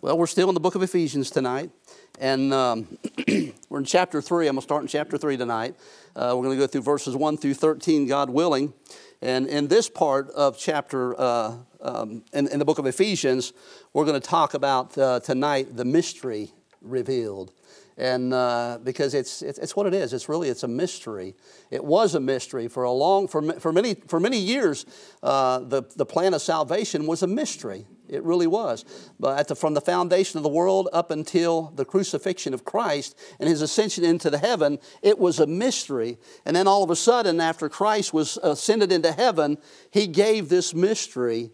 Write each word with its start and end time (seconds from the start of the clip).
Well, 0.00 0.16
we're 0.16 0.28
still 0.28 0.48
in 0.48 0.54
the 0.54 0.60
book 0.60 0.76
of 0.76 0.84
Ephesians 0.84 1.28
tonight, 1.28 1.72
and 2.20 2.54
um, 2.54 2.98
we're 3.68 3.80
in 3.80 3.84
chapter 3.84 4.22
3. 4.22 4.46
I'm 4.46 4.54
going 4.54 4.60
to 4.60 4.62
start 4.62 4.82
in 4.82 4.86
chapter 4.86 5.18
3 5.18 5.36
tonight. 5.36 5.74
Uh, 6.14 6.34
we're 6.36 6.44
going 6.44 6.56
to 6.56 6.62
go 6.62 6.68
through 6.68 6.82
verses 6.82 7.16
1 7.16 7.36
through 7.36 7.54
13, 7.54 8.06
God 8.06 8.30
willing. 8.30 8.74
And 9.20 9.48
in 9.48 9.66
this 9.66 9.88
part 9.88 10.30
of 10.30 10.56
chapter, 10.56 11.20
uh, 11.20 11.56
um, 11.80 12.22
in, 12.32 12.46
in, 12.46 12.60
the 12.60 12.64
book 12.64 12.78
of 12.78 12.86
Ephesians, 12.86 13.52
we're 13.92 14.04
going 14.04 14.20
to 14.20 14.24
talk 14.24 14.54
about 14.54 14.96
uh, 14.96 15.18
tonight 15.18 15.76
the 15.76 15.84
mystery 15.84 16.52
revealed 16.80 17.52
and 17.96 18.32
uh, 18.32 18.78
because 18.84 19.14
it's, 19.14 19.42
it's, 19.42 19.58
it's, 19.58 19.74
what 19.74 19.84
it 19.84 19.92
is 19.92 20.12
it's 20.12 20.28
really 20.28 20.48
it's 20.48 20.62
a 20.62 20.68
mystery 20.68 21.34
it 21.72 21.84
was 21.84 22.14
a 22.14 22.20
mystery 22.20 22.68
for 22.68 22.84
a 22.84 22.92
long 22.92 23.26
for, 23.26 23.42
for 23.58 23.72
many 23.72 23.94
for 24.06 24.20
many 24.20 24.38
years 24.38 24.86
uh, 25.24 25.58
the, 25.58 25.82
the 25.96 26.06
plan 26.06 26.32
of 26.32 26.40
salvation 26.40 27.08
was 27.08 27.24
a 27.24 27.26
mystery 27.26 27.84
it 28.08 28.22
really 28.22 28.46
was 28.46 28.84
but 29.20 29.48
the, 29.48 29.54
from 29.54 29.74
the 29.74 29.80
foundation 29.80 30.38
of 30.38 30.42
the 30.42 30.48
world 30.48 30.88
up 30.92 31.10
until 31.10 31.72
the 31.76 31.84
crucifixion 31.84 32.54
of 32.54 32.64
christ 32.64 33.16
and 33.38 33.48
his 33.48 33.62
ascension 33.62 34.04
into 34.04 34.30
the 34.30 34.38
heaven 34.38 34.78
it 35.02 35.18
was 35.18 35.38
a 35.38 35.46
mystery 35.46 36.18
and 36.44 36.56
then 36.56 36.66
all 36.66 36.82
of 36.82 36.90
a 36.90 36.96
sudden 36.96 37.40
after 37.40 37.68
christ 37.68 38.12
was 38.12 38.36
ascended 38.42 38.92
into 38.92 39.12
heaven 39.12 39.58
he 39.90 40.06
gave 40.06 40.48
this 40.48 40.74
mystery 40.74 41.50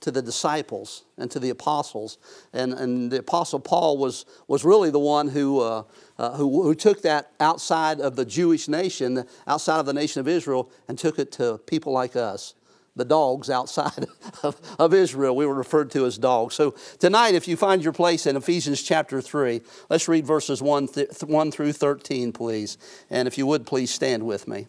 to 0.00 0.10
the 0.10 0.22
disciples 0.22 1.04
and 1.18 1.30
to 1.30 1.38
the 1.38 1.50
apostles. 1.50 2.18
And, 2.52 2.72
and 2.74 3.10
the 3.10 3.18
apostle 3.18 3.60
Paul 3.60 3.98
was, 3.98 4.24
was 4.46 4.64
really 4.64 4.90
the 4.90 5.00
one 5.00 5.28
who, 5.28 5.60
uh, 5.60 5.82
uh, 6.18 6.36
who, 6.36 6.62
who 6.62 6.74
took 6.74 7.02
that 7.02 7.32
outside 7.40 8.00
of 8.00 8.16
the 8.16 8.24
Jewish 8.24 8.68
nation, 8.68 9.24
outside 9.46 9.80
of 9.80 9.86
the 9.86 9.92
nation 9.92 10.20
of 10.20 10.28
Israel, 10.28 10.70
and 10.88 10.98
took 10.98 11.18
it 11.18 11.32
to 11.32 11.58
people 11.66 11.92
like 11.92 12.16
us. 12.16 12.54
The 12.96 13.04
dogs 13.04 13.50
outside 13.50 14.06
of, 14.42 14.60
of 14.78 14.94
Israel, 14.94 15.36
we 15.36 15.46
were 15.46 15.54
referred 15.54 15.90
to 15.92 16.06
as 16.06 16.18
dogs. 16.18 16.54
So, 16.54 16.74
tonight, 16.98 17.34
if 17.34 17.46
you 17.46 17.56
find 17.56 17.84
your 17.84 17.92
place 17.92 18.26
in 18.26 18.36
Ephesians 18.36 18.82
chapter 18.82 19.20
3, 19.20 19.60
let's 19.90 20.08
read 20.08 20.26
verses 20.26 20.62
1, 20.62 20.88
th- 20.88 21.10
1 21.22 21.50
through 21.50 21.72
13, 21.72 22.32
please. 22.32 22.78
And 23.10 23.28
if 23.28 23.36
you 23.36 23.46
would, 23.46 23.66
please 23.66 23.92
stand 23.92 24.24
with 24.24 24.48
me 24.48 24.66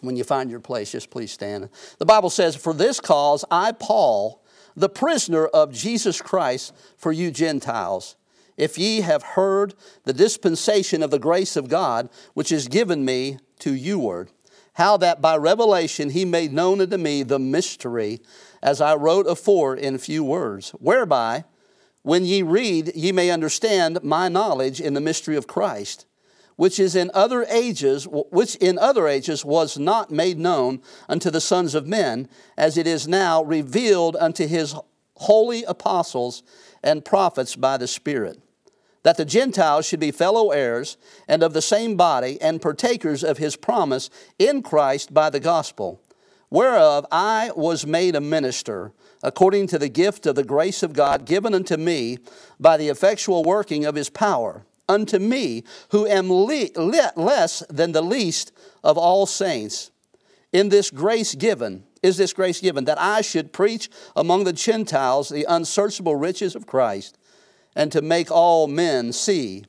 when 0.00 0.16
you 0.16 0.24
find 0.24 0.50
your 0.50 0.60
place, 0.60 0.92
just 0.92 1.10
please 1.10 1.32
stand. 1.32 1.68
The 1.98 2.06
Bible 2.06 2.30
says, 2.30 2.56
For 2.56 2.72
this 2.72 3.00
cause 3.00 3.44
I, 3.50 3.72
Paul, 3.72 4.42
the 4.76 4.88
prisoner 4.88 5.46
of 5.46 5.72
Jesus 5.72 6.20
Christ, 6.20 6.74
for 6.96 7.12
you 7.12 7.30
Gentiles, 7.30 8.16
if 8.56 8.78
ye 8.78 9.00
have 9.00 9.22
heard 9.22 9.74
the 10.04 10.12
dispensation 10.12 11.02
of 11.02 11.10
the 11.10 11.18
grace 11.18 11.56
of 11.56 11.68
God, 11.68 12.10
which 12.34 12.52
is 12.52 12.68
given 12.68 13.04
me 13.04 13.38
to 13.60 13.72
youward, 13.72 14.28
how 14.80 14.96
that 14.96 15.20
by 15.20 15.36
revelation 15.36 16.08
he 16.08 16.24
made 16.24 16.54
known 16.54 16.80
unto 16.80 16.96
me 16.96 17.22
the 17.22 17.38
mystery, 17.38 18.18
as 18.62 18.80
I 18.80 18.94
wrote 18.94 19.26
afore 19.26 19.76
in 19.76 19.98
few 19.98 20.24
words, 20.24 20.70
whereby, 20.70 21.44
when 22.00 22.24
ye 22.24 22.40
read, 22.40 22.90
ye 22.94 23.12
may 23.12 23.30
understand 23.30 24.02
my 24.02 24.30
knowledge 24.30 24.80
in 24.80 24.94
the 24.94 25.00
mystery 25.00 25.36
of 25.36 25.46
Christ 25.46 26.06
which 26.56 26.78
is 26.78 26.94
in 26.94 27.10
other 27.14 27.46
ages 27.48 28.06
which 28.10 28.54
in 28.56 28.78
other 28.78 29.08
ages 29.08 29.46
was 29.46 29.78
not 29.78 30.10
made 30.10 30.38
known 30.38 30.82
unto 31.08 31.30
the 31.30 31.40
sons 31.40 31.74
of 31.74 31.86
men 31.86 32.28
as 32.58 32.76
it 32.76 32.86
is 32.86 33.08
now 33.08 33.42
revealed 33.42 34.14
unto 34.16 34.46
his 34.46 34.74
holy 35.16 35.64
apostles 35.64 36.42
and 36.82 37.02
prophets 37.02 37.56
by 37.56 37.78
the 37.78 37.86
spirit 37.86 38.42
that 39.02 39.16
the 39.16 39.24
gentiles 39.24 39.86
should 39.86 40.00
be 40.00 40.10
fellow 40.10 40.50
heirs 40.50 40.96
and 41.28 41.42
of 41.42 41.52
the 41.52 41.62
same 41.62 41.96
body 41.96 42.40
and 42.40 42.62
partakers 42.62 43.24
of 43.24 43.38
his 43.38 43.56
promise 43.56 44.10
in 44.38 44.62
Christ 44.62 45.12
by 45.14 45.30
the 45.30 45.40
gospel 45.40 46.00
whereof 46.50 47.06
I 47.10 47.52
was 47.54 47.86
made 47.86 48.16
a 48.16 48.20
minister 48.20 48.92
according 49.22 49.68
to 49.68 49.78
the 49.78 49.88
gift 49.88 50.26
of 50.26 50.34
the 50.34 50.44
grace 50.44 50.82
of 50.82 50.92
God 50.92 51.24
given 51.24 51.54
unto 51.54 51.76
me 51.76 52.18
by 52.58 52.76
the 52.76 52.88
effectual 52.88 53.44
working 53.44 53.84
of 53.84 53.94
his 53.94 54.10
power 54.10 54.64
unto 54.88 55.18
me, 55.18 55.62
who 55.90 56.06
am 56.06 56.30
le- 56.30 56.68
le- 56.74 57.12
less 57.16 57.62
than 57.70 57.92
the 57.92 58.02
least 58.02 58.52
of 58.82 58.98
all 58.98 59.24
saints. 59.24 59.90
In 60.52 60.68
this 60.68 60.90
grace 60.90 61.36
given, 61.36 61.84
is 62.02 62.16
this 62.16 62.32
grace 62.32 62.60
given, 62.60 62.86
that 62.86 63.00
I 63.00 63.20
should 63.20 63.52
preach 63.52 63.88
among 64.16 64.44
the 64.44 64.52
Gentiles 64.52 65.28
the 65.28 65.46
unsearchable 65.48 66.16
riches 66.16 66.56
of 66.56 66.66
Christ, 66.66 67.16
and 67.74 67.92
to 67.92 68.02
make 68.02 68.30
all 68.30 68.66
men 68.66 69.12
see 69.12 69.64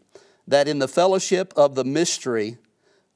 that 0.47 0.67
in 0.67 0.79
the 0.79 0.87
fellowship 0.87 1.53
of 1.55 1.75
the 1.75 1.85
mystery, 1.85 2.57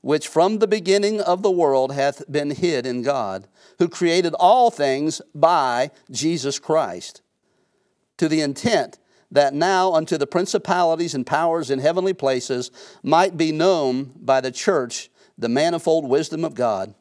which 0.02 0.28
from 0.28 0.60
the 0.60 0.68
beginning 0.68 1.20
of 1.20 1.42
the 1.42 1.52
world 1.52 1.92
hath 1.92 2.30
been 2.32 2.52
hid 2.52 2.86
in 2.86 3.02
God, 3.02 3.48
who 3.80 3.90
created 3.90 4.34
all 4.36 4.70
things 4.70 5.22
by 5.34 5.92
Jesus 6.12 6.60
Christ, 6.60 7.22
to 8.18 8.28
the 8.28 8.42
intent 8.42 9.00
that 9.32 9.54
now 9.54 9.94
unto 9.94 10.18
the 10.18 10.28
principalities 10.28 11.14
and 11.14 11.26
powers 11.26 11.72
in 11.72 11.80
heavenly 11.80 12.14
places 12.14 12.72
might 13.04 13.36
be 13.36 13.52
known 13.52 14.12
by 14.16 14.40
the 14.40 14.52
church 14.52 15.10
the 15.38 15.50
manifold 15.50 16.08
wisdom 16.08 16.46
of 16.46 16.56
God, 16.56 16.94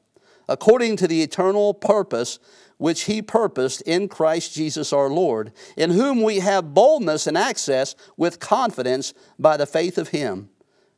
according 0.48 0.96
to 0.96 1.08
the 1.08 1.22
eternal 1.22 1.74
purpose 1.74 2.38
which 2.76 3.02
he 3.02 3.22
purposed 3.22 3.80
in 3.82 4.08
Christ 4.08 4.54
Jesus 4.54 4.92
our 4.92 5.08
Lord, 5.08 5.52
in 5.76 5.90
whom 5.90 6.22
we 6.22 6.40
have 6.40 6.74
boldness 6.74 7.26
and 7.26 7.38
access 7.38 7.94
with 8.16 8.40
confidence 8.40 9.14
by 9.38 9.56
the 9.56 9.66
faith 9.66 9.96
of 9.96 10.08
him. 10.08 10.50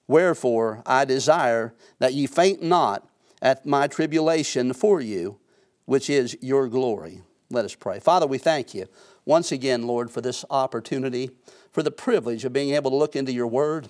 Wherefore 0.09 0.83
I 0.87 1.05
desire 1.05 1.75
that 1.99 2.15
ye 2.15 2.27
faint 2.27 2.63
not 2.63 3.09
at 3.43 3.67
my 3.67 3.87
tribulation 3.87 4.73
for 4.73 5.01
you, 5.01 5.39
which 5.85 6.09
is 6.09 6.37
your 6.41 6.69
glory. 6.69 7.23
Let 7.51 7.65
us 7.65 7.75
pray. 7.75 8.01
Father, 8.01 8.27
we 8.27 8.39
thank 8.39 8.75
you 8.75 8.87
once 9.25 9.53
again, 9.53 9.87
Lord, 9.87 10.11
for 10.11 10.21
this 10.21 10.45
opportunity, 10.51 11.31
for 11.73 11.83
the 11.83 11.91
privilege 11.91 12.45
of 12.45 12.53
being 12.53 12.75
able 12.75 12.91
to 12.91 12.97
look 12.97 13.17
into 13.17 13.33
your 13.33 13.47
word. 13.47 13.89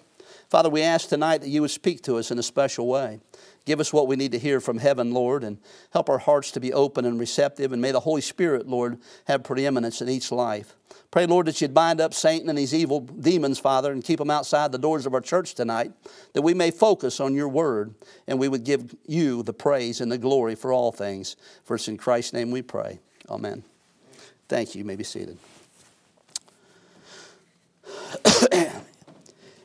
Father, 0.48 0.70
we 0.70 0.82
ask 0.82 1.08
tonight 1.08 1.38
that 1.38 1.48
you 1.48 1.60
would 1.62 1.70
speak 1.70 2.02
to 2.02 2.16
us 2.16 2.30
in 2.30 2.38
a 2.38 2.42
special 2.42 2.86
way. 2.86 3.20
Give 3.64 3.80
us 3.80 3.92
what 3.92 4.06
we 4.06 4.14
need 4.14 4.30
to 4.32 4.38
hear 4.38 4.60
from 4.60 4.78
heaven, 4.78 5.10
Lord, 5.10 5.42
and 5.42 5.58
help 5.90 6.08
our 6.08 6.18
hearts 6.18 6.52
to 6.52 6.60
be 6.60 6.72
open 6.72 7.04
and 7.04 7.18
receptive. 7.18 7.72
And 7.72 7.82
may 7.82 7.90
the 7.90 8.00
Holy 8.00 8.20
Spirit, 8.20 8.68
Lord, 8.68 8.98
have 9.26 9.42
preeminence 9.42 10.00
in 10.00 10.08
each 10.08 10.30
life. 10.30 10.76
Pray, 11.10 11.26
Lord, 11.26 11.46
that 11.46 11.60
you'd 11.60 11.74
bind 11.74 12.00
up 12.00 12.14
Satan 12.14 12.48
and 12.48 12.56
these 12.56 12.72
evil 12.72 13.00
demons, 13.00 13.58
Father, 13.58 13.90
and 13.90 14.04
keep 14.04 14.20
them 14.20 14.30
outside 14.30 14.70
the 14.70 14.78
doors 14.78 15.04
of 15.04 15.14
our 15.14 15.20
church 15.20 15.54
tonight, 15.54 15.90
that 16.32 16.42
we 16.42 16.54
may 16.54 16.70
focus 16.70 17.18
on 17.18 17.34
your 17.34 17.48
word 17.48 17.94
and 18.28 18.38
we 18.38 18.48
would 18.48 18.64
give 18.64 18.94
you 19.06 19.42
the 19.42 19.52
praise 19.52 20.00
and 20.00 20.12
the 20.12 20.18
glory 20.18 20.54
for 20.54 20.72
all 20.72 20.92
things. 20.92 21.36
For 21.64 21.74
it's 21.74 21.88
in 21.88 21.96
Christ's 21.96 22.34
name 22.34 22.52
we 22.52 22.62
pray. 22.62 23.00
Amen. 23.28 23.64
Thank 24.48 24.74
you. 24.74 24.80
You 24.80 24.84
may 24.84 24.96
be 24.96 25.04
seated. 25.04 25.38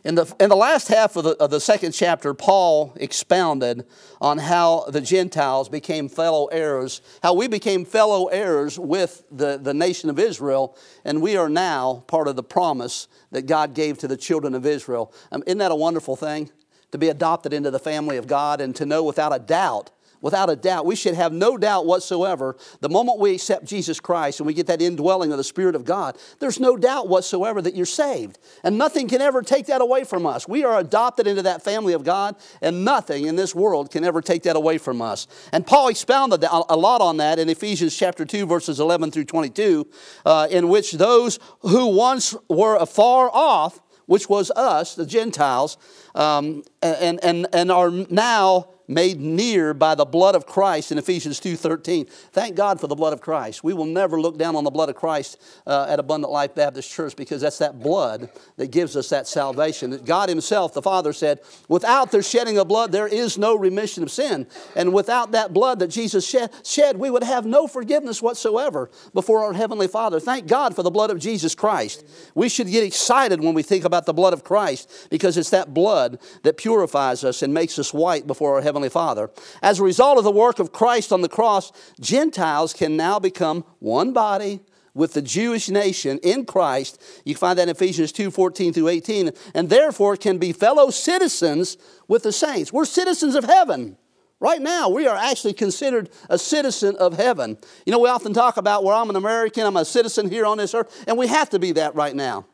in, 0.04 0.16
the, 0.16 0.34
in 0.40 0.50
the 0.50 0.56
last 0.56 0.88
half 0.88 1.16
of 1.16 1.24
the, 1.24 1.32
of 1.32 1.52
the 1.52 1.60
second 1.60 1.92
chapter, 1.92 2.34
Paul 2.34 2.94
expounded 2.96 3.86
on 4.20 4.40
how 4.40 4.86
the 4.88 5.02
Gentiles 5.02 5.70
became 5.70 6.10
fellow 6.10 6.48
heirs, 6.48 7.02
how 7.22 7.34
we 7.34 7.48
became 7.48 7.86
fellow 7.86 8.26
heirs 8.28 8.80
with 8.80 9.24
the, 9.32 9.58
the 9.58 9.74
nation 9.74 10.10
of 10.10 10.18
Israel, 10.18 10.76
and 11.06 11.22
we 11.22 11.38
are 11.38 11.50
now 11.50 12.04
part 12.08 12.28
of 12.28 12.36
the 12.36 12.44
promise 12.44 13.08
that 13.32 13.44
God 13.44 13.76
gave 13.76 14.00
to 14.00 14.08
the 14.08 14.18
children 14.18 14.56
of 14.56 14.66
Israel. 14.66 15.14
Um, 15.32 15.44
isn't 15.46 15.60
that 15.60 15.72
a 15.72 15.76
wonderful 15.76 16.16
thing? 16.16 16.50
To 16.94 16.98
be 16.98 17.10
adopted 17.10 17.54
into 17.54 17.72
the 17.72 17.80
family 17.80 18.18
of 18.18 18.28
God 18.28 18.60
and 18.60 18.76
to 18.78 18.86
know 18.86 19.04
without 19.04 19.34
a 19.34 19.40
doubt 19.40 19.92
without 20.22 20.50
a 20.50 20.56
doubt. 20.56 20.86
We 20.86 20.96
should 20.96 21.16
have 21.16 21.34
no 21.34 21.58
doubt 21.58 21.86
whatsoever. 21.86 22.56
The 22.80 22.90
moment 22.90 23.20
we 23.20 23.34
accept 23.34 23.66
Jesus 23.66 24.00
Christ 24.00 24.40
and 24.40 24.48
we 24.48 24.54
get 24.54 24.68
that 24.68 24.82
indwelling 24.82 25.32
of 25.32 25.38
the 25.38 25.44
Spirit 25.44 25.76
of 25.76 25.84
God, 25.84 26.18
there's 26.40 26.60
no 26.60 26.78
doubt 26.78 27.10
whatsoever 27.10 27.62
that 27.62 27.76
you're 27.76 27.86
saved. 27.86 28.40
And 28.64 28.78
nothing 28.78 29.08
can 29.08 29.22
ever 29.22 29.42
take 29.42 29.66
that 29.68 29.82
away 29.82 30.04
from 30.04 30.26
us. 30.26 30.48
We 30.48 30.64
are 30.64 30.80
adopted 30.80 31.28
into 31.28 31.42
that 31.44 31.64
family 31.64 31.94
of 31.94 32.04
God, 32.04 32.36
and 32.62 32.86
nothing 32.86 33.26
in 33.26 33.36
this 33.36 33.54
world 33.56 33.92
can 33.92 34.04
ever 34.04 34.22
take 34.22 34.44
that 34.44 34.56
away 34.56 34.78
from 34.78 35.02
us. 35.02 35.28
And 35.52 35.66
Paul 35.66 35.90
expounded 35.90 36.44
a 36.44 36.78
lot 36.78 37.02
on 37.02 37.18
that 37.18 37.40
in 37.40 37.50
Ephesians 37.50 37.96
chapter 37.96 38.26
2, 38.26 38.46
verses 38.46 38.80
11 38.80 39.12
through 39.12 39.26
22, 39.26 39.88
uh, 40.26 40.48
in 40.50 40.70
which 40.70 40.94
those 40.94 41.40
who 41.62 41.88
once 41.88 42.36
were 42.50 42.76
afar 42.76 43.30
off, 43.34 43.80
which 44.06 44.28
was 44.28 44.52
us, 44.52 44.96
the 44.96 45.06
Gentiles, 45.06 45.78
um, 46.16 46.64
and, 46.82 47.24
and, 47.24 47.48
and 47.54 47.72
are 47.72 47.92
now 48.10 48.68
made 48.92 49.20
near 49.20 49.74
by 49.74 49.96
the 49.96 50.06
blood 50.06 50.36
of 50.36 50.46
Christ 50.46 50.92
in 50.92 50.98
Ephesians 50.98 51.40
2.13. 51.40 52.10
Thank 52.34 52.56
God 52.56 52.80
for 52.80 52.88
the 52.88 52.96
blood 52.96 53.14
of 53.14 53.22
Christ. 53.22 53.64
We 53.64 53.74
will 53.74 53.86
never 53.86 54.20
look 54.20 54.38
down 54.38 54.56
on 54.56 54.64
the 54.64 54.72
blood 54.72 54.90
of 54.90 54.96
Christ 54.96 55.42
uh, 55.66 55.88
at 55.88 56.00
Abundant 56.00 56.32
Life 56.32 56.54
Baptist 56.56 56.92
Church 56.92 57.16
because 57.16 57.42
that's 57.42 57.60
that 57.60 57.80
blood 57.80 58.30
that 58.58 58.72
gives 58.72 58.98
us 58.98 59.10
that 59.10 59.28
salvation. 59.28 59.98
God 60.04 60.30
himself, 60.30 60.74
the 60.74 60.82
Father 60.82 61.14
said, 61.14 61.40
without 61.70 62.12
the 62.12 62.22
shedding 62.22 62.58
of 62.58 62.68
blood, 62.68 62.92
there 62.92 63.08
is 63.08 63.38
no 63.38 63.56
remission 63.56 64.04
of 64.04 64.12
sin. 64.12 64.46
And 64.76 64.94
without 64.94 65.32
that 65.32 65.54
blood 65.54 65.80
that 65.80 65.88
Jesus 65.88 66.28
shed, 66.28 66.52
shed 66.66 66.98
we 66.98 67.10
would 67.10 67.24
have 67.24 67.46
no 67.46 67.68
forgiveness 67.68 68.22
whatsoever 68.22 68.92
before 69.14 69.44
our 69.44 69.54
Heavenly 69.54 69.88
Father. 69.88 70.20
Thank 70.20 70.48
God 70.48 70.76
for 70.76 70.84
the 70.84 70.92
blood 70.92 71.12
of 71.12 71.20
Jesus 71.20 71.56
Christ. 71.56 72.06
We 72.36 72.50
should 72.50 72.68
get 72.68 72.84
excited 72.84 73.42
when 73.42 73.54
we 73.54 73.64
think 73.64 73.86
about 73.86 74.06
the 74.06 74.14
blood 74.14 74.34
of 74.34 74.44
Christ 74.44 75.08
because 75.10 75.38
it's 75.38 75.52
that 75.52 75.74
blood 75.74 76.01
that 76.44 76.58
purifies 76.58 77.24
us 77.24 77.42
and 77.42 77.54
makes 77.54 77.78
us 77.80 77.94
white 77.94 78.28
before 78.28 78.56
our 78.56 78.62
Heavenly 78.62 78.90
Father. 78.90 79.30
As 79.62 79.80
a 79.80 79.84
result 79.84 80.18
of 80.18 80.24
the 80.24 80.32
work 80.32 80.60
of 80.60 80.72
Christ 80.72 81.12
on 81.12 81.22
the 81.22 81.30
cross, 81.30 81.72
Gentiles 82.00 82.74
can 82.74 82.98
now 82.98 83.20
become 83.20 83.64
one 83.80 84.14
body, 84.14 84.62
with 84.94 85.14
the 85.14 85.22
Jewish 85.22 85.70
nation 85.70 86.20
in 86.24 86.46
Christ. 86.46 87.02
You 87.26 87.36
find 87.36 87.58
that 87.58 87.64
in 87.64 87.70
Ephesians 87.70 88.12
2 88.12 88.32
14 88.32 88.74
through 88.74 88.90
18, 88.90 89.32
and 89.54 89.70
therefore 89.70 90.18
can 90.18 90.38
be 90.38 90.52
fellow 90.52 90.90
citizens 90.90 91.78
with 92.08 92.24
the 92.24 92.32
saints. 92.32 92.74
We're 92.74 92.86
citizens 92.86 93.36
of 93.36 93.46
heaven. 93.46 93.98
Right 94.40 94.62
now, 94.62 94.90
we 94.90 95.06
are 95.06 95.16
actually 95.16 95.54
considered 95.54 96.10
a 96.28 96.38
citizen 96.38 96.96
of 96.96 97.16
heaven. 97.16 97.58
You 97.86 97.92
know, 97.92 98.00
we 98.00 98.10
often 98.10 98.34
talk 98.34 98.58
about 98.58 98.84
where 98.84 98.96
I'm 98.96 99.10
an 99.10 99.16
American, 99.16 99.66
I'm 99.68 99.78
a 99.78 99.86
citizen 99.86 100.30
here 100.30 100.48
on 100.48 100.58
this 100.58 100.74
earth, 100.74 101.04
and 101.08 101.16
we 101.16 101.28
have 101.28 101.52
to 101.52 101.60
be 101.60 101.74
that 101.74 101.94
right 101.94 102.16
now. 102.16 102.48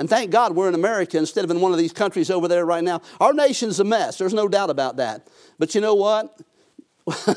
And 0.00 0.08
thank 0.08 0.30
God 0.30 0.56
we're 0.56 0.66
in 0.66 0.74
America 0.74 1.18
instead 1.18 1.44
of 1.44 1.50
in 1.50 1.60
one 1.60 1.72
of 1.72 1.78
these 1.78 1.92
countries 1.92 2.30
over 2.30 2.48
there 2.48 2.64
right 2.64 2.82
now. 2.82 3.02
Our 3.20 3.34
nation's 3.34 3.80
a 3.80 3.84
mess, 3.84 4.16
there's 4.16 4.32
no 4.32 4.48
doubt 4.48 4.70
about 4.70 4.96
that. 4.96 5.28
But 5.58 5.74
you 5.74 5.82
know 5.82 5.94
what? 5.94 6.40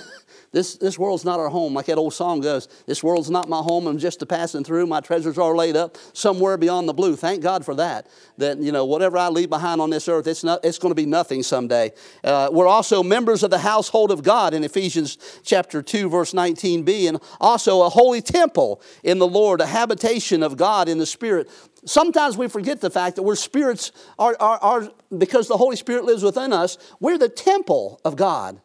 This, 0.54 0.76
this 0.76 1.00
world's 1.00 1.26
not 1.26 1.40
our 1.40 1.50
home, 1.50 1.74
like 1.74 1.88
that 1.88 1.98
old 1.98 2.14
song 2.14 2.40
goes. 2.40 2.68
This 2.86 3.04
world's 3.04 3.32
not 3.32 3.50
my 3.50 3.58
home. 3.58 3.88
I'm 3.88 3.98
just 3.98 4.22
a 4.22 4.26
passing 4.28 4.64
through. 4.64 4.86
My 4.86 5.02
treasures 5.02 5.40
are 5.40 5.56
laid 5.56 5.76
up 5.76 5.98
somewhere 6.14 6.58
beyond 6.58 6.88
the 6.88 6.94
blue. 6.94 7.16
Thank 7.16 7.42
God 7.42 7.66
for 7.66 7.74
that. 7.74 8.08
That, 8.38 8.60
you 8.60 8.72
know, 8.72 8.86
whatever 8.86 9.18
I 9.18 9.30
leave 9.30 9.50
behind 9.50 9.82
on 9.82 9.90
this 9.90 10.08
earth, 10.08 10.28
it's, 10.28 10.44
not, 10.44 10.64
it's 10.64 10.78
going 10.78 10.92
to 10.92 10.96
be 10.96 11.08
nothing 11.08 11.42
someday. 11.42 11.92
Uh, 12.24 12.50
we're 12.52 12.68
also 12.68 13.02
members 13.02 13.42
of 13.42 13.50
the 13.50 13.58
household 13.58 14.12
of 14.12 14.22
God 14.22 14.54
in 14.54 14.64
Ephesians 14.64 15.18
chapter 15.44 15.82
2, 15.82 16.08
verse 16.08 16.34
19b, 16.34 17.10
and 17.10 17.20
also 17.42 17.82
a 17.82 17.90
holy 17.90 18.22
temple 18.22 18.80
in 19.02 19.18
the 19.18 19.28
Lord, 19.28 19.60
a 19.60 19.66
habitation 19.66 20.44
of 20.44 20.56
God 20.56 20.88
in 20.88 21.00
the 21.00 21.08
Spirit. 21.08 21.50
Sometimes 21.86 22.38
we 22.38 22.48
forget 22.48 22.82
the 22.82 22.90
fact 22.90 23.16
that 23.18 23.24
we're 23.24 23.36
spirits, 23.36 23.92
are, 24.18 24.36
are, 24.40 24.58
are, 24.60 24.92
because 25.18 25.48
the 25.48 25.58
Holy 25.58 25.76
Spirit 25.76 26.06
lives 26.06 26.24
within 26.24 26.54
us, 26.54 26.78
we're 27.00 27.18
the 27.18 27.30
temple 27.30 28.00
of 28.06 28.16
God. 28.16 28.62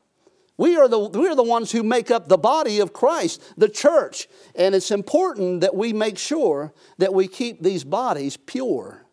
We 0.56 0.76
are, 0.76 0.88
the, 0.88 0.99
we 0.99 1.29
are 1.29 1.37
the 1.37 1.43
ones 1.43 1.70
who 1.70 1.85
make 1.85 2.11
up 2.11 2.29
the 2.29 2.37
body 2.37 2.81
of 2.81 2.93
Christ, 2.93 3.43
the 3.56 3.69
church. 3.69 4.29
And 4.56 4.75
it's 4.75 4.91
important 4.91 5.61
that 5.61 5.75
we 5.75 5.93
make 5.93 6.19
sure 6.19 6.73
that 6.99 7.15
we 7.15 7.29
keep 7.29 7.62
these 7.62 7.85
bodies 7.85 8.37
pure. 8.37 9.05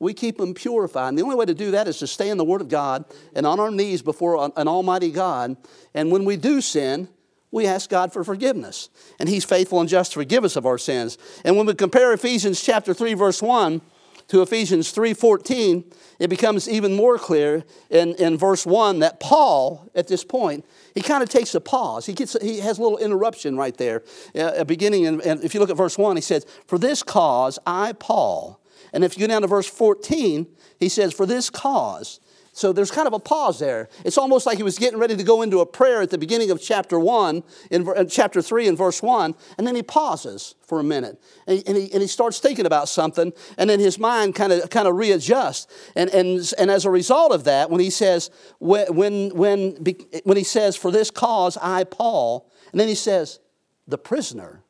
We 0.00 0.12
keep 0.12 0.38
them 0.38 0.54
purified. 0.54 1.10
And 1.10 1.18
the 1.18 1.22
only 1.22 1.36
way 1.36 1.46
to 1.46 1.54
do 1.54 1.72
that 1.72 1.86
is 1.86 1.98
to 1.98 2.06
stay 2.06 2.30
in 2.30 2.36
the 2.36 2.44
Word 2.44 2.60
of 2.60 2.68
God 2.68 3.04
and 3.34 3.46
on 3.46 3.60
our 3.60 3.70
knees 3.70 4.02
before 4.02 4.50
an 4.56 4.68
Almighty 4.68 5.10
God. 5.10 5.56
And 5.94 6.10
when 6.10 6.24
we 6.24 6.36
do 6.36 6.60
sin, 6.60 7.08
we 7.50 7.66
ask 7.66 7.88
God 7.88 8.12
for 8.12 8.24
forgiveness. 8.24 8.88
And 9.18 9.28
He's 9.28 9.44
faithful 9.44 9.80
and 9.80 9.88
just 9.88 10.12
to 10.12 10.20
forgive 10.20 10.44
us 10.44 10.56
of 10.56 10.66
our 10.66 10.78
sins. 10.78 11.18
And 11.44 11.56
when 11.56 11.66
we 11.66 11.74
compare 11.74 12.12
Ephesians 12.12 12.62
chapter 12.62 12.94
3, 12.94 13.14
verse 13.14 13.42
1, 13.42 13.80
to 14.28 14.42
Ephesians 14.42 14.92
3:14, 14.92 15.84
it 16.18 16.28
becomes 16.28 16.68
even 16.68 16.94
more 16.94 17.18
clear 17.18 17.64
in, 17.90 18.14
in 18.16 18.36
verse 18.36 18.66
1 18.66 18.98
that 18.98 19.20
Paul, 19.20 19.90
at 19.94 20.06
this 20.06 20.22
point, 20.22 20.66
he 20.94 21.00
kind 21.00 21.22
of 21.22 21.28
takes 21.30 21.54
a 21.54 21.60
pause. 21.60 22.04
He, 22.06 22.12
gets, 22.12 22.36
he 22.42 22.60
has 22.60 22.78
a 22.78 22.82
little 22.82 22.98
interruption 22.98 23.56
right 23.56 23.76
there. 23.76 24.02
Uh, 24.34 24.64
beginning, 24.64 25.04
in, 25.04 25.20
and 25.22 25.42
if 25.42 25.54
you 25.54 25.60
look 25.60 25.70
at 25.70 25.76
verse 25.76 25.96
1, 25.96 26.16
he 26.16 26.22
says, 26.22 26.44
For 26.66 26.78
this 26.78 27.02
cause 27.02 27.58
I, 27.66 27.94
Paul. 27.94 28.60
And 28.92 29.02
if 29.02 29.16
you 29.16 29.26
go 29.26 29.32
down 29.32 29.42
to 29.42 29.48
verse 29.48 29.66
14, 29.66 30.46
he 30.78 30.88
says, 30.88 31.14
For 31.14 31.24
this 31.24 31.48
cause. 31.48 32.20
So 32.58 32.72
there's 32.72 32.90
kind 32.90 33.06
of 33.06 33.12
a 33.12 33.20
pause 33.20 33.60
there. 33.60 33.88
It's 34.04 34.18
almost 34.18 34.44
like 34.44 34.56
he 34.56 34.64
was 34.64 34.80
getting 34.80 34.98
ready 34.98 35.14
to 35.14 35.22
go 35.22 35.42
into 35.42 35.60
a 35.60 35.66
prayer 35.66 36.02
at 36.02 36.10
the 36.10 36.18
beginning 36.18 36.50
of 36.50 36.60
chapter 36.60 36.98
1, 36.98 37.44
in, 37.70 37.82
in 37.82 37.88
uh, 37.88 38.02
chapter 38.02 38.42
3 38.42 38.66
and 38.66 38.76
verse 38.76 39.00
1, 39.00 39.36
and 39.56 39.64
then 39.64 39.76
he 39.76 39.82
pauses 39.84 40.56
for 40.66 40.80
a 40.80 40.82
minute. 40.82 41.22
And, 41.46 41.62
and, 41.68 41.76
he, 41.76 41.92
and 41.92 42.02
he 42.02 42.08
starts 42.08 42.40
thinking 42.40 42.66
about 42.66 42.88
something, 42.88 43.32
and 43.58 43.70
then 43.70 43.78
his 43.78 43.96
mind 43.96 44.34
kind 44.34 44.52
of 44.52 44.70
kind 44.70 44.88
of 44.88 44.96
readjusts. 44.96 45.68
And, 45.94 46.10
and, 46.10 46.52
and 46.58 46.68
as 46.68 46.84
a 46.84 46.90
result 46.90 47.30
of 47.30 47.44
that, 47.44 47.70
when 47.70 47.78
he 47.78 47.90
says, 47.90 48.28
when, 48.58 48.92
when, 48.92 49.30
when, 49.36 49.76
when 50.24 50.36
he 50.36 50.42
says, 50.42 50.74
for 50.74 50.90
this 50.90 51.12
cause 51.12 51.56
I, 51.62 51.84
Paul, 51.84 52.50
and 52.72 52.80
then 52.80 52.88
he 52.88 52.96
says, 52.96 53.38
the 53.86 53.98
prisoner 53.98 54.64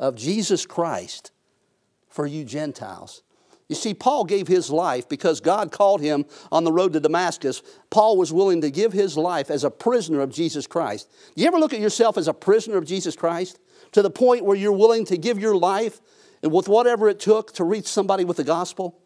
of 0.00 0.14
Jesus 0.14 0.64
Christ 0.64 1.32
for 2.08 2.26
you 2.26 2.46
Gentiles. 2.46 3.23
You 3.74 3.80
see, 3.80 3.92
Paul 3.92 4.24
gave 4.24 4.46
his 4.46 4.70
life 4.70 5.08
because 5.08 5.40
God 5.40 5.72
called 5.72 6.00
him 6.00 6.26
on 6.52 6.62
the 6.62 6.70
road 6.70 6.92
to 6.92 7.00
Damascus. 7.00 7.60
Paul 7.90 8.16
was 8.16 8.32
willing 8.32 8.60
to 8.60 8.70
give 8.70 8.92
his 8.92 9.18
life 9.18 9.50
as 9.50 9.64
a 9.64 9.70
prisoner 9.70 10.20
of 10.20 10.30
Jesus 10.30 10.68
Christ. 10.68 11.10
Do 11.34 11.42
you 11.42 11.48
ever 11.48 11.58
look 11.58 11.74
at 11.74 11.80
yourself 11.80 12.16
as 12.16 12.28
a 12.28 12.32
prisoner 12.32 12.76
of 12.76 12.86
Jesus 12.86 13.16
Christ? 13.16 13.58
To 13.90 14.00
the 14.00 14.10
point 14.10 14.44
where 14.44 14.56
you're 14.56 14.70
willing 14.70 15.04
to 15.06 15.18
give 15.18 15.40
your 15.40 15.56
life 15.56 16.00
and 16.40 16.52
with 16.52 16.68
whatever 16.68 17.08
it 17.08 17.18
took 17.18 17.52
to 17.54 17.64
reach 17.64 17.88
somebody 17.88 18.24
with 18.24 18.36
the 18.36 18.44
gospel? 18.44 18.96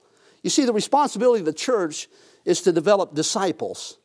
You 0.42 0.50
see, 0.50 0.66
the 0.66 0.74
responsibility 0.74 1.40
of 1.40 1.46
the 1.46 1.54
church 1.54 2.06
is 2.44 2.60
to 2.60 2.70
develop 2.70 3.14
disciples. 3.14 3.96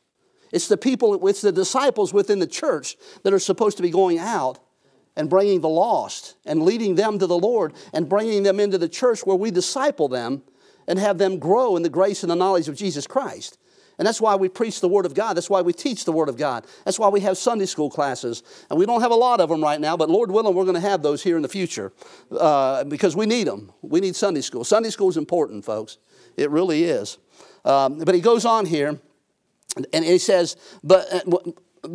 It's 0.50 0.68
the 0.68 0.78
people, 0.78 1.28
it's 1.28 1.42
the 1.42 1.52
disciples 1.52 2.14
within 2.14 2.38
the 2.38 2.46
church 2.46 2.96
that 3.22 3.34
are 3.34 3.38
supposed 3.38 3.76
to 3.76 3.82
be 3.82 3.90
going 3.90 4.18
out 4.18 4.60
and 5.14 5.28
bringing 5.28 5.60
the 5.60 5.68
lost 5.68 6.36
and 6.46 6.62
leading 6.62 6.94
them 6.94 7.18
to 7.18 7.26
the 7.26 7.38
Lord 7.38 7.74
and 7.92 8.08
bringing 8.08 8.44
them 8.44 8.58
into 8.58 8.78
the 8.78 8.88
church 8.88 9.26
where 9.26 9.36
we 9.36 9.50
disciple 9.50 10.08
them 10.08 10.42
and 10.86 10.98
have 10.98 11.18
them 11.18 11.38
grow 11.38 11.76
in 11.76 11.82
the 11.82 11.88
grace 11.88 12.22
and 12.22 12.30
the 12.30 12.36
knowledge 12.36 12.68
of 12.68 12.76
Jesus 12.76 13.06
Christ. 13.06 13.58
And 13.98 14.06
that's 14.06 14.20
why 14.20 14.34
we 14.34 14.48
preach 14.48 14.80
the 14.80 14.88
Word 14.88 15.06
of 15.06 15.14
God. 15.14 15.36
That's 15.36 15.48
why 15.48 15.62
we 15.62 15.72
teach 15.72 16.04
the 16.04 16.12
Word 16.12 16.28
of 16.28 16.36
God. 16.36 16.66
That's 16.84 16.98
why 16.98 17.08
we 17.08 17.20
have 17.20 17.38
Sunday 17.38 17.66
school 17.66 17.90
classes. 17.90 18.42
And 18.68 18.78
we 18.78 18.86
don't 18.86 19.00
have 19.00 19.12
a 19.12 19.16
lot 19.16 19.40
of 19.40 19.48
them 19.48 19.62
right 19.62 19.80
now, 19.80 19.96
but 19.96 20.10
Lord 20.10 20.30
willing, 20.30 20.54
we're 20.54 20.64
going 20.64 20.74
to 20.74 20.80
have 20.80 21.02
those 21.02 21.22
here 21.22 21.36
in 21.36 21.42
the 21.42 21.48
future 21.48 21.92
uh, 22.32 22.84
because 22.84 23.14
we 23.14 23.26
need 23.26 23.46
them. 23.46 23.72
We 23.82 24.00
need 24.00 24.16
Sunday 24.16 24.40
school. 24.40 24.64
Sunday 24.64 24.90
school 24.90 25.08
is 25.10 25.16
important, 25.16 25.64
folks. 25.64 25.98
It 26.36 26.50
really 26.50 26.84
is. 26.84 27.18
Um, 27.64 28.00
but 28.00 28.14
he 28.14 28.20
goes 28.20 28.44
on 28.44 28.66
here 28.66 28.98
and 29.92 30.04
he 30.04 30.18
says, 30.18 30.56
but, 30.82 31.06
uh, 31.12 31.90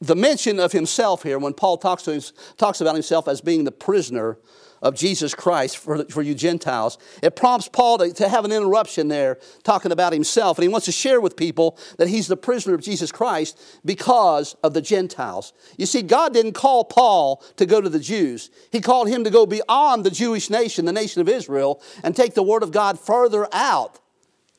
the 0.00 0.16
mention 0.16 0.60
of 0.60 0.72
himself 0.72 1.22
here, 1.22 1.38
when 1.38 1.54
Paul 1.54 1.78
talks, 1.78 2.02
to 2.04 2.12
him, 2.12 2.22
talks 2.58 2.80
about 2.80 2.94
himself 2.94 3.28
as 3.28 3.40
being 3.40 3.64
the 3.64 3.72
prisoner 3.72 4.38
of 4.82 4.94
Jesus 4.94 5.34
Christ 5.34 5.78
for, 5.78 6.04
for 6.04 6.20
you 6.22 6.34
Gentiles, 6.34 6.98
it 7.22 7.34
prompts 7.34 7.66
Paul 7.66 7.98
to, 7.98 8.12
to 8.12 8.28
have 8.28 8.44
an 8.44 8.52
interruption 8.52 9.08
there 9.08 9.38
talking 9.62 9.90
about 9.90 10.12
himself. 10.12 10.58
And 10.58 10.62
he 10.62 10.68
wants 10.68 10.84
to 10.84 10.92
share 10.92 11.20
with 11.20 11.34
people 11.34 11.78
that 11.96 12.08
he's 12.08 12.26
the 12.26 12.36
prisoner 12.36 12.74
of 12.74 12.82
Jesus 12.82 13.10
Christ 13.10 13.58
because 13.84 14.54
of 14.62 14.74
the 14.74 14.82
Gentiles. 14.82 15.54
You 15.78 15.86
see, 15.86 16.02
God 16.02 16.34
didn't 16.34 16.52
call 16.52 16.84
Paul 16.84 17.42
to 17.56 17.64
go 17.64 17.80
to 17.80 17.88
the 17.88 17.98
Jews, 17.98 18.50
He 18.70 18.80
called 18.80 19.08
him 19.08 19.24
to 19.24 19.30
go 19.30 19.46
beyond 19.46 20.04
the 20.04 20.10
Jewish 20.10 20.50
nation, 20.50 20.84
the 20.84 20.92
nation 20.92 21.20
of 21.20 21.28
Israel, 21.28 21.82
and 22.04 22.14
take 22.14 22.34
the 22.34 22.42
Word 22.42 22.62
of 22.62 22.70
God 22.70 23.00
further 23.00 23.48
out 23.52 23.98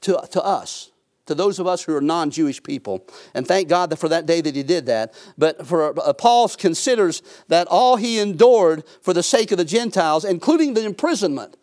to, 0.01 0.19
to 0.31 0.43
us 0.43 0.91
to 1.27 1.35
those 1.35 1.59
of 1.59 1.67
us 1.67 1.83
who 1.83 1.95
are 1.95 2.01
non 2.01 2.31
Jewish 2.31 2.61
people. 2.61 3.05
And 3.33 3.47
thank 3.47 3.69
God 3.69 3.97
for 3.99 4.09
that 4.09 4.25
day 4.25 4.41
that 4.41 4.55
he 4.55 4.63
did 4.63 4.87
that. 4.87 5.13
But 5.37 5.65
for 5.67 5.97
uh, 5.99 6.13
Paul 6.13 6.49
considers 6.49 7.21
that 7.47 7.67
all 7.67 7.95
he 7.95 8.19
endured 8.19 8.83
for 9.01 9.13
the 9.13 9.23
sake 9.23 9.51
of 9.51 9.57
the 9.57 9.65
Gentiles, 9.65 10.25
including 10.25 10.73
the 10.73 10.85
imprisonment, 10.85 11.55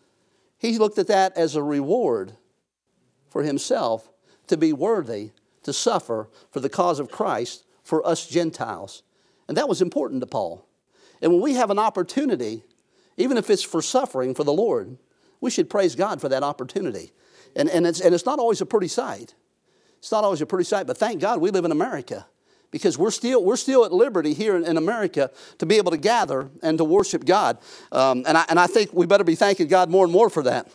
he 0.57 0.77
looked 0.77 0.97
at 0.97 1.07
that 1.07 1.37
as 1.37 1.55
a 1.55 1.63
reward 1.63 2.33
for 3.29 3.43
himself 3.43 4.09
to 4.47 4.57
be 4.57 4.71
worthy 4.71 5.31
to 5.63 5.73
suffer 5.73 6.29
for 6.51 6.59
the 6.59 6.69
cause 6.69 6.99
of 6.99 7.09
Christ 7.09 7.65
for 7.83 8.05
us 8.07 8.27
Gentiles. 8.27 9.03
And 9.47 9.57
that 9.57 9.67
was 9.67 9.81
important 9.81 10.21
to 10.21 10.27
Paul. 10.27 10.65
And 11.21 11.31
when 11.31 11.41
we 11.41 11.55
have 11.55 11.71
an 11.71 11.79
opportunity, 11.79 12.63
even 13.17 13.37
if 13.37 13.49
it's 13.49 13.63
for 13.63 13.81
suffering 13.81 14.35
for 14.35 14.43
the 14.43 14.53
Lord, 14.53 14.97
we 15.41 15.49
should 15.49 15.69
praise 15.69 15.95
God 15.95 16.21
for 16.21 16.29
that 16.29 16.43
opportunity. 16.43 17.11
And, 17.55 17.69
and, 17.69 17.87
it's, 17.87 18.01
and 18.01 18.13
it's 18.13 18.25
not 18.25 18.39
always 18.39 18.61
a 18.61 18.65
pretty 18.65 18.87
sight. 18.87 19.33
It's 20.05 20.11
not 20.11 20.23
always 20.23 20.39
a 20.39 20.45
pretty 20.45 20.65
sight, 20.65 20.85
but 20.85 20.99
thank 20.99 21.19
God 21.19 21.41
we 21.41 21.49
live 21.49 21.65
in 21.65 21.71
America 21.71 22.27
because 22.69 22.95
we're 22.95 23.09
still, 23.09 23.43
we're 23.43 23.55
still 23.55 23.85
at 23.85 23.91
liberty 23.91 24.35
here 24.35 24.55
in, 24.55 24.63
in 24.63 24.77
America 24.77 25.31
to 25.57 25.65
be 25.65 25.77
able 25.77 25.89
to 25.89 25.97
gather 25.97 26.51
and 26.61 26.77
to 26.77 26.83
worship 26.83 27.25
God. 27.25 27.57
Um, 27.91 28.23
and, 28.27 28.37
I, 28.37 28.45
and 28.47 28.59
I 28.59 28.67
think 28.67 28.93
we 28.93 29.07
better 29.07 29.23
be 29.23 29.33
thanking 29.33 29.67
God 29.67 29.89
more 29.89 30.03
and 30.03 30.13
more 30.13 30.29
for 30.29 30.43
that. 30.43 30.69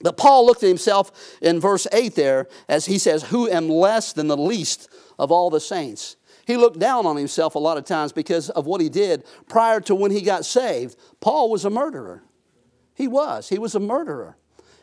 But 0.00 0.16
Paul 0.16 0.46
looked 0.46 0.62
at 0.62 0.70
himself 0.70 1.12
in 1.42 1.60
verse 1.60 1.86
8 1.92 2.14
there 2.14 2.48
as 2.66 2.86
he 2.86 2.96
says, 2.96 3.24
Who 3.24 3.50
am 3.50 3.68
less 3.68 4.14
than 4.14 4.28
the 4.28 4.36
least 4.38 4.88
of 5.18 5.30
all 5.30 5.50
the 5.50 5.60
saints? 5.60 6.16
He 6.46 6.56
looked 6.56 6.78
down 6.78 7.04
on 7.04 7.18
himself 7.18 7.56
a 7.56 7.58
lot 7.58 7.76
of 7.76 7.84
times 7.84 8.12
because 8.12 8.48
of 8.48 8.64
what 8.64 8.80
he 8.80 8.88
did 8.88 9.24
prior 9.46 9.78
to 9.82 9.94
when 9.94 10.10
he 10.10 10.22
got 10.22 10.46
saved. 10.46 10.96
Paul 11.20 11.50
was 11.50 11.66
a 11.66 11.70
murderer. 11.70 12.22
He 12.94 13.08
was. 13.08 13.50
He 13.50 13.58
was 13.58 13.74
a 13.74 13.80
murderer. 13.80 14.38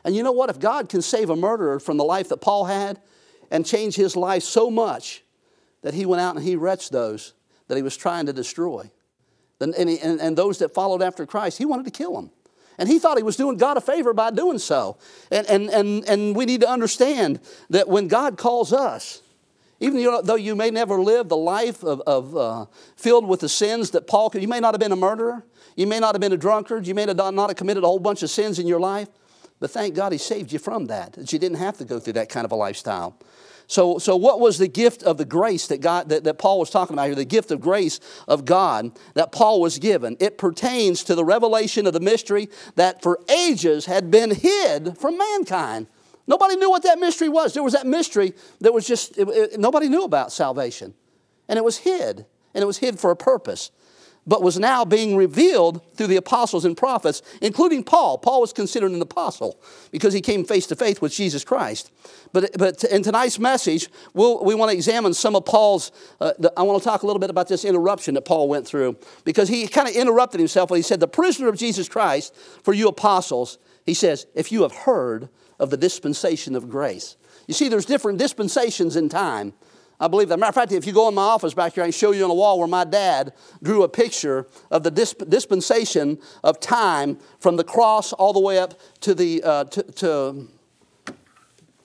And 0.06 0.16
you 0.16 0.22
know 0.22 0.34
what? 0.34 0.52
If 0.52 0.60
God 0.60 0.88
can 0.88 1.02
save 1.02 1.32
a 1.32 1.36
murderer 1.36 1.80
from 1.80 1.98
the 1.98 2.04
life 2.04 2.30
that 2.30 2.42
Paul 2.42 2.66
had, 2.66 3.02
and 3.52 3.66
changed 3.66 3.98
his 3.98 4.16
life 4.16 4.42
so 4.42 4.72
much 4.72 5.24
that 5.84 5.94
he 5.94 6.06
went 6.06 6.22
out 6.22 6.36
and 6.36 6.44
he 6.44 6.56
wretched 6.56 6.92
those 6.92 7.34
that 7.68 7.76
he 7.76 7.84
was 7.84 7.96
trying 7.96 8.26
to 8.26 8.34
destroy. 8.34 8.90
And, 9.60 9.76
and, 9.76 10.20
and, 10.20 10.36
those 10.36 10.58
that 10.58 10.74
followed 10.74 11.04
after 11.04 11.26
Christ, 11.28 11.60
he 11.60 11.66
wanted 11.66 11.86
to 11.86 11.92
kill 11.92 12.16
them. 12.16 12.32
And 12.80 12.90
he 12.90 12.98
thought 12.98 13.18
he 13.18 13.24
was 13.24 13.36
doing 13.36 13.58
God 13.58 13.78
a 13.78 13.82
favor 13.82 14.12
by 14.12 14.32
doing 14.32 14.58
so. 14.58 14.98
And, 15.30 15.46
and, 15.46 15.70
and, 15.70 16.04
and 16.10 16.36
we 16.36 16.46
need 16.46 16.62
to 16.62 16.70
understand 16.70 17.40
that 17.70 17.88
when 17.88 18.08
God 18.08 18.38
calls 18.38 18.74
us, 18.74 19.22
even 19.80 20.04
though 20.24 20.36
you 20.36 20.56
may 20.56 20.72
never 20.72 21.00
live 21.00 21.30
the 21.30 21.38
life 21.38 21.84
of, 21.84 22.02
of 22.02 22.36
uh, 22.36 22.66
filled 22.96 23.28
with 23.28 23.42
the 23.42 23.50
sins 23.50 23.92
that 23.92 24.08
Paul 24.08 24.32
could, 24.32 24.42
you 24.42 24.48
may 24.48 24.60
not 24.60 24.74
have 24.74 24.80
been 24.80 24.92
a 24.92 24.96
murderer, 24.96 25.46
you 25.76 25.86
may 25.86 26.00
not 26.00 26.16
have 26.16 26.22
been 26.22 26.34
a 26.34 26.38
drunkard, 26.38 26.88
you 26.88 26.96
may 26.96 27.06
not 27.06 27.50
have 27.50 27.56
committed 27.56 27.84
a 27.84 27.88
whole 27.88 28.00
bunch 28.00 28.24
of 28.24 28.30
sins 28.32 28.58
in 28.58 28.68
your 28.68 28.80
life, 28.80 29.10
But 29.62 29.70
thank 29.70 29.94
God 29.94 30.12
he 30.12 30.18
saved 30.18 30.52
you 30.52 30.58
from 30.60 30.88
that, 30.88 31.14
that 31.14 31.32
you 31.32 31.38
didn't 31.38 31.60
have 31.60 31.78
to 31.78 31.86
go 31.86 32.00
through 32.00 32.14
that 32.14 32.30
kind 32.30 32.46
of 32.46 32.52
a 32.52 32.56
lifestyle. 32.56 33.16
So, 33.68 34.00
so 34.00 34.18
what 34.18 34.40
was 34.40 34.58
the 34.58 34.68
gift 34.68 35.04
of 35.04 35.18
the 35.18 35.24
grace 35.24 35.68
that, 35.68 35.80
God, 35.80 36.10
that, 36.10 36.24
that 36.26 36.40
Paul 36.40 36.60
was 36.60 36.72
talking 36.72 36.96
about 36.96 37.06
here? 37.06 37.16
The 37.16 37.24
gift 37.24 37.52
of 37.52 37.62
grace 37.62 38.00
of 38.28 38.44
God 38.44 38.92
that 39.14 39.32
Paul 39.32 39.62
was 39.62 39.78
given. 39.78 40.18
It 40.20 40.40
pertains 40.40 41.04
to 41.06 41.16
the 41.16 41.24
revelation 41.24 41.86
of 41.86 41.94
the 41.94 42.00
mystery 42.00 42.50
that 42.76 43.04
for 43.04 43.20
ages 43.30 43.86
had 43.86 44.10
been 44.10 44.32
hid 44.32 44.98
from 44.98 45.18
mankind. 45.18 45.86
Nobody 46.26 46.56
knew 46.56 46.70
what 46.70 46.84
that 46.84 47.00
mystery 47.00 47.30
was. 47.30 47.54
There 47.54 47.64
was 47.64 47.74
that 47.74 47.86
mystery 47.86 48.34
that 48.62 48.74
was 48.74 48.88
just, 48.88 49.16
it, 49.16 49.30
it, 49.30 49.60
nobody 49.60 49.90
knew 49.90 50.04
about 50.04 50.34
salvation. 50.34 50.96
And 51.48 51.58
it 51.58 51.64
was 51.64 51.78
hid, 51.78 52.26
and 52.56 52.64
it 52.64 52.66
was 52.66 52.80
hid 52.80 53.00
for 53.00 53.12
a 53.12 53.16
purpose 53.16 53.70
but 54.28 54.44
was 54.44 54.60
now 54.60 54.86
being 54.86 55.16
revealed 55.16 55.82
through 55.96 56.08
the 56.08 56.16
apostles 56.16 56.64
and 56.64 56.78
prophets, 56.78 57.22
including 57.42 57.84
Paul. 57.84 58.18
Paul 58.18 58.42
was 58.42 58.54
considered 58.54 58.92
an 58.92 59.02
apostle 59.02 59.60
because 59.92 60.14
he 60.14 60.22
came 60.22 60.46
face 60.46 60.68
to 60.68 60.76
face 60.76 61.02
with 61.02 61.12
Jesus 61.12 61.44
Christ. 61.44 61.92
But, 62.32 62.52
but 62.58 62.84
in 62.84 63.02
tonight's 63.02 63.40
message, 63.40 63.90
we'll, 64.14 64.44
we 64.44 64.54
want 64.54 64.70
to 64.70 64.76
examine 64.76 65.14
some 65.14 65.36
of 65.36 65.46
Paul's. 65.46 65.92
Uh, 66.20 66.34
the, 66.38 66.54
I 66.56 66.62
want 66.62 66.82
to 66.82 66.88
talk 66.88 67.04
a 67.04 67.08
little 67.08 67.20
bit 67.20 67.30
about 67.30 67.48
this 67.48 67.66
interruption 67.66 68.14
that 68.14 68.26
Paul 68.26 68.48
went 68.48 68.68
through 68.68 68.96
because 69.24 69.50
he 69.50 69.68
kind 69.68 69.88
of 69.88 69.96
interrupted 69.96 70.40
himself 70.40 70.70
when 70.70 70.78
he 70.78 70.84
said, 70.84 71.00
The 71.00 71.08
prisoner 71.08 71.48
of 71.48 71.58
Jesus 71.58 71.90
Christ 71.90 72.36
for 72.64 72.74
you 72.74 72.88
apostles, 72.88 73.58
he 73.86 73.94
says, 73.94 74.28
if 74.36 74.52
you 74.52 74.62
have 74.62 74.72
heard 74.72 75.30
of 75.60 75.70
the 75.70 75.78
dispensation 75.78 76.56
of 76.56 76.70
grace. 76.70 77.18
You 77.48 77.54
see, 77.54 77.70
there's 77.70 77.86
different 77.86 78.18
dispensations 78.18 78.96
in 78.96 79.10
time. 79.10 79.54
I 80.02 80.08
believe 80.08 80.30
that. 80.30 80.40
Matter 80.40 80.50
of 80.50 80.56
fact, 80.56 80.72
if 80.72 80.88
you 80.88 80.94
go 80.94 81.08
in 81.08 81.14
my 81.14 81.22
office 81.22 81.54
back 81.54 81.76
here, 81.76 81.84
I 81.84 81.88
can 81.88 81.92
show 81.92 82.12
you 82.12 82.24
on 82.24 82.30
the 82.30 82.36
wall 82.36 82.58
where 82.58 82.68
my 82.68 82.84
dad 82.84 83.34
drew 83.62 83.84
a 83.84 83.88
picture 83.88 84.48
of 84.72 84.82
the 84.82 84.90
disp- 84.90 85.30
dispensation 85.30 86.18
of 86.44 86.60
time 86.60 87.20
from 87.40 87.56
the 87.56 87.64
cross 87.64 88.12
all 88.12 88.34
the 88.34 88.40
way 88.40 88.58
up 88.58 88.74
to 89.02 89.14
the 89.14 89.44
uh, 89.44 89.64
to, 89.66 89.84
to 89.84 90.48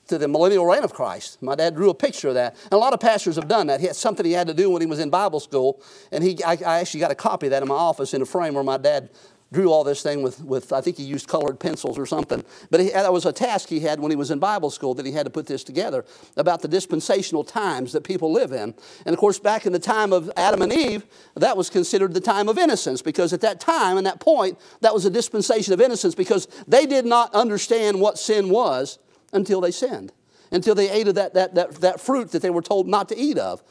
to 0.08 0.18
the 0.18 0.28
millennial 0.28 0.64
reign 0.64 0.85
of 0.85 0.94
Christ. 0.94 1.42
My 1.42 1.54
dad 1.54 1.75
drew 1.75 1.90
a 1.90 1.94
picture 1.94 2.28
of 2.28 2.35
that. 2.35 2.54
And 2.64 2.75
a 2.75 2.76
lot 2.76 2.92
of 2.92 3.00
pastors 3.00 3.37
have 3.37 3.49
done 3.49 3.66
that. 3.66 3.80
He 3.80 3.87
had 3.87 3.96
something 3.96 4.25
he 4.25 4.32
had 4.32 4.46
to 4.46 4.54
do 4.54 4.70
when 4.70 4.80
he 4.80 4.87
was 4.87 5.00
in 5.00 5.11
Bible 5.11 5.40
school. 5.40 5.82
And 6.12 6.23
he, 6.23 6.42
I, 6.44 6.52
I 6.52 6.78
actually 6.78 7.00
got 7.00 7.11
a 7.11 7.16
copy 7.16 7.46
of 7.46 7.50
that 7.50 7.62
in 7.62 7.68
my 7.68 7.75
office 7.75 8.14
in 8.14 8.23
a 8.23 8.26
frame 8.26 8.54
where 8.54 8.62
my 8.62 8.76
dad 8.76 9.11
drew 9.57 9.73
all 9.73 9.85
this 9.85 10.03
thing 10.03 10.21
with, 10.21 10.45
with 10.45 10.71
I 10.71 10.83
think 10.83 10.99
he 10.99 11.03
used 11.03 11.29
colored 11.29 11.59
pencils 11.59 11.99
or 11.99 12.05
something. 12.05 12.45
But 12.71 12.81
he, 12.81 12.91
that 12.91 13.11
was 13.11 13.25
a 13.25 13.33
task 13.33 13.71
he 13.71 13.81
had 13.81 14.01
when 14.01 14.11
he 14.11 14.17
was 14.17 14.31
in 14.31 14.39
Bible 14.39 14.69
school 14.69 14.93
that 14.95 15.07
he 15.07 15.13
had 15.13 15.25
to 15.25 15.31
put 15.31 15.47
this 15.47 15.65
together 15.65 16.05
about 16.37 16.61
the 16.61 16.69
dispensational 16.69 17.43
times 17.43 17.93
that 17.93 18.05
people 18.05 18.31
live 18.31 18.53
in. 18.53 18.75
And 19.07 19.15
of 19.15 19.17
course, 19.17 19.39
back 19.39 19.65
in 19.65 19.73
the 19.73 19.79
time 19.79 20.13
of 20.13 20.31
Adam 20.37 20.61
and 20.61 20.71
Eve, 20.71 21.07
that 21.37 21.57
was 21.57 21.71
considered 21.71 22.13
the 22.13 22.21
time 22.21 22.51
of 22.51 22.59
innocence 22.59 23.01
because 23.01 23.33
at 23.33 23.41
that 23.41 23.59
time 23.59 23.97
and 23.97 24.07
that 24.07 24.21
point, 24.21 24.59
that 24.83 24.93
was 24.93 25.07
a 25.07 25.11
dispensation 25.11 25.73
of 25.73 25.81
innocence 25.81 26.15
because 26.15 26.47
they 26.69 26.85
did 26.85 27.07
not 27.07 27.35
understand 27.35 27.99
what 27.99 28.19
sin 28.19 28.51
was 28.51 28.99
until 29.33 29.63
they 29.63 29.71
sinned, 29.71 30.13
until 30.53 30.75
they 30.75 30.91
ate 30.91 31.09
of 31.09 31.15
that, 31.15 31.33
that, 31.33 31.55
that, 31.55 31.77
that 31.77 31.99
fruit 31.99 32.33
that 32.33 32.43
they 32.43 32.51
were 32.51 32.61
told 32.61 32.87
not 32.87 33.09
to 33.09 33.17
eat 33.17 33.39
of 33.39 33.63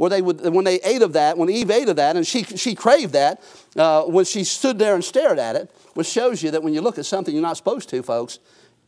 where 0.00 0.08
they 0.08 0.22
would, 0.22 0.40
when 0.54 0.64
they 0.64 0.76
ate 0.76 1.02
of 1.02 1.12
that, 1.12 1.36
when 1.36 1.50
Eve 1.50 1.70
ate 1.70 1.86
of 1.90 1.96
that, 1.96 2.16
and 2.16 2.26
she, 2.26 2.42
she 2.42 2.74
craved 2.74 3.12
that, 3.12 3.42
uh, 3.76 4.02
when 4.04 4.24
she 4.24 4.44
stood 4.44 4.78
there 4.78 4.94
and 4.94 5.04
stared 5.04 5.38
at 5.38 5.56
it, 5.56 5.70
which 5.92 6.06
shows 6.06 6.42
you 6.42 6.50
that 6.50 6.62
when 6.62 6.72
you 6.72 6.80
look 6.80 6.96
at 6.96 7.04
something 7.04 7.34
you're 7.34 7.42
not 7.42 7.58
supposed 7.58 7.90
to, 7.90 8.02
folks, 8.02 8.38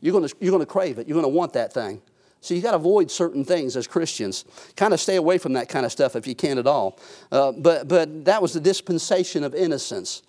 you're 0.00 0.18
going 0.18 0.26
you're 0.40 0.58
to 0.58 0.64
crave 0.64 0.98
it. 0.98 1.06
You're 1.06 1.20
going 1.20 1.30
to 1.30 1.36
want 1.36 1.52
that 1.52 1.70
thing. 1.70 2.00
So 2.40 2.54
you 2.54 2.62
got 2.62 2.70
to 2.70 2.78
avoid 2.78 3.10
certain 3.10 3.44
things 3.44 3.76
as 3.76 3.86
Christians. 3.86 4.46
Kind 4.74 4.94
of 4.94 5.00
stay 5.00 5.16
away 5.16 5.36
from 5.36 5.52
that 5.52 5.68
kind 5.68 5.84
of 5.84 5.92
stuff 5.92 6.16
if 6.16 6.26
you 6.26 6.34
can 6.34 6.56
at 6.56 6.66
all. 6.66 6.98
Uh, 7.30 7.52
but, 7.52 7.88
but 7.88 8.24
that 8.24 8.40
was 8.40 8.54
the 8.54 8.60
dispensation 8.60 9.44
of 9.44 9.54
innocence. 9.54 10.22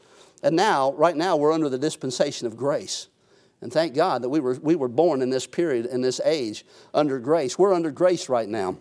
And 0.43 0.53
now, 0.53 0.91
right 0.95 1.15
now, 1.15 1.37
we're 1.37 1.53
under 1.53 1.69
the 1.69 1.77
dispensation 1.79 2.45
of 2.45 2.57
grace. 2.57 3.07
And 3.61 3.71
thank 3.71 3.95
God 3.95 4.21
that 4.21 4.29
we 4.29 4.41
were, 4.41 4.55
we 4.61 4.75
were 4.75 4.89
born 4.89 5.21
in 5.21 5.29
this 5.29 5.47
period, 5.47 5.85
in 5.85 6.01
this 6.01 6.19
age, 6.25 6.65
under 6.93 7.19
grace. 7.19 7.57
We're 7.57 7.73
under 7.73 7.89
grace 7.89 8.27
right 8.27 8.49
now. 8.49 8.75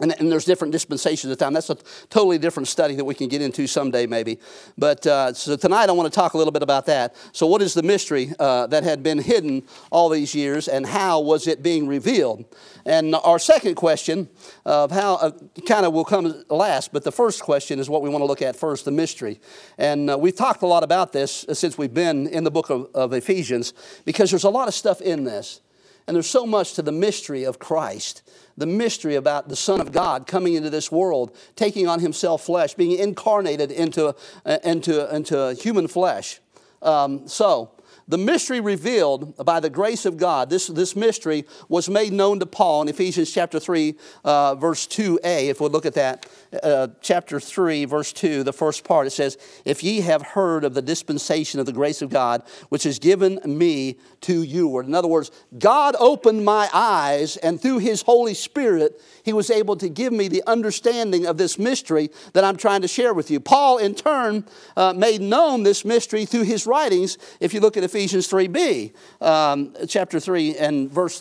And, 0.00 0.14
and, 0.18 0.30
there's 0.30 0.44
different 0.44 0.72
dispensations 0.72 1.32
of 1.32 1.38
time. 1.38 1.54
That's 1.54 1.70
a 1.70 1.76
totally 2.10 2.36
different 2.36 2.68
study 2.68 2.94
that 2.96 3.04
we 3.04 3.14
can 3.14 3.28
get 3.28 3.40
into 3.40 3.66
someday, 3.66 4.06
maybe. 4.06 4.38
But 4.76 5.06
uh, 5.06 5.32
so 5.32 5.56
tonight 5.56 5.88
I 5.88 5.92
want 5.92 6.12
to 6.12 6.14
talk 6.14 6.34
a 6.34 6.38
little 6.38 6.52
bit 6.52 6.62
about 6.62 6.84
that. 6.86 7.14
So, 7.32 7.46
what 7.46 7.62
is 7.62 7.72
the 7.72 7.82
mystery 7.82 8.32
uh, 8.38 8.66
that 8.66 8.84
had 8.84 9.02
been 9.02 9.18
hidden 9.18 9.62
all 9.90 10.10
these 10.10 10.34
years, 10.34 10.68
and 10.68 10.84
how 10.84 11.20
was 11.20 11.46
it 11.46 11.62
being 11.62 11.86
revealed? 11.86 12.44
And 12.84 13.14
our 13.14 13.38
second 13.38 13.76
question 13.76 14.28
of 14.66 14.90
how 14.90 15.14
uh, 15.14 15.30
kind 15.66 15.86
of 15.86 15.92
will 15.94 16.04
come 16.04 16.44
last, 16.50 16.92
but 16.92 17.02
the 17.02 17.12
first 17.12 17.42
question 17.42 17.78
is 17.78 17.88
what 17.88 18.02
we 18.02 18.10
want 18.10 18.20
to 18.20 18.26
look 18.26 18.42
at 18.42 18.54
first 18.54 18.84
the 18.84 18.92
mystery. 18.92 19.40
And 19.78 20.10
uh, 20.10 20.18
we've 20.18 20.36
talked 20.36 20.62
a 20.62 20.66
lot 20.66 20.84
about 20.84 21.12
this 21.12 21.46
since 21.52 21.78
we've 21.78 21.94
been 21.94 22.26
in 22.26 22.44
the 22.44 22.50
book 22.50 22.70
of, 22.70 22.88
of 22.94 23.12
Ephesians 23.12 23.72
because 24.04 24.30
there's 24.30 24.44
a 24.44 24.50
lot 24.50 24.68
of 24.68 24.74
stuff 24.74 25.00
in 25.00 25.24
this. 25.24 25.60
And 26.06 26.14
there's 26.14 26.30
so 26.30 26.46
much 26.46 26.74
to 26.74 26.82
the 26.82 26.92
mystery 26.92 27.44
of 27.44 27.58
Christ 27.58 28.22
the 28.56 28.66
mystery 28.66 29.16
about 29.16 29.48
the 29.48 29.56
Son 29.56 29.80
of 29.80 29.92
God 29.92 30.26
coming 30.26 30.54
into 30.54 30.70
this 30.70 30.90
world, 30.90 31.36
taking 31.56 31.86
on 31.86 32.00
himself 32.00 32.44
flesh, 32.44 32.74
being 32.74 32.98
incarnated 32.98 33.70
into, 33.70 34.14
uh, 34.44 34.58
into, 34.64 35.14
into 35.14 35.54
human 35.54 35.88
flesh. 35.88 36.40
Um, 36.82 37.28
so, 37.28 37.70
the 38.08 38.18
mystery 38.18 38.60
revealed 38.60 39.36
by 39.44 39.58
the 39.58 39.68
grace 39.68 40.06
of 40.06 40.16
God, 40.16 40.48
this, 40.48 40.68
this 40.68 40.94
mystery 40.94 41.44
was 41.68 41.88
made 41.88 42.12
known 42.12 42.38
to 42.38 42.46
Paul 42.46 42.82
in 42.82 42.88
Ephesians 42.88 43.32
chapter 43.32 43.58
3, 43.58 43.96
uh, 44.24 44.54
verse 44.54 44.86
2a. 44.86 45.48
If 45.48 45.60
we 45.60 45.68
look 45.68 45.86
at 45.86 45.94
that, 45.94 46.26
uh, 46.62 46.88
chapter 47.00 47.40
3, 47.40 47.84
verse 47.84 48.12
2, 48.12 48.42
the 48.42 48.52
first 48.52 48.84
part, 48.84 49.06
it 49.06 49.10
says, 49.10 49.38
If 49.64 49.82
ye 49.82 50.00
have 50.00 50.22
heard 50.22 50.64
of 50.64 50.74
the 50.74 50.82
dispensation 50.82 51.60
of 51.60 51.66
the 51.66 51.72
grace 51.72 52.02
of 52.02 52.10
God, 52.10 52.42
which 52.68 52.86
is 52.86 52.98
given 52.98 53.40
me 53.44 53.98
to 54.22 54.42
you. 54.42 54.78
In 54.78 54.94
other 54.94 55.08
words, 55.08 55.30
God 55.58 55.94
opened 55.98 56.44
my 56.44 56.68
eyes, 56.72 57.36
and 57.36 57.60
through 57.60 57.78
his 57.78 58.02
Holy 58.02 58.34
Spirit, 58.34 59.00
he 59.22 59.32
was 59.32 59.50
able 59.50 59.76
to 59.76 59.88
give 59.88 60.12
me 60.12 60.28
the 60.28 60.42
understanding 60.46 61.26
of 61.26 61.36
this 61.36 61.58
mystery 61.58 62.10
that 62.32 62.44
I'm 62.44 62.56
trying 62.56 62.82
to 62.82 62.88
share 62.88 63.14
with 63.14 63.30
you. 63.30 63.40
Paul, 63.40 63.78
in 63.78 63.94
turn, 63.94 64.44
uh, 64.76 64.92
made 64.92 65.20
known 65.20 65.62
this 65.62 65.84
mystery 65.84 66.24
through 66.24 66.42
his 66.42 66.66
writings. 66.66 67.18
If 67.40 67.54
you 67.54 67.60
look 67.60 67.76
at 67.76 67.84
Ephesians 67.84 68.28
3b, 68.28 68.92
um, 69.20 69.74
chapter 69.88 70.20
3 70.20 70.56
and 70.56 70.90
verse 70.90 71.18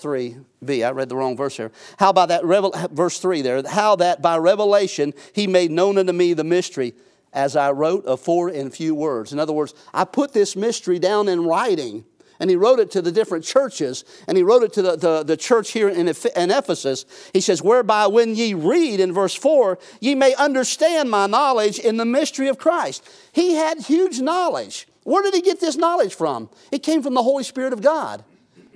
3b. 0.65 0.85
I 0.85 0.91
read 0.91 1.09
the 1.09 1.15
wrong 1.15 1.37
verse 1.37 1.57
here. 1.57 1.71
How 1.97 2.13
by 2.13 2.25
that, 2.27 2.43
revel- 2.43 2.73
verse 2.91 3.19
3 3.19 3.41
there, 3.41 3.63
how 3.67 3.95
that 3.97 4.21
by 4.21 4.37
revelation 4.37 5.13
he 5.33 5.47
made 5.47 5.71
known 5.71 5.97
unto 5.97 6.13
me 6.13 6.33
the 6.33 6.43
mystery 6.43 6.93
as 7.33 7.55
I 7.55 7.71
wrote 7.71 8.05
afore 8.07 8.49
in 8.49 8.71
few 8.71 8.95
words. 8.95 9.33
In 9.33 9.39
other 9.39 9.53
words, 9.53 9.73
I 9.93 10.05
put 10.05 10.33
this 10.33 10.55
mystery 10.55 10.99
down 10.99 11.27
in 11.27 11.45
writing. 11.45 12.05
And 12.39 12.49
he 12.49 12.57
wrote 12.57 12.79
it 12.79 12.91
to 12.91 13.01
the 13.01 13.13
different 13.13 13.45
churches, 13.45 14.03
and 14.27 14.35
he 14.35 14.43
wrote 14.43 14.63
it 14.63 14.73
to 14.73 14.81
the, 14.81 14.95
the, 14.97 15.23
the 15.23 15.37
church 15.37 15.71
here 15.71 15.87
in, 15.87 16.07
in 16.07 16.51
Ephesus. 16.51 17.05
He 17.31 17.39
says, 17.39 17.61
Whereby 17.61 18.07
when 18.07 18.35
ye 18.35 18.53
read 18.53 18.99
in 18.99 19.13
verse 19.13 19.33
4, 19.33 19.79
ye 20.01 20.15
may 20.15 20.35
understand 20.35 21.09
my 21.09 21.27
knowledge 21.27 21.79
in 21.79 21.95
the 21.95 22.03
mystery 22.03 22.49
of 22.49 22.57
Christ. 22.57 23.07
He 23.31 23.53
had 23.53 23.79
huge 23.79 24.19
knowledge. 24.19 24.85
Where 25.03 25.23
did 25.23 25.33
he 25.33 25.41
get 25.41 25.61
this 25.61 25.77
knowledge 25.77 26.13
from? 26.13 26.49
It 26.71 26.83
came 26.83 27.01
from 27.01 27.13
the 27.13 27.23
Holy 27.23 27.43
Spirit 27.43 27.71
of 27.71 27.81
God. 27.81 28.23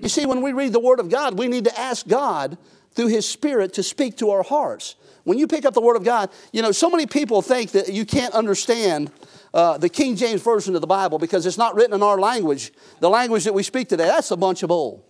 You 0.01 0.09
see, 0.09 0.25
when 0.25 0.41
we 0.41 0.53
read 0.53 0.73
the 0.73 0.79
Word 0.79 0.99
of 0.99 1.09
God, 1.09 1.37
we 1.37 1.47
need 1.47 1.65
to 1.65 1.79
ask 1.79 2.07
God 2.07 2.57
through 2.91 3.07
His 3.07 3.27
Spirit 3.27 3.73
to 3.73 3.83
speak 3.83 4.17
to 4.17 4.31
our 4.31 4.43
hearts. 4.43 4.95
When 5.23 5.37
you 5.37 5.47
pick 5.47 5.65
up 5.65 5.73
the 5.73 5.81
Word 5.81 5.95
of 5.95 6.03
God, 6.03 6.29
you 6.51 6.61
know, 6.61 6.71
so 6.71 6.89
many 6.89 7.05
people 7.05 7.41
think 7.41 7.71
that 7.71 7.91
you 7.91 8.05
can't 8.05 8.33
understand 8.33 9.11
uh, 9.53 9.77
the 9.77 9.89
King 9.89 10.15
James 10.15 10.41
Version 10.41 10.75
of 10.75 10.81
the 10.81 10.87
Bible 10.87 11.19
because 11.19 11.45
it's 11.45 11.57
not 11.57 11.75
written 11.75 11.93
in 11.93 12.03
our 12.03 12.19
language. 12.19 12.71
The 12.99 13.09
language 13.09 13.43
that 13.43 13.53
we 13.53 13.63
speak 13.63 13.89
today, 13.89 14.05
that's 14.05 14.31
a 14.31 14.37
bunch 14.37 14.63
of 14.63 14.69
bull. 14.69 15.05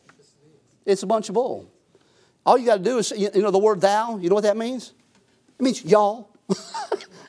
It's 0.85 1.03
a 1.03 1.07
bunch 1.07 1.29
of 1.29 1.35
bull. 1.35 1.71
All 2.45 2.57
you 2.57 2.65
got 2.65 2.77
to 2.77 2.83
do 2.83 2.97
is, 2.97 3.11
you 3.15 3.29
know, 3.41 3.51
the 3.51 3.59
word 3.59 3.81
thou, 3.81 4.17
you 4.17 4.29
know 4.29 4.35
what 4.35 4.43
that 4.43 4.57
means? 4.57 4.93
It 5.59 5.63
means 5.63 5.85
y'all. 5.85 6.29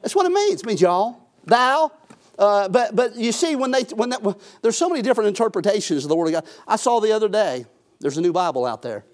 that's 0.01 0.15
what 0.15 0.25
it 0.25 0.33
means. 0.33 0.63
It 0.63 0.67
means 0.67 0.81
y'all, 0.81 1.29
thou, 1.45 1.93
uh, 2.41 2.71
but, 2.71 2.97
but 2.97 3.17
you 3.17 3.33
see, 3.33 3.55
when 3.55 3.71
they, 3.71 3.83
when 3.95 4.09
that, 4.09 4.23
there's 4.63 4.77
so 4.77 4.89
many 4.89 5.03
different 5.03 5.29
interpretations 5.29 6.05
of 6.05 6.09
the 6.09 6.17
Word 6.17 6.29
of 6.29 6.33
God. 6.33 6.47
I 6.67 6.77
saw 6.77 6.99
the 6.99 7.13
other 7.13 7.29
day, 7.29 7.67
there's 8.01 8.17
a 8.17 8.23
new 8.23 8.33
Bible 8.33 8.65
out 8.65 8.81
there. 8.81 9.05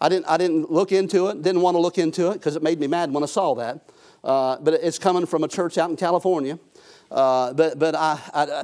I 0.00 0.08
didn't, 0.08 0.26
I 0.26 0.36
didn't 0.36 0.70
look 0.70 0.92
into 0.92 1.26
it, 1.26 1.42
didn't 1.42 1.60
want 1.60 1.74
to 1.74 1.80
look 1.80 1.98
into 1.98 2.30
it 2.30 2.34
because 2.34 2.54
it 2.54 2.62
made 2.62 2.78
me 2.78 2.86
mad 2.86 3.10
when 3.12 3.24
I 3.24 3.26
saw 3.26 3.56
that. 3.56 3.90
Uh, 4.22 4.58
but 4.60 4.74
it's 4.74 4.96
coming 4.96 5.26
from 5.26 5.42
a 5.42 5.48
church 5.48 5.76
out 5.76 5.90
in 5.90 5.96
California. 5.96 6.56
Uh, 7.10 7.52
but 7.52 7.80
but 7.80 7.96
I, 7.96 8.20
I, 8.32 8.62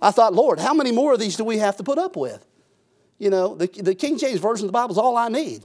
I 0.00 0.10
thought, 0.12 0.32
Lord, 0.32 0.58
how 0.58 0.72
many 0.72 0.90
more 0.90 1.12
of 1.12 1.20
these 1.20 1.36
do 1.36 1.44
we 1.44 1.58
have 1.58 1.76
to 1.76 1.82
put 1.82 1.98
up 1.98 2.16
with? 2.16 2.46
You 3.18 3.28
know, 3.28 3.54
the, 3.54 3.66
the 3.66 3.94
King 3.94 4.16
James 4.16 4.40
Version 4.40 4.64
of 4.64 4.68
the 4.68 4.72
Bible 4.72 4.92
is 4.92 4.98
all 4.98 5.18
I 5.18 5.28
need. 5.28 5.64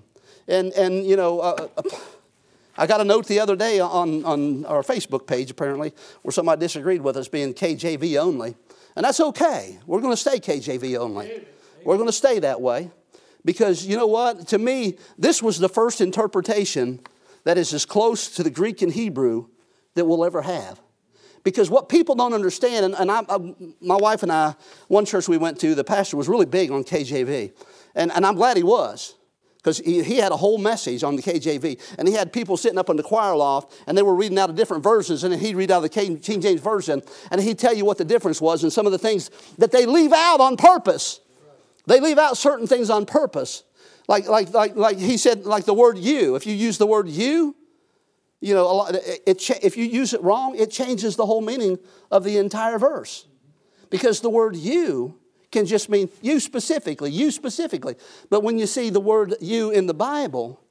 And, 0.50 0.74
and 0.74 1.06
you 1.06 1.16
know, 1.16 1.40
uh, 1.40 1.68
uh 1.78 1.84
I 2.78 2.88
got 2.88 3.00
a 3.00 3.06
note 3.06 3.28
the 3.28 3.40
other 3.40 3.56
day 3.56 3.80
on, 3.80 4.26
on 4.26 4.66
our 4.66 4.82
Facebook 4.82 5.28
page, 5.28 5.50
apparently, 5.50 5.94
where 6.24 6.32
somebody 6.32 6.60
disagreed 6.60 7.02
with 7.02 7.16
us 7.16 7.28
being 7.28 7.54
KJV 7.54 8.20
only. 8.20 8.56
And 8.96 9.06
that's 9.06 9.20
okay. 9.20 9.80
We're 9.86 10.02
going 10.02 10.14
to 10.14 10.18
stay 10.18 10.40
KJV 10.40 10.98
only. 10.98 11.46
We're 11.86 11.96
going 11.96 12.10
to 12.10 12.14
stay 12.14 12.40
that 12.40 12.60
way. 12.60 12.92
Because 13.46 13.86
you 13.86 13.96
know 13.96 14.08
what? 14.08 14.48
To 14.50 14.58
me, 14.58 14.98
this 15.18 15.42
was 15.42 15.60
the 15.60 15.70
first 15.70 16.02
interpretation 16.02 17.00
that 17.44 17.58
is 17.58 17.74
as 17.74 17.86
close 17.86 18.30
to 18.36 18.44
the 18.44 18.50
Greek 18.50 18.82
and 18.82 18.92
Hebrew 18.92 19.48
that 19.94 20.06
we'll 20.06 20.26
ever 20.26 20.42
have. 20.42 20.82
Because 21.44 21.70
what 21.70 21.90
people 21.90 22.16
don't 22.16 22.34
understand, 22.34 22.86
and, 22.86 22.96
and 22.96 23.12
I, 23.12 23.22
I, 23.30 23.38
my 23.80 23.96
wife 23.96 24.24
and 24.24 24.32
I, 24.32 24.56
one 24.88 25.06
church 25.06 25.30
we 25.30 25.38
went 25.38 25.60
to, 25.60 25.76
the 25.76 25.84
pastor 25.84 26.18
was 26.18 26.28
really 26.28 26.48
big 26.48 26.72
on 26.72 26.84
KJV. 26.84 27.54
And, 27.94 28.12
and 28.12 28.26
I'm 28.26 28.36
glad 28.36 28.58
he 28.58 28.64
was 28.64 29.16
because 29.66 29.80
he, 29.80 30.04
he, 30.04 30.18
had 30.18 30.32
a 30.32 30.38
whole 30.38 30.60
message 30.60 31.04
on 31.04 31.16
the 31.16 31.24
KJV. 31.24 31.96
And 31.98 32.08
he 32.08 32.14
had 32.14 32.32
people 32.32 32.56
sitting 32.56 32.78
up 32.78 32.88
in 32.92 32.98
the 32.98 33.02
choir 33.02 33.36
loft, 33.36 33.82
and 33.88 33.98
they 33.98 34.04
were 34.04 34.14
reading 34.14 34.38
out 34.38 34.48
of 34.48 34.56
different 34.56 34.84
versions, 34.84 35.24
and 35.24 35.34
then 35.34 35.40
he'd 35.40 35.56
read 35.56 35.72
out 35.72 35.78
of 35.78 35.82
the 35.82 35.90
King, 35.90 36.20
King 36.20 36.40
James 36.40 36.62
Version, 36.62 37.02
and 37.32 37.42
he'd 37.42 37.58
tell 37.58 37.74
you 37.74 37.84
what 37.84 37.98
the 37.98 38.06
difference 38.06 38.40
was 38.40 38.62
and 38.62 38.72
some 38.72 38.86
of 38.86 38.92
the 38.92 39.00
things 39.00 39.32
that 39.58 39.72
they 39.72 39.88
leave 39.88 40.14
out 40.14 40.40
on 40.40 40.56
purpose. 40.56 41.20
They 41.88 42.00
leave 42.00 42.20
out 42.20 42.38
certain 42.38 42.68
things 42.68 42.92
on 42.92 43.08
purpose. 43.08 43.64
Like, 44.08 44.28
like, 44.28 44.54
like, 44.54 44.76
like 44.76 45.00
he 45.00 45.18
said, 45.18 45.48
like 45.48 45.66
the 45.66 45.74
word 45.74 45.98
you. 45.98 46.36
If 46.36 46.46
you 46.46 46.54
use 46.54 46.78
the 46.78 46.86
word 46.86 47.10
you, 47.10 47.56
you 48.42 48.54
know, 48.54 48.70
a 48.70 48.72
lot, 48.72 48.94
it, 48.94 49.24
it, 49.26 49.50
if 49.64 49.78
you 49.78 49.86
use 49.86 50.14
it 50.14 50.22
wrong, 50.22 50.56
it 50.56 50.70
changes 50.70 51.16
the 51.16 51.26
whole 51.26 51.42
meaning 51.42 51.80
of 52.12 52.24
the 52.24 52.38
entire 52.38 52.78
verse. 52.78 53.26
Because 53.90 54.22
the 54.22 54.30
word 54.30 54.56
you 54.56 55.18
can 55.52 55.66
just 55.66 55.90
mean 55.90 56.10
you 56.22 56.40
specifically, 56.40 57.12
you 57.12 57.32
specifically. 57.32 57.96
But 58.30 58.44
when 58.44 58.58
you 58.58 58.68
see 58.68 58.90
the 58.90 59.00
word 59.00 59.36
you 59.42 59.72
in 59.72 59.88
the 59.88 59.94
Bible, 59.94 60.62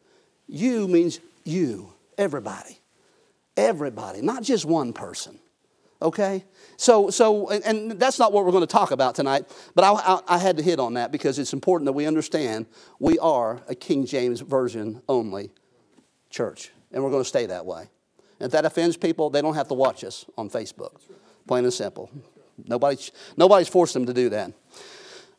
you 0.46 0.88
means 0.88 1.20
you, 1.44 1.92
everybody. 2.18 2.80
Everybody, 3.56 4.20
not 4.20 4.42
just 4.42 4.64
one 4.64 4.92
person. 4.92 5.38
Okay? 6.02 6.44
So, 6.76 7.08
so 7.10 7.48
and 7.50 7.92
that's 7.92 8.18
not 8.18 8.32
what 8.32 8.44
we're 8.44 8.50
going 8.50 8.66
to 8.66 8.72
talk 8.72 8.90
about 8.90 9.14
tonight, 9.14 9.44
but 9.74 9.84
I, 9.84 9.92
I, 9.92 10.20
I, 10.28 10.38
had 10.38 10.56
to 10.56 10.62
hit 10.62 10.80
on 10.80 10.94
that 10.94 11.12
because 11.12 11.38
it's 11.38 11.52
important 11.52 11.86
that 11.86 11.92
we 11.92 12.04
understand 12.04 12.66
we 12.98 13.18
are 13.20 13.62
a 13.68 13.74
King 13.74 14.04
James 14.04 14.40
Version 14.40 15.00
only 15.08 15.50
church, 16.30 16.72
and 16.92 17.02
we're 17.02 17.10
going 17.10 17.22
to 17.22 17.28
stay 17.28 17.46
that 17.46 17.64
way. 17.64 17.88
And 18.40 18.46
if 18.46 18.52
that 18.52 18.64
offends 18.64 18.96
people, 18.96 19.30
they 19.30 19.40
don't 19.40 19.54
have 19.54 19.68
to 19.68 19.74
watch 19.74 20.02
us 20.02 20.26
on 20.36 20.50
Facebook. 20.50 20.96
Plain 21.46 21.64
and 21.64 21.72
simple. 21.72 22.10
Nobody's, 22.66 23.10
nobody's 23.36 23.68
forced 23.68 23.94
them 23.94 24.06
to 24.06 24.14
do 24.14 24.28
that. 24.30 24.52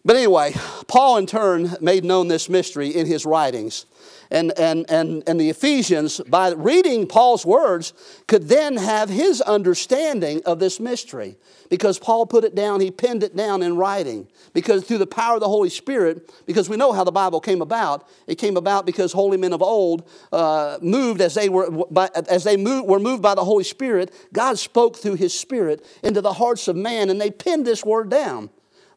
But 0.04 0.16
anyway, 0.16 0.54
Paul 0.88 1.18
in 1.18 1.26
turn 1.26 1.76
made 1.82 2.06
known 2.06 2.28
this 2.28 2.48
mystery 2.48 2.90
in 2.90 3.08
his 3.08 3.26
writings. 3.26 3.86
And, 4.32 4.58
and, 4.58 4.90
and, 4.90 5.24
and 5.28 5.40
the 5.40 5.50
Ephesians, 5.50 6.20
by 6.28 6.52
reading 6.52 7.08
Paul's 7.08 7.46
words, 7.46 7.94
could 8.28 8.48
then 8.48 8.78
have 8.78 9.10
his 9.10 9.42
understanding 9.42 10.42
of 10.46 10.60
this 10.60 10.80
mystery. 10.80 11.38
Because 11.70 12.00
Paul 12.00 12.26
put 12.26 12.44
it 12.44 12.56
down, 12.56 12.80
he 12.80 12.92
penned 12.92 13.24
it 13.24 13.36
down 13.36 13.62
in 13.64 13.76
writing. 13.76 14.28
Because 14.54 14.84
through 14.84 15.00
the 15.00 15.08
power 15.08 15.36
of 15.36 15.42
the 15.42 15.48
Holy 15.48 15.70
Spirit, 15.70 16.32
because 16.46 16.70
we 16.70 16.78
know 16.78 16.92
how 16.92 17.04
the 17.04 17.12
Bible 17.12 17.40
came 17.40 17.62
about, 17.62 18.08
it 18.28 18.36
came 18.36 18.58
about 18.58 18.86
because 18.86 19.12
holy 19.12 19.38
men 19.38 19.54
of 19.54 19.62
old 19.62 20.10
uh, 20.32 20.78
moved 20.82 21.22
as 21.22 21.34
they, 21.34 21.50
were, 21.50 21.70
by, 21.70 22.10
as 22.30 22.44
they 22.44 22.58
moved, 22.58 22.88
were 22.88 23.00
moved 23.00 23.22
by 23.22 23.36
the 23.36 23.44
Holy 23.44 23.64
Spirit. 23.64 24.14
God 24.34 24.58
spoke 24.58 24.98
through 24.98 25.16
his 25.16 25.38
Spirit 25.38 25.86
into 26.04 26.22
the 26.22 26.34
hearts 26.34 26.68
of 26.68 26.76
man, 26.76 27.10
and 27.10 27.20
they 27.20 27.32
penned 27.32 27.66
this 27.66 27.84
word 27.84 28.10
down. 28.10 28.50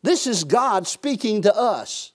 This 0.02 0.26
is 0.26 0.44
God 0.44 0.86
speaking 0.86 1.42
to 1.42 1.54
us. 1.54 2.12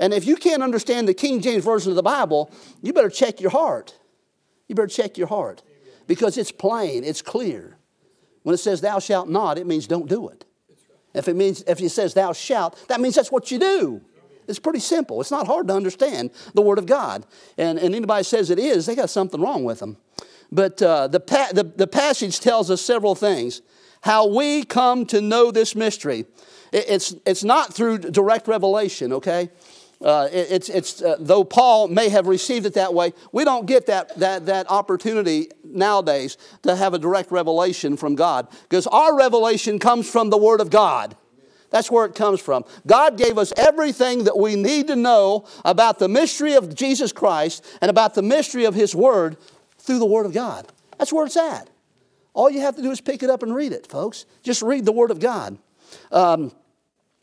And 0.00 0.12
if 0.12 0.26
you 0.26 0.34
can't 0.34 0.62
understand 0.62 1.06
the 1.06 1.14
King 1.14 1.40
James 1.40 1.64
Version 1.64 1.92
of 1.92 1.96
the 1.96 2.02
Bible, 2.02 2.50
you 2.82 2.92
better 2.92 3.10
check 3.10 3.40
your 3.40 3.50
heart. 3.50 3.94
You 4.66 4.74
better 4.74 4.88
check 4.88 5.16
your 5.18 5.28
heart 5.28 5.62
because 6.06 6.38
it's 6.38 6.50
plain, 6.50 7.04
it's 7.04 7.22
clear. 7.22 7.76
When 8.42 8.54
it 8.54 8.58
says 8.58 8.80
thou 8.80 8.98
shalt 8.98 9.28
not, 9.28 9.58
it 9.58 9.66
means 9.66 9.86
don't 9.86 10.08
do 10.08 10.28
it. 10.28 10.44
If 11.14 11.28
it 11.28 11.36
means 11.36 11.62
if 11.66 11.80
it 11.80 11.90
says 11.90 12.14
thou 12.14 12.32
shalt, 12.32 12.88
that 12.88 13.00
means 13.00 13.14
that's 13.14 13.30
what 13.30 13.50
you 13.50 13.58
do. 13.58 14.00
It's 14.48 14.58
pretty 14.58 14.80
simple. 14.80 15.20
It's 15.20 15.30
not 15.30 15.46
hard 15.46 15.68
to 15.68 15.74
understand 15.74 16.30
the 16.54 16.62
Word 16.62 16.78
of 16.78 16.86
God. 16.86 17.26
And, 17.58 17.78
and 17.78 17.94
anybody 17.94 18.24
says 18.24 18.50
it 18.50 18.58
is, 18.58 18.86
they 18.86 18.96
got 18.96 19.10
something 19.10 19.40
wrong 19.40 19.62
with 19.64 19.78
them. 19.78 19.96
But 20.50 20.82
uh, 20.82 21.06
the, 21.08 21.20
pa- 21.20 21.50
the, 21.52 21.62
the 21.62 21.86
passage 21.86 22.40
tells 22.40 22.70
us 22.70 22.80
several 22.80 23.14
things. 23.14 23.62
How 24.02 24.26
we 24.26 24.64
come 24.64 25.04
to 25.06 25.20
know 25.20 25.50
this 25.50 25.76
mystery. 25.76 26.24
It, 26.72 26.84
it's, 26.88 27.14
it's 27.26 27.44
not 27.44 27.72
through 27.72 27.98
direct 27.98 28.48
revelation, 28.48 29.12
okay? 29.12 29.50
Uh, 30.02 30.28
it, 30.32 30.50
it's, 30.50 30.68
it's, 30.70 31.02
uh, 31.02 31.16
though 31.18 31.44
Paul 31.44 31.88
may 31.88 32.08
have 32.08 32.26
received 32.26 32.64
it 32.64 32.74
that 32.74 32.94
way, 32.94 33.12
we 33.32 33.44
don't 33.44 33.66
get 33.66 33.86
that, 33.86 34.18
that, 34.18 34.46
that 34.46 34.70
opportunity 34.70 35.48
nowadays 35.62 36.38
to 36.62 36.74
have 36.74 36.94
a 36.94 36.98
direct 36.98 37.30
revelation 37.30 37.96
from 37.96 38.14
God 38.14 38.48
because 38.62 38.86
our 38.86 39.16
revelation 39.16 39.78
comes 39.78 40.08
from 40.10 40.30
the 40.30 40.38
Word 40.38 40.60
of 40.60 40.70
God. 40.70 41.16
That's 41.68 41.90
where 41.90 42.04
it 42.06 42.14
comes 42.14 42.40
from. 42.40 42.64
God 42.86 43.16
gave 43.16 43.38
us 43.38 43.52
everything 43.56 44.24
that 44.24 44.36
we 44.36 44.56
need 44.56 44.88
to 44.88 44.96
know 44.96 45.46
about 45.64 45.98
the 45.98 46.08
mystery 46.08 46.54
of 46.54 46.74
Jesus 46.74 47.12
Christ 47.12 47.64
and 47.80 47.90
about 47.90 48.14
the 48.14 48.22
mystery 48.22 48.64
of 48.64 48.74
His 48.74 48.94
Word 48.94 49.36
through 49.78 49.98
the 49.98 50.06
Word 50.06 50.26
of 50.26 50.32
God. 50.32 50.66
That's 50.98 51.12
where 51.12 51.26
it's 51.26 51.36
at. 51.36 51.68
All 52.32 52.50
you 52.50 52.60
have 52.60 52.76
to 52.76 52.82
do 52.82 52.90
is 52.90 53.00
pick 53.00 53.22
it 53.22 53.30
up 53.30 53.42
and 53.42 53.54
read 53.54 53.72
it, 53.72 53.86
folks. 53.86 54.24
Just 54.42 54.62
read 54.62 54.84
the 54.84 54.92
Word 54.92 55.10
of 55.10 55.20
God. 55.20 55.58
Um, 56.10 56.52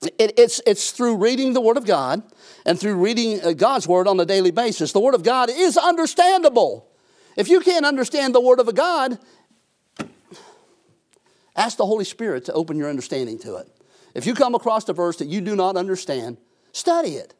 it, 0.02 0.34
it's, 0.38 0.62
it's 0.66 0.92
through 0.92 1.18
reading 1.18 1.54
the 1.54 1.62
Word 1.62 1.78
of 1.78 1.86
God 1.86 2.22
and 2.66 2.80
through 2.80 2.96
reading 2.96 3.42
uh, 3.42 3.54
God's 3.54 3.88
Word 3.88 4.08
on 4.08 4.20
a 4.20 4.26
daily 4.26 4.52
basis. 4.52 4.92
The 4.92 5.00
Word 5.00 5.16
of 5.16 5.24
God 5.24 5.50
is 5.50 5.78
understandable. 5.78 6.88
If 7.36 7.50
you 7.50 7.60
can't 7.60 7.86
understand 7.86 8.36
the 8.36 8.42
Word 8.42 8.60
of 8.60 8.74
God, 8.76 9.20
ask 11.56 11.78
the 11.78 11.86
Holy 11.86 12.06
Spirit 12.06 12.46
to 12.46 12.54
open 12.54 12.78
your 12.78 12.90
understanding 12.90 13.40
to 13.40 13.56
it. 13.56 13.68
If 14.14 14.26
you 14.26 14.34
come 14.34 14.56
across 14.56 14.88
a 14.90 14.94
verse 14.94 15.18
that 15.18 15.28
you 15.28 15.42
do 15.42 15.56
not 15.56 15.76
understand, 15.76 16.38
study 16.72 17.12
it. 17.12 17.34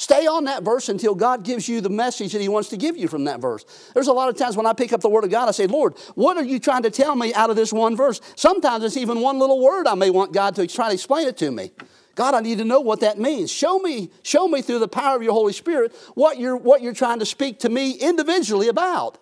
Stay 0.00 0.26
on 0.26 0.44
that 0.44 0.62
verse 0.62 0.88
until 0.88 1.14
God 1.14 1.44
gives 1.44 1.68
you 1.68 1.82
the 1.82 1.90
message 1.90 2.32
that 2.32 2.40
He 2.40 2.48
wants 2.48 2.70
to 2.70 2.78
give 2.78 2.96
you 2.96 3.06
from 3.06 3.24
that 3.24 3.38
verse. 3.38 3.66
There's 3.92 4.06
a 4.06 4.14
lot 4.14 4.30
of 4.30 4.34
times 4.34 4.56
when 4.56 4.64
I 4.64 4.72
pick 4.72 4.94
up 4.94 5.02
the 5.02 5.10
Word 5.10 5.24
of 5.24 5.30
God, 5.30 5.46
I 5.46 5.50
say, 5.50 5.66
Lord, 5.66 5.94
what 6.14 6.38
are 6.38 6.42
you 6.42 6.58
trying 6.58 6.84
to 6.84 6.90
tell 6.90 7.14
me 7.14 7.34
out 7.34 7.50
of 7.50 7.56
this 7.56 7.70
one 7.70 7.98
verse? 7.98 8.18
Sometimes 8.34 8.82
it's 8.82 8.96
even 8.96 9.20
one 9.20 9.38
little 9.38 9.60
word 9.60 9.86
I 9.86 9.94
may 9.94 10.08
want 10.08 10.32
God 10.32 10.54
to 10.54 10.66
try 10.66 10.88
to 10.88 10.94
explain 10.94 11.28
it 11.28 11.36
to 11.36 11.50
me. 11.50 11.72
God, 12.14 12.32
I 12.32 12.40
need 12.40 12.56
to 12.56 12.64
know 12.64 12.80
what 12.80 13.00
that 13.00 13.18
means. 13.18 13.52
Show 13.52 13.78
me, 13.78 14.10
show 14.22 14.48
me 14.48 14.62
through 14.62 14.78
the 14.78 14.88
power 14.88 15.16
of 15.16 15.22
your 15.22 15.34
Holy 15.34 15.52
Spirit 15.52 15.94
what 16.14 16.38
you're, 16.38 16.56
what 16.56 16.80
you're 16.80 16.94
trying 16.94 17.18
to 17.18 17.26
speak 17.26 17.58
to 17.58 17.68
me 17.68 17.90
individually 17.90 18.68
about. 18.68 19.18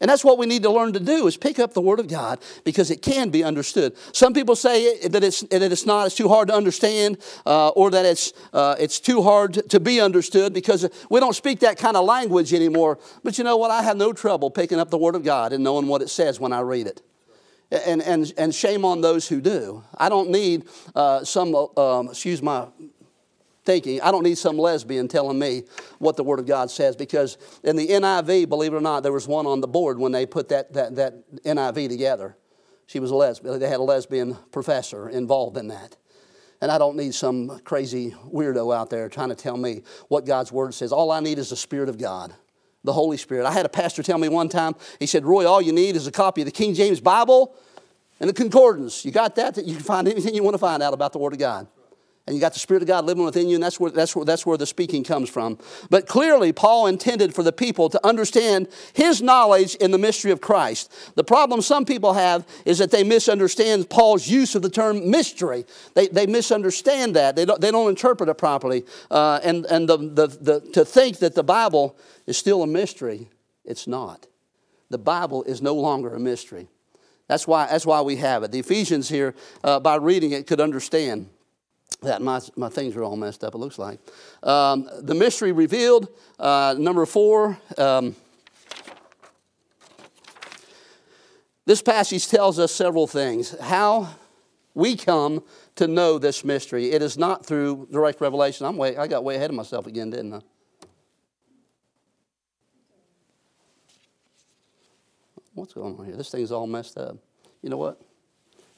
And 0.00 0.08
that's 0.08 0.24
what 0.24 0.38
we 0.38 0.46
need 0.46 0.62
to 0.62 0.70
learn 0.70 0.94
to 0.94 1.00
do 1.00 1.26
is 1.26 1.36
pick 1.36 1.58
up 1.58 1.74
the 1.74 1.80
Word 1.80 2.00
of 2.00 2.08
God 2.08 2.40
because 2.64 2.90
it 2.90 3.02
can 3.02 3.28
be 3.28 3.44
understood. 3.44 3.94
Some 4.12 4.32
people 4.32 4.56
say 4.56 5.06
that 5.08 5.22
it's, 5.22 5.40
that 5.42 5.62
it's 5.62 5.84
not, 5.84 6.06
it's 6.06 6.14
too 6.14 6.28
hard 6.28 6.48
to 6.48 6.54
understand, 6.54 7.18
uh, 7.44 7.68
or 7.70 7.90
that 7.90 8.06
it's, 8.06 8.32
uh, 8.52 8.76
it's 8.78 8.98
too 8.98 9.22
hard 9.22 9.68
to 9.68 9.78
be 9.78 10.00
understood 10.00 10.54
because 10.54 10.88
we 11.10 11.20
don't 11.20 11.36
speak 11.36 11.60
that 11.60 11.76
kind 11.76 11.96
of 11.96 12.06
language 12.06 12.54
anymore. 12.54 12.98
But 13.22 13.36
you 13.36 13.44
know 13.44 13.58
what? 13.58 13.70
I 13.70 13.82
have 13.82 13.98
no 13.98 14.12
trouble 14.12 14.50
picking 14.50 14.78
up 14.78 14.90
the 14.90 14.98
Word 14.98 15.14
of 15.14 15.22
God 15.22 15.52
and 15.52 15.62
knowing 15.62 15.86
what 15.86 16.00
it 16.00 16.08
says 16.08 16.40
when 16.40 16.52
I 16.52 16.60
read 16.60 16.86
it. 16.86 17.02
And, 17.70 18.02
and, 18.02 18.32
and 18.36 18.52
shame 18.52 18.84
on 18.84 19.00
those 19.00 19.28
who 19.28 19.40
do. 19.40 19.84
I 19.96 20.08
don't 20.08 20.30
need 20.30 20.64
uh, 20.94 21.22
some, 21.24 21.54
um, 21.54 22.08
excuse 22.08 22.42
my 22.42 22.66
thinking, 23.64 24.00
I 24.00 24.10
don't 24.10 24.22
need 24.22 24.38
some 24.38 24.58
lesbian 24.58 25.08
telling 25.08 25.38
me 25.38 25.64
what 25.98 26.16
the 26.16 26.24
Word 26.24 26.38
of 26.38 26.46
God 26.46 26.70
says 26.70 26.96
because 26.96 27.38
in 27.62 27.76
the 27.76 27.86
NIV, 27.86 28.48
believe 28.48 28.72
it 28.72 28.76
or 28.76 28.80
not, 28.80 29.02
there 29.02 29.12
was 29.12 29.28
one 29.28 29.46
on 29.46 29.60
the 29.60 29.68
board 29.68 29.98
when 29.98 30.12
they 30.12 30.26
put 30.26 30.48
that, 30.48 30.72
that, 30.72 30.96
that 30.96 31.42
NIV 31.44 31.88
together. 31.88 32.36
She 32.86 32.98
was 32.98 33.10
a 33.10 33.14
lesbian. 33.14 33.58
They 33.58 33.68
had 33.68 33.80
a 33.80 33.84
lesbian 33.84 34.36
professor 34.50 35.08
involved 35.08 35.56
in 35.56 35.68
that. 35.68 35.96
And 36.62 36.70
I 36.70 36.78
don't 36.78 36.96
need 36.96 37.14
some 37.14 37.60
crazy 37.60 38.14
weirdo 38.26 38.74
out 38.74 38.90
there 38.90 39.08
trying 39.08 39.30
to 39.30 39.34
tell 39.34 39.56
me 39.56 39.82
what 40.08 40.26
God's 40.26 40.52
Word 40.52 40.74
says. 40.74 40.92
All 40.92 41.10
I 41.10 41.20
need 41.20 41.38
is 41.38 41.50
the 41.50 41.56
Spirit 41.56 41.88
of 41.88 41.98
God, 41.98 42.34
the 42.84 42.92
Holy 42.92 43.16
Spirit. 43.16 43.46
I 43.46 43.52
had 43.52 43.64
a 43.64 43.70
pastor 43.70 44.02
tell 44.02 44.18
me 44.18 44.28
one 44.28 44.48
time, 44.48 44.74
he 44.98 45.06
said, 45.06 45.24
Roy, 45.24 45.46
all 45.46 45.62
you 45.62 45.72
need 45.72 45.96
is 45.96 46.06
a 46.06 46.12
copy 46.12 46.42
of 46.42 46.46
the 46.46 46.52
King 46.52 46.74
James 46.74 47.00
Bible 47.00 47.54
and 48.18 48.28
the 48.28 48.34
concordance. 48.34 49.04
You 49.04 49.10
got 49.10 49.36
that? 49.36 49.54
That 49.54 49.64
you 49.64 49.74
can 49.74 49.84
find 49.84 50.06
anything 50.08 50.34
you 50.34 50.42
want 50.42 50.54
to 50.54 50.58
find 50.58 50.82
out 50.82 50.92
about 50.92 51.12
the 51.12 51.18
Word 51.18 51.32
of 51.32 51.38
God 51.38 51.66
and 52.30 52.36
you 52.36 52.40
got 52.40 52.52
the 52.52 52.60
Spirit 52.60 52.80
of 52.80 52.86
God 52.86 53.06
living 53.06 53.24
within 53.24 53.48
you, 53.48 53.56
and 53.56 53.64
that's 53.64 53.80
where, 53.80 53.90
that's, 53.90 54.14
where, 54.14 54.24
that's 54.24 54.46
where 54.46 54.56
the 54.56 54.64
speaking 54.64 55.02
comes 55.02 55.28
from. 55.28 55.58
But 55.90 56.06
clearly, 56.06 56.52
Paul 56.52 56.86
intended 56.86 57.34
for 57.34 57.42
the 57.42 57.50
people 57.50 57.88
to 57.88 58.06
understand 58.06 58.68
his 58.92 59.20
knowledge 59.20 59.74
in 59.74 59.90
the 59.90 59.98
mystery 59.98 60.30
of 60.30 60.40
Christ. 60.40 60.92
The 61.16 61.24
problem 61.24 61.60
some 61.60 61.84
people 61.84 62.12
have 62.12 62.46
is 62.64 62.78
that 62.78 62.92
they 62.92 63.02
misunderstand 63.02 63.90
Paul's 63.90 64.28
use 64.28 64.54
of 64.54 64.62
the 64.62 64.70
term 64.70 65.10
mystery. 65.10 65.64
They, 65.94 66.06
they 66.06 66.28
misunderstand 66.28 67.16
that, 67.16 67.34
they 67.34 67.44
don't, 67.44 67.60
they 67.60 67.72
don't 67.72 67.88
interpret 67.88 68.28
it 68.28 68.38
properly. 68.38 68.84
Uh, 69.10 69.40
and 69.42 69.66
and 69.66 69.88
the, 69.88 69.96
the, 69.96 70.26
the, 70.28 70.60
to 70.72 70.84
think 70.84 71.18
that 71.18 71.34
the 71.34 71.42
Bible 71.42 71.98
is 72.28 72.38
still 72.38 72.62
a 72.62 72.66
mystery, 72.68 73.28
it's 73.64 73.88
not. 73.88 74.28
The 74.88 74.98
Bible 74.98 75.42
is 75.42 75.60
no 75.60 75.74
longer 75.74 76.14
a 76.14 76.20
mystery. 76.20 76.68
That's 77.26 77.48
why, 77.48 77.66
that's 77.66 77.86
why 77.86 78.02
we 78.02 78.14
have 78.16 78.44
it. 78.44 78.52
The 78.52 78.60
Ephesians 78.60 79.08
here, 79.08 79.34
uh, 79.64 79.80
by 79.80 79.96
reading 79.96 80.30
it, 80.30 80.46
could 80.46 80.60
understand 80.60 81.28
that 82.02 82.22
my, 82.22 82.40
my 82.56 82.68
things 82.68 82.96
are 82.96 83.02
all 83.02 83.16
messed 83.16 83.44
up, 83.44 83.54
it 83.54 83.58
looks 83.58 83.78
like. 83.78 84.00
Um, 84.42 84.88
the 85.00 85.14
mystery 85.14 85.52
revealed, 85.52 86.08
uh, 86.38 86.74
number 86.78 87.04
four. 87.06 87.58
Um, 87.76 88.16
this 91.66 91.82
passage 91.82 92.26
tells 92.26 92.58
us 92.58 92.72
several 92.72 93.06
things. 93.06 93.58
How 93.60 94.08
we 94.74 94.96
come 94.96 95.42
to 95.76 95.86
know 95.86 96.18
this 96.18 96.44
mystery. 96.44 96.90
It 96.90 97.02
is 97.02 97.18
not 97.18 97.44
through 97.44 97.88
direct 97.90 98.20
revelation. 98.20 98.66
I'm 98.66 98.76
way, 98.76 98.96
I 98.96 99.06
got 99.06 99.24
way 99.24 99.36
ahead 99.36 99.50
of 99.50 99.56
myself 99.56 99.86
again, 99.86 100.10
didn't 100.10 100.34
I? 100.34 100.40
What's 105.54 105.74
going 105.74 105.98
on 105.98 106.06
here? 106.06 106.16
This 106.16 106.30
thing's 106.30 106.52
all 106.52 106.66
messed 106.66 106.96
up. 106.96 107.16
You 107.62 107.68
know 107.70 107.76
what? 107.76 108.00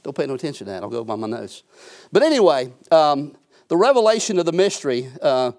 Don't 0.03 0.17
pay 0.17 0.27
no 0.27 0.35
attention 0.35 0.67
to 0.67 0.73
that. 0.73 0.83
I'll 0.83 0.89
go 0.89 1.05
by 1.05 1.17
my 1.17 1.27
notes. 1.27 1.63
But 2.11 2.23
anyway, 2.23 2.73
um, 2.91 3.37
the 3.69 3.77
revelation 3.77 4.39
of 4.39 4.47
the 4.47 4.53
mystery, 4.53 5.09
uh, 5.21 5.53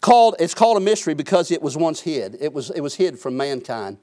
called, 0.00 0.36
it's 0.38 0.54
called 0.54 0.76
a 0.76 0.80
mystery 0.80 1.14
because 1.14 1.50
it 1.50 1.60
was 1.60 1.76
once 1.76 2.00
hid. 2.00 2.36
It 2.40 2.52
was, 2.52 2.70
it 2.70 2.80
was 2.80 2.94
hid 2.94 3.18
from 3.18 3.36
mankind. 3.36 3.98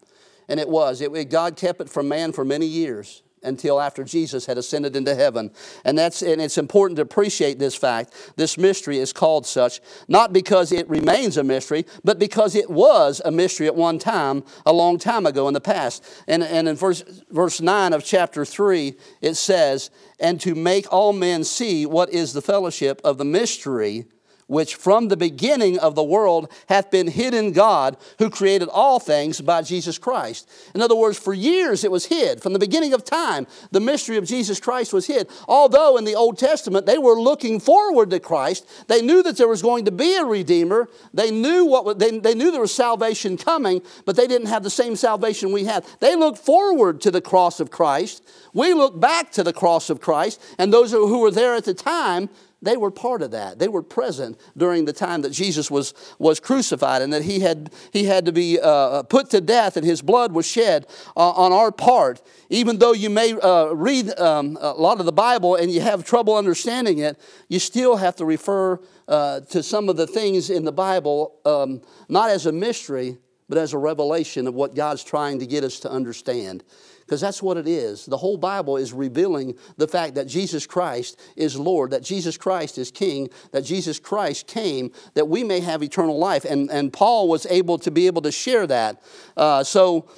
And 0.48 0.60
it 0.60 0.70
was. 0.70 1.02
It, 1.02 1.30
God 1.30 1.56
kept 1.56 1.82
it 1.82 1.90
from 1.90 2.08
man 2.08 2.32
for 2.32 2.46
many 2.46 2.66
years 2.66 3.24
until 3.46 3.80
after 3.80 4.04
Jesus 4.04 4.46
had 4.46 4.58
ascended 4.58 4.96
into 4.96 5.16
heaven. 5.16 5.52
And 5.84 5.98
that's 5.98 6.22
and 6.22 6.42
it's 6.42 6.58
important 6.58 6.98
to 6.98 7.02
appreciate 7.02 7.60
this 7.60 7.76
fact. 7.76 8.34
This 8.36 8.58
mystery 8.58 8.98
is 8.98 9.14
called 9.14 9.46
such 9.46 9.80
not 10.08 10.34
because 10.34 10.72
it 10.72 10.90
remains 10.90 11.38
a 11.38 11.44
mystery, 11.44 11.86
but 12.04 12.20
because 12.20 12.56
it 12.56 12.70
was 12.70 13.22
a 13.24 13.32
mystery 13.32 13.68
at 13.68 13.76
one 13.76 14.00
time, 14.00 14.44
a 14.66 14.74
long 14.74 14.98
time 14.98 15.26
ago 15.26 15.48
in 15.48 15.54
the 15.54 15.62
past. 15.62 16.04
And, 16.28 16.44
and 16.44 16.68
in 16.68 16.76
verse, 16.76 17.04
verse 17.30 17.62
9 17.62 17.94
of 17.94 18.04
chapter 18.04 18.46
3, 18.46 18.96
it 19.22 19.36
says, 19.36 19.90
And 20.20 20.40
to 20.42 20.56
make 20.56 20.92
all 20.92 21.14
men 21.14 21.44
see 21.44 21.86
what 21.86 22.10
is 22.10 22.34
the 22.34 22.42
fellowship 22.42 23.02
of 23.04 23.18
the 23.18 23.26
mystery 23.26 24.06
which 24.48 24.76
from 24.76 25.08
the 25.08 25.18
beginning 25.18 25.80
of 25.80 25.96
the 25.96 26.04
world 26.04 26.52
hath 26.70 26.92
been 26.92 27.08
hid 27.08 27.34
in 27.34 27.52
God, 27.52 27.98
who 28.20 28.30
created 28.30 28.70
all 28.70 29.00
things 29.00 29.42
by 29.42 29.62
Jesus 29.62 29.98
Christ. 29.98 30.50
In 30.76 30.82
other 30.82 30.96
words, 30.96 31.18
for 31.18 31.34
years 31.34 31.84
it 31.84 31.92
was 31.92 32.06
hid. 32.06 32.42
From 32.42 32.54
the 32.54 32.60
beginning 32.60 32.94
of 32.94 33.04
time, 33.04 33.48
the 33.72 33.80
mystery 33.80 34.18
of 34.18 34.26
Jesus 34.26 34.60
Christ 34.60 34.94
was 34.94 35.08
hid. 35.08 35.30
Although 35.48 35.98
in 35.98 36.06
the 36.06 36.16
Old 36.16 36.38
Testament 36.38 36.86
they 36.86 36.98
were 36.98 37.20
looking 37.20 37.60
forward 37.60 38.10
to 38.12 38.20
Christ, 38.20 38.68
they 38.88 39.02
knew 39.02 39.24
that 39.24 39.38
there 39.38 39.48
was 39.48 39.62
going 39.62 39.86
to 39.86 39.92
be 39.92 40.16
a 40.16 40.26
Redeemer. 40.26 40.88
They 41.14 41.32
knew, 41.32 41.66
what, 41.66 42.00
they, 42.00 42.20
they 42.20 42.36
knew 42.36 42.52
there 42.52 42.62
was 42.62 42.74
salvation 42.74 43.38
coming, 43.38 43.82
but 44.06 44.16
they 44.16 44.28
didn't 44.28 44.48
have 44.48 44.64
the 44.64 44.70
same 44.70 44.96
salvation 44.96 45.52
we 45.52 45.66
had. 45.66 45.86
They 46.00 46.16
looked 46.16 46.40
forward 46.40 47.02
to 47.02 47.12
the 47.12 47.22
cross 47.22 47.60
of 47.60 47.72
Christ. 47.72 48.24
We 48.54 48.74
look 48.74 49.00
back 49.00 49.32
to 49.34 49.44
the 49.44 49.54
cross 49.54 49.90
of 49.90 50.00
Christ, 50.00 50.42
and 50.58 50.72
those 50.72 50.92
who 50.92 51.20
were 51.20 51.32
there 51.32 51.56
at 51.56 51.66
the 51.66 51.74
time 51.74 52.30
they 52.66 52.78
were 52.78 52.92
part 52.92 53.22
of 53.22 53.32
that. 53.32 53.60
They 53.60 53.68
were 53.68 53.84
present 53.84 54.40
during 54.58 54.86
the 54.86 54.94
time 54.94 55.22
that 55.22 55.32
Jesus 55.32 55.72
was, 55.72 55.94
was 56.20 56.40
crucified 56.40 57.02
and 57.02 57.14
that 57.14 57.24
he 57.24 57.40
had, 57.40 57.72
he 57.94 58.06
had 58.06 58.26
to 58.26 58.32
be 58.32 58.60
uh, 58.60 59.04
put 59.04 59.30
to 59.30 59.40
death 59.40 59.78
and 59.78 59.86
his 59.86 60.02
blood 60.02 60.34
was 60.34 60.46
shed 60.46 60.88
uh, 61.16 61.30
on 61.32 61.54
our 61.54 61.72
part. 61.72 62.22
Even 62.50 62.80
though 62.80 62.94
you 62.94 63.10
may 63.10 63.34
uh, 63.34 63.68
read 63.68 64.18
um, 64.20 64.58
a 64.60 64.72
lot 64.74 65.00
of 65.00 65.06
the 65.06 65.12
Bible 65.12 65.56
and 65.56 65.72
you 65.72 65.82
have 65.82 66.04
trouble 66.04 66.36
understanding 66.36 67.00
it, 67.00 67.20
you 67.48 67.60
still 67.60 67.96
have 67.96 68.16
to 68.18 68.26
refer 68.26 68.80
uh, 69.08 69.42
to 69.42 69.62
some 69.62 69.88
of 69.88 69.96
the 69.96 70.08
things 70.08 70.50
in 70.50 70.66
the 70.66 70.72
Bible, 70.72 71.40
um, 71.46 71.82
not 72.10 72.30
as 72.30 72.48
a 72.48 72.52
mystery, 72.52 73.18
but 73.48 73.58
as 73.58 73.74
a 73.74 73.78
revelation 73.78 74.48
of 74.48 74.56
what 74.56 74.76
God's 74.76 75.04
trying 75.04 75.40
to 75.40 75.46
get 75.46 75.64
us 75.64 75.80
to 75.82 75.92
understand 75.92 76.64
because 77.06 77.22
that's 77.22 77.42
what 77.42 77.58
it 77.58 77.68
is. 77.68 78.06
The 78.06 78.18
whole 78.18 78.38
Bible 78.38 78.78
is 78.78 78.92
revealing 78.92 79.56
the 79.78 79.88
fact 79.88 80.16
that 80.16 80.26
Jesus 80.26 80.66
Christ 80.66 81.20
is 81.36 81.56
Lord, 81.56 81.92
that 81.92 82.04
Jesus 82.04 82.36
Christ 82.38 82.78
is 82.78 82.90
King, 82.90 83.30
that 83.52 83.64
Jesus 83.64 84.00
Christ 84.00 84.48
came 84.48 84.92
that 85.14 85.28
we 85.28 85.44
may 85.44 85.60
have 85.60 85.84
eternal 85.84 86.18
life. 86.18 86.46
And, 86.46 86.72
and 86.72 86.92
Paul 86.92 87.28
was 87.28 87.46
able 87.46 87.78
to 87.80 87.92
be 87.92 88.08
able 88.08 88.24
to 88.24 88.32
share 88.32 88.66
that. 88.68 89.04
Uh, 89.38 89.64
so, 89.64 90.10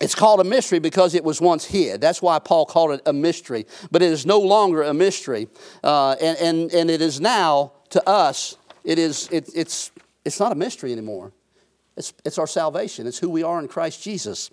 it's 0.00 0.14
called 0.14 0.38
a 0.38 0.44
mystery 0.44 0.78
because 0.78 1.16
it 1.16 1.24
was 1.24 1.40
once 1.40 1.64
hid. 1.64 2.00
That's 2.00 2.22
why 2.22 2.38
Paul 2.38 2.66
called 2.66 2.92
it 2.92 3.00
a 3.04 3.12
mystery. 3.12 3.66
But 3.90 4.00
it 4.00 4.12
is 4.12 4.24
no 4.24 4.38
longer 4.38 4.82
a 4.82 4.94
mystery. 4.94 5.48
Uh, 5.82 6.12
and, 6.12 6.38
and, 6.38 6.72
and 6.72 6.90
it 6.90 7.02
is 7.02 7.20
now, 7.20 7.72
to 7.90 8.08
us, 8.08 8.56
it 8.84 8.98
is, 8.98 9.28
it, 9.32 9.50
it's, 9.56 9.90
it's 10.24 10.38
not 10.38 10.52
a 10.52 10.54
mystery 10.54 10.92
anymore. 10.92 11.32
It's, 11.96 12.14
it's 12.24 12.38
our 12.38 12.46
salvation. 12.46 13.08
It's 13.08 13.18
who 13.18 13.28
we 13.28 13.42
are 13.42 13.58
in 13.58 13.66
Christ 13.66 14.00
Jesus. 14.00 14.50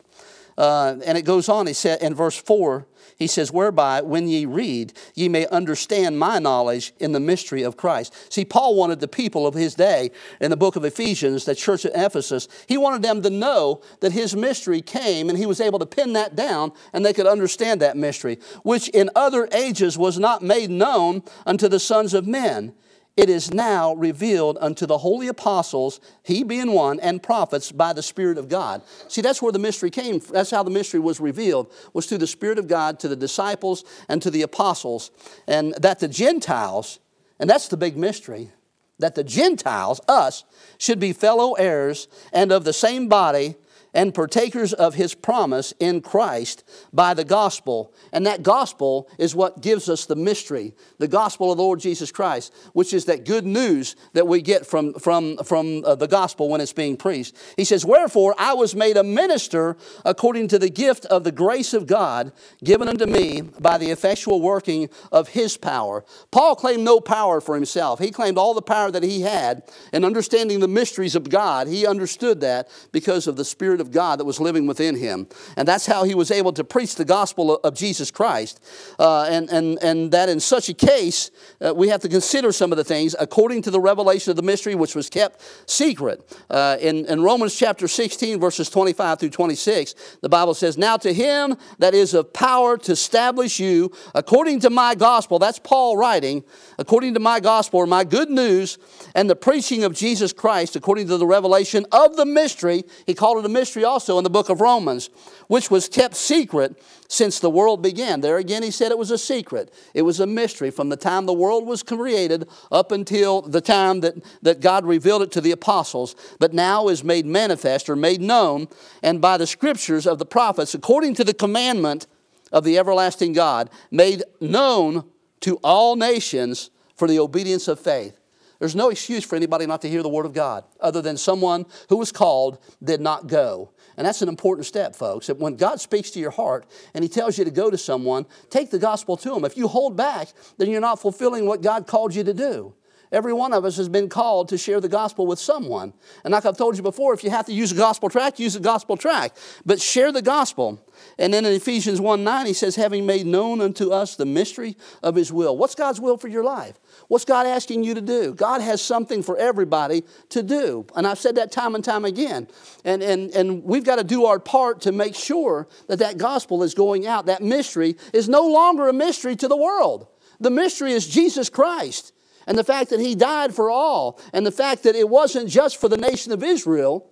Uh, 0.58 0.96
and 1.06 1.18
it 1.18 1.24
goes 1.24 1.50
on, 1.50 1.68
he 1.68 1.74
said 1.74 2.02
in 2.02 2.15
verse 2.15 2.38
4, 2.38 2.88
he 3.18 3.28
says, 3.28 3.52
Whereby, 3.52 4.02
when 4.02 4.28
ye 4.28 4.46
read, 4.46 4.94
ye 5.13 5.28
may 5.28 5.48
understand 5.48 6.18
my 6.18 6.39
knowledge 6.39 6.94
in 7.00 7.12
the 7.12 7.20
mystery 7.20 7.63
of 7.63 7.78
Christ. 7.78 8.13
See, 8.32 8.46
Paul 8.46 8.76
wanted 8.76 9.00
the 9.00 9.08
people 9.08 9.46
of 9.48 9.54
his 9.54 9.76
day 9.76 10.12
in 10.39 10.52
the 10.52 10.58
book 10.58 10.76
of 10.76 10.86
Ephesians, 10.86 11.46
the 11.46 11.56
church 11.56 11.86
at 11.86 11.91
Ephesus, 11.94 12.48
he 12.68 12.78
wanted 12.78 13.02
them 13.02 13.22
to 13.22 13.30
know 13.30 13.82
that 14.00 14.13
his 14.13 14.36
mystery 14.36 14.82
came 14.82 15.30
and 15.30 15.38
he 15.38 15.46
was 15.46 15.62
able 15.62 15.80
to 15.80 15.86
pin 15.86 16.13
that 16.13 16.36
down 16.36 16.72
and 16.94 17.06
they 17.06 17.13
could 17.13 17.28
understand 17.28 17.82
that 17.82 17.98
mystery, 17.98 18.39
which 18.63 18.88
in 18.89 19.10
other 19.15 19.48
ages 19.52 19.98
was 19.98 20.18
not 20.18 20.41
made 20.41 20.70
known 20.70 21.24
unto 21.46 21.68
the 21.68 21.80
sons 21.80 22.13
of 22.13 22.26
men 22.26 22.74
it 23.17 23.30
is 23.30 23.54
now 23.54 23.93
revealed 23.95 24.58
unto 24.60 24.86
the 24.86 24.97
holy 24.97 25.28
apostles, 25.28 26.01
he 26.23 26.43
being 26.43 26.71
one, 26.71 26.99
and 26.99 27.23
prophets 27.23 27.71
by 27.71 27.93
the 27.93 28.04
Spirit 28.04 28.38
of 28.38 28.49
God. 28.49 28.82
See, 29.08 29.21
that's 29.21 29.41
where 29.41 29.54
the 29.54 29.60
mystery 29.60 29.89
came. 29.89 30.19
That's 30.19 30.51
how 30.51 30.63
the 30.63 30.71
mystery 30.71 30.99
was 30.99 31.21
revealed, 31.21 31.71
was 31.93 32.08
through 32.08 32.17
the 32.17 32.28
Spirit 32.28 32.60
of 32.60 32.67
God 32.67 32.99
to 32.99 33.08
the 33.08 33.15
disciples 33.15 33.86
and 34.10 34.21
to 34.21 34.30
the 34.30 34.41
apostles. 34.41 35.12
And 35.47 35.73
that 35.75 35.99
the 35.99 36.10
Gentiles, 36.10 36.99
and 37.39 37.49
that's 37.49 37.69
the 37.69 37.78
big 37.78 37.95
mystery, 37.95 38.51
that 38.99 39.15
the 39.15 39.23
Gentiles, 39.23 40.01
us, 40.10 40.43
should 40.78 40.99
be 40.99 41.13
fellow 41.13 41.54
heirs 41.54 42.10
and 42.34 42.51
of 42.51 42.65
the 42.65 42.73
same 42.73 43.08
body 43.08 43.56
and 43.95 44.13
partakers 44.13 44.73
of 44.73 44.93
his 44.93 45.15
promise 45.15 45.73
in 45.79 46.01
Christ 46.01 46.63
by 46.93 47.13
the 47.13 47.23
gospel. 47.23 47.93
And 48.12 48.27
that 48.27 48.43
gospel 48.43 49.10
is 49.17 49.34
what 49.34 49.62
gives 49.62 49.89
us 49.89 50.05
the 50.05 50.17
mystery, 50.17 50.73
the 50.99 51.08
gospel 51.08 51.51
of 51.51 51.58
the 51.58 51.63
Lord 51.63 51.79
Jesus 51.79 52.12
Christ, 52.12 52.53
which 52.73 52.93
is 52.93 53.05
that 53.05 53.25
good 53.25 53.45
news 53.45 53.95
that 54.13 54.27
we 54.27 54.41
get 54.41 54.65
from, 54.65 54.93
from, 54.95 55.38
from 55.38 55.84
uh, 55.86 55.95
the 55.95 56.08
gospel 56.08 56.49
when 56.49 56.60
it's 56.60 56.73
being 56.73 56.97
preached. 56.97 57.36
He 57.55 57.63
says, 57.63 57.86
Wherefore 57.86 58.36
I 58.38 58.53
was 58.53 58.75
made 58.75 58.97
a 58.97 59.03
minister 59.03 59.77
according 60.03 60.49
to 60.49 60.60
the 60.60 60.69
gift 60.69 61.05
of 61.05 61.23
the 61.23 61.31
grace 61.31 61.73
of 61.73 61.88
God 61.88 62.34
given 62.63 62.89
unto 62.89 63.05
me 63.05 63.41
by 63.41 63.77
the 63.77 63.91
effectual 63.91 64.41
working 64.41 64.89
of 65.12 65.29
his 65.29 65.55
power. 65.55 66.03
Paul 66.31 66.58
claimed 66.58 66.84
no 66.84 66.99
power 66.99 67.39
for 67.39 67.55
himself. 67.55 67.99
He 67.99 68.12
claimed 68.12 68.38
all 68.38 68.53
the 68.53 68.62
power 68.62 68.91
that 68.91 69.03
he 69.03 69.21
had 69.21 69.63
in 69.93 70.03
understanding 70.03 70.60
the 70.60 70.67
mysteries 70.67 71.15
of 71.15 71.29
God. 71.29 71.67
He 71.67 71.88
understood 71.88 72.41
that 72.41 72.69
because 72.91 73.27
of 73.27 73.38
the 73.38 73.45
Spirit 73.45 73.79
of 73.79 73.85
of 73.86 73.91
God 73.91 74.19
that 74.19 74.26
was 74.26 74.39
living 74.39 74.67
within 74.67 74.95
him. 74.95 75.28
And 75.56 75.67
that's 75.67 75.86
how 75.86 76.04
he 76.04 76.15
was 76.15 76.32
able 76.32 76.52
to 76.54 76.63
preach 76.63 76.95
the 76.95 77.06
gospel 77.06 77.58
of 77.58 77.76
Jesus 77.76 78.12
Christ. 78.12 78.63
Uh, 79.00 79.24
and, 79.30 79.50
and, 79.50 79.78
and 79.82 80.12
that 80.12 80.30
in 80.30 80.39
such 80.39 80.69
a 80.69 80.74
case, 80.74 81.32
uh, 81.62 81.74
we 81.74 81.89
have 81.89 82.02
to 82.02 82.10
consider 82.10 82.52
some 82.52 82.71
of 82.71 82.78
the 82.78 82.84
things 82.84 83.15
according 83.19 83.62
to 83.63 83.71
the 83.71 83.80
revelation 83.80 84.32
of 84.32 84.36
the 84.36 84.41
mystery 84.41 84.76
which 84.76 84.95
was 84.95 85.10
kept 85.10 85.41
secret. 85.67 86.38
Uh, 86.50 86.78
in, 86.82 87.06
in 87.06 87.21
Romans 87.21 87.56
chapter 87.56 87.88
16, 87.88 88.39
verses 88.39 88.69
25 88.69 89.19
through 89.19 89.30
26, 89.30 90.17
the 90.21 90.30
Bible 90.30 90.54
says, 90.54 90.78
Now 90.78 90.98
to 90.98 91.13
him 91.13 91.56
that 91.80 91.93
is 91.93 92.13
of 92.13 92.34
power 92.34 92.78
to 92.78 92.91
establish 92.91 93.60
you 93.60 93.91
according 94.13 94.62
to 94.62 94.69
my 94.69 94.95
gospel, 94.95 95.39
that's 95.39 95.60
Paul 95.60 95.98
writing, 95.98 96.43
according 96.80 97.13
to 97.13 97.19
my 97.19 97.39
gospel 97.39 97.80
or 97.80 97.86
my 97.86 98.04
good 98.04 98.30
news 98.30 98.78
and 99.13 99.30
the 99.30 99.36
preaching 99.36 99.84
of 99.84 99.93
Jesus 99.93 100.34
Christ 100.34 100.76
according 100.76 101.08
to 101.08 101.17
the 101.17 101.28
revelation 101.28 101.86
of 101.91 102.15
the 102.15 102.26
mystery, 102.26 102.84
he 103.06 103.13
called 103.13 103.38
it 103.38 103.45
a 103.45 103.50
mystery 103.50 103.74
also 103.83 104.17
in 104.17 104.23
the 104.23 104.29
book 104.29 104.49
of 104.49 104.61
Romans, 104.61 105.09
which 105.47 105.69
was 105.69 105.89
kept 105.89 106.15
secret 106.15 106.81
since 107.07 107.39
the 107.39 107.49
world 107.49 107.81
began. 107.81 108.21
There 108.21 108.38
again, 108.38 108.63
he 108.63 108.71
said 108.71 108.91
it 108.91 108.97
was 108.97 109.11
a 109.11 109.17
secret. 109.17 109.73
It 109.93 110.03
was 110.03 110.19
a 110.19 110.27
mystery 110.27 110.71
from 110.71 110.89
the 110.89 110.97
time 110.97 111.25
the 111.25 111.33
world 111.33 111.65
was 111.65 111.83
created 111.83 112.47
up 112.71 112.91
until 112.91 113.41
the 113.41 113.61
time 113.61 113.99
that, 114.01 114.15
that 114.41 114.61
God 114.61 114.85
revealed 114.85 115.21
it 115.21 115.31
to 115.33 115.41
the 115.41 115.51
apostles, 115.51 116.15
but 116.39 116.53
now 116.53 116.88
is 116.88 117.03
made 117.03 117.25
manifest 117.25 117.89
or 117.89 117.95
made 117.95 118.21
known, 118.21 118.67
and 119.03 119.21
by 119.21 119.38
the 119.38 119.47
scriptures 119.47 120.07
of 120.07 120.19
the 120.19 120.25
prophets, 120.25 120.73
according 120.73 121.13
to 121.15 121.23
the 121.23 121.33
commandment 121.33 122.07
of 122.51 122.63
the 122.63 122.77
everlasting 122.77 123.33
God, 123.33 123.69
made 123.91 124.23
known 124.39 125.03
to 125.41 125.57
all 125.57 125.95
nations 125.95 126.69
for 126.95 127.07
the 127.07 127.19
obedience 127.19 127.67
of 127.67 127.79
faith. 127.79 128.19
There's 128.65 128.75
no 128.75 128.89
excuse 128.89 129.23
for 129.23 129.36
anybody 129.36 129.67
not 129.67 129.84
to 129.84 129.88
hear 129.88 130.01
the 130.01 130.10
Word 130.10 130.25
of 130.25 130.34
God, 130.34 130.63
other 130.80 130.99
than 130.99 131.17
someone 131.17 131.67
who 131.88 131.97
was 131.97 132.12
called 132.12 132.58
did 132.84 132.99
not 132.99 133.28
go. 133.28 133.69
And 133.95 134.08
that's 134.08 134.23
an 134.23 134.28
important 134.28 134.65
step, 134.65 134.95
folks. 134.95 135.28
That 135.28 135.38
when 135.38 135.56
God 135.56 135.80
speaks 135.80 136.10
to 136.12 136.19
your 136.19 136.32
heart 136.32 136.65
and 136.95 137.04
He 137.04 137.08
tells 137.08 137.38
you 137.38 137.45
to 137.45 137.51
go 137.51 137.69
to 137.69 137.78
someone, 137.78 138.25
take 138.49 138.71
the 138.71 138.80
gospel 138.80 139.17
to 139.17 139.30
them. 139.30 139.45
If 139.45 139.56
you 139.56 139.67
hold 139.67 139.95
back, 139.95 140.30
then 140.58 140.71
you're 140.71 140.82
not 140.82 140.99
fulfilling 140.99 141.45
what 141.45 141.62
God 141.62 141.86
called 141.86 142.15
you 142.15 142.23
to 142.23 142.34
do. 142.34 142.73
Every 143.15 143.32
one 143.32 143.54
of 143.54 143.63
us 143.63 143.78
has 143.78 143.88
been 143.88 144.10
called 144.10 144.49
to 144.49 144.58
share 144.58 144.82
the 144.82 144.89
gospel 144.89 145.25
with 145.25 145.39
someone. 145.39 145.93
And 146.25 146.34
like 146.34 146.45
I've 146.45 146.58
told 146.58 146.75
you 146.75 146.84
before, 146.84 147.13
if 147.13 147.23
you 147.23 147.30
have 147.30 147.45
to 147.45 147.54
use 147.54 147.71
a 147.71 147.75
gospel 147.75 148.10
tract, 148.10 148.41
use 148.41 148.58
a 148.58 148.60
gospel 148.60 148.97
tract. 148.97 149.39
But 149.65 149.80
share 149.80 150.12
the 150.12 150.21
gospel. 150.21 150.86
And 151.17 151.34
then 151.34 151.45
in 151.45 151.54
Ephesians 151.54 152.01
1 152.01 152.25
9, 152.25 152.45
he 152.45 152.51
says, 152.51 152.75
having 152.75 153.06
made 153.06 153.25
known 153.25 153.62
unto 153.62 153.91
us 153.91 154.17
the 154.17 154.25
mystery 154.25 154.75
of 155.01 155.15
his 155.15 155.32
will. 155.32 155.56
What's 155.56 155.75
God's 155.75 156.01
will 156.01 156.17
for 156.17 156.28
your 156.28 156.43
life? 156.43 156.78
What's 157.08 157.23
God 157.23 157.47
asking 157.47 157.86
you 157.86 157.93
to 157.93 158.01
do? 158.01 158.34
God 158.34 158.60
has 158.60 158.82
something 158.82 159.23
for 159.23 159.38
everybody 159.38 160.04
to 160.32 160.43
do. 160.43 160.86
And 160.93 161.08
I've 161.08 161.19
said 161.19 161.36
that 161.36 161.54
time 161.54 161.73
and 161.73 161.86
time 161.86 162.04
again. 162.04 162.49
And, 162.84 163.01
and, 163.01 163.34
and 163.34 163.63
we've 163.63 163.86
got 163.86 163.95
to 163.95 164.04
do 164.04 164.25
our 164.25 164.39
part 164.39 164.82
to 164.82 164.91
make 164.91 165.15
sure 165.15 165.69
that 165.88 165.99
that 165.99 166.17
gospel 166.17 166.63
is 166.63 166.73
going 166.73 167.08
out. 167.08 167.28
That 167.28 167.41
mystery 167.41 167.95
is 168.12 168.28
no 168.28 168.45
longer 168.45 168.89
a 168.89 168.93
mystery 168.93 169.38
to 169.38 169.47
the 169.47 169.56
world. 169.56 170.08
The 170.41 170.51
mystery 170.51 170.91
is 170.91 171.08
Jesus 171.08 171.47
Christ 171.49 172.12
and 172.47 172.58
the 172.58 172.63
fact 172.63 172.89
that 172.89 172.99
he 172.99 173.15
died 173.15 173.55
for 173.55 173.69
all, 173.69 174.19
and 174.34 174.45
the 174.45 174.51
fact 174.51 174.84
that 174.84 174.95
it 174.95 175.10
wasn't 175.10 175.49
just 175.49 175.77
for 175.77 175.89
the 175.89 175.97
nation 175.97 176.31
of 176.31 176.43
Israel, 176.43 177.10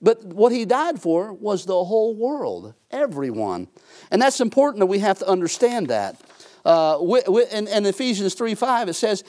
but 0.00 0.24
what 0.24 0.52
he 0.52 0.64
died 0.64 1.00
for 1.00 1.32
was 1.32 1.64
the 1.64 1.84
whole 1.84 2.14
world, 2.14 2.74
everyone. 2.90 3.68
And 4.10 4.20
that's 4.20 4.40
important 4.40 4.80
that 4.80 4.86
we 4.86 4.98
have 4.98 5.18
to 5.20 5.28
understand 5.28 5.88
that. 5.88 6.20
uh, 6.64 6.98
Ephesians 7.86 8.34
3 8.34 8.54
5, 8.54 8.88
it 8.88 8.94
says, 8.94 9.24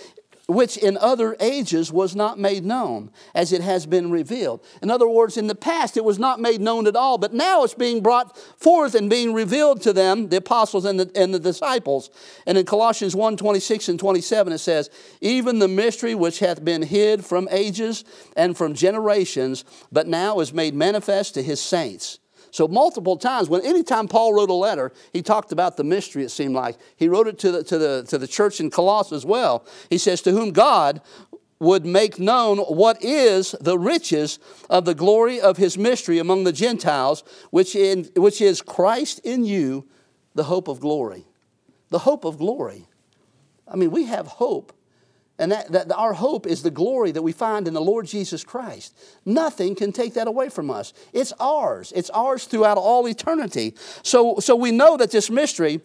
which 0.48 0.76
in 0.76 0.98
other 0.98 1.38
ages 1.40 1.92
was 1.92 2.16
not 2.16 2.38
made 2.38 2.66
known, 2.66 3.10
as 3.34 3.54
it 3.54 3.62
has 3.62 3.86
been 3.86 4.12
revealed. 4.12 4.64
In 4.82 4.92
other 4.92 5.08
words, 5.08 5.38
in 5.38 5.48
the 5.48 5.56
past 5.56 5.96
it 5.96 6.04
was 6.04 6.20
not 6.20 6.40
made 6.40 6.60
known 6.60 6.86
at 6.86 6.96
all, 6.96 7.18
but 7.18 7.34
now 7.34 7.64
it's 7.64 7.74
being 7.74 8.02
brought 8.02 8.38
forth 8.58 8.94
and 8.94 9.10
being 9.10 9.34
revealed 9.34 9.82
to 9.82 9.94
them, 9.94 10.30
the 10.30 10.38
apostles 10.38 10.84
and 10.84 11.00
the, 11.00 11.10
and 11.16 11.34
the 11.34 11.40
disciples. 11.40 12.10
And 12.46 12.58
in 12.58 12.66
Colossians 12.66 13.16
1 13.16 13.38
26 13.38 13.90
and 13.90 14.00
27, 14.00 14.54
it 14.54 14.58
says, 14.58 14.90
Even 15.22 15.60
the 15.60 15.68
mystery 15.68 16.14
which 16.14 16.40
hath 16.40 16.64
been 16.64 16.82
hid 16.82 17.24
from 17.24 17.48
ages 17.50 18.04
and 18.36 18.58
from 18.58 18.74
generations, 18.74 19.64
but 19.92 20.08
now 20.08 20.40
is 20.40 20.54
made 20.54 20.76
manifest 20.76 21.36
to 21.36 21.44
his 21.44 21.62
saints 21.62 22.20
so 22.54 22.68
multiple 22.68 23.18
times, 23.18 23.50
when 23.50 23.66
anytime 23.66 24.08
Paul 24.08 24.32
wrote 24.32 24.52
a 24.52 24.54
letter, 24.54 24.92
he 25.12 25.24
talked 25.24 25.52
about 25.52 25.76
the 25.76 25.84
mystery, 25.84 26.24
it 26.24 26.30
seemed 26.30 26.54
like. 26.54 26.78
He 26.96 27.08
wrote 27.08 27.28
it 27.28 27.40
to 27.40 27.52
the, 27.52 27.64
to 27.64 27.80
the, 27.80 28.04
to 28.10 28.20
the 28.20 28.28
church 28.28 28.60
in 28.60 28.70
Colossus 28.70 29.12
as 29.12 29.26
well. 29.26 29.66
He 29.90 29.98
says, 29.98 30.22
To 30.22 30.32
whom 30.32 30.52
God 30.52 31.02
would 31.58 31.84
make 31.84 32.20
known 32.20 32.60
what 32.60 33.04
is 33.04 33.56
the 33.60 33.80
riches 33.80 34.38
of 34.70 34.86
the 34.86 34.94
glory 34.94 35.42
of 35.42 35.58
his 35.58 35.80
mystery 35.80 36.20
among 36.20 36.44
the 36.44 36.52
Gentiles, 36.52 37.24
which, 37.50 37.76
in, 37.76 38.04
which 38.16 38.40
is 38.40 38.62
Christ 38.62 39.20
in 39.24 39.46
you, 39.46 39.88
the 40.36 40.44
hope 40.44 40.68
of 40.68 40.80
glory. 40.80 41.26
The 41.90 42.00
hope 42.00 42.24
of 42.24 42.38
glory. 42.38 42.88
I 43.68 43.78
mean, 43.78 43.90
we 43.90 44.06
have 44.06 44.28
hope 44.28 44.74
and 45.40 45.52
that, 45.52 45.72
that 45.72 45.92
our 45.92 46.14
hope 46.14 46.46
is 46.46 46.62
the 46.62 46.72
glory 46.72 47.12
that 47.12 47.22
we 47.22 47.32
find 47.32 47.68
in 47.68 47.74
the 47.74 47.82
Lord 47.82 48.06
Jesus 48.06 48.44
Christ. 48.44 48.96
Nothing 49.26 49.76
can 49.76 49.92
take 49.92 50.14
that 50.14 50.28
away 50.28 50.50
from 50.50 50.70
us. 50.70 50.94
It's 51.12 51.34
ours. 51.40 51.92
It's 51.96 52.10
ours 52.12 52.46
throughout 52.46 52.78
all 52.78 53.08
eternity. 53.08 53.74
So, 54.04 54.40
so 54.40 54.56
we 54.56 54.72
know 54.72 54.96
that 54.98 55.12
this 55.12 55.30
mystery 55.30 55.82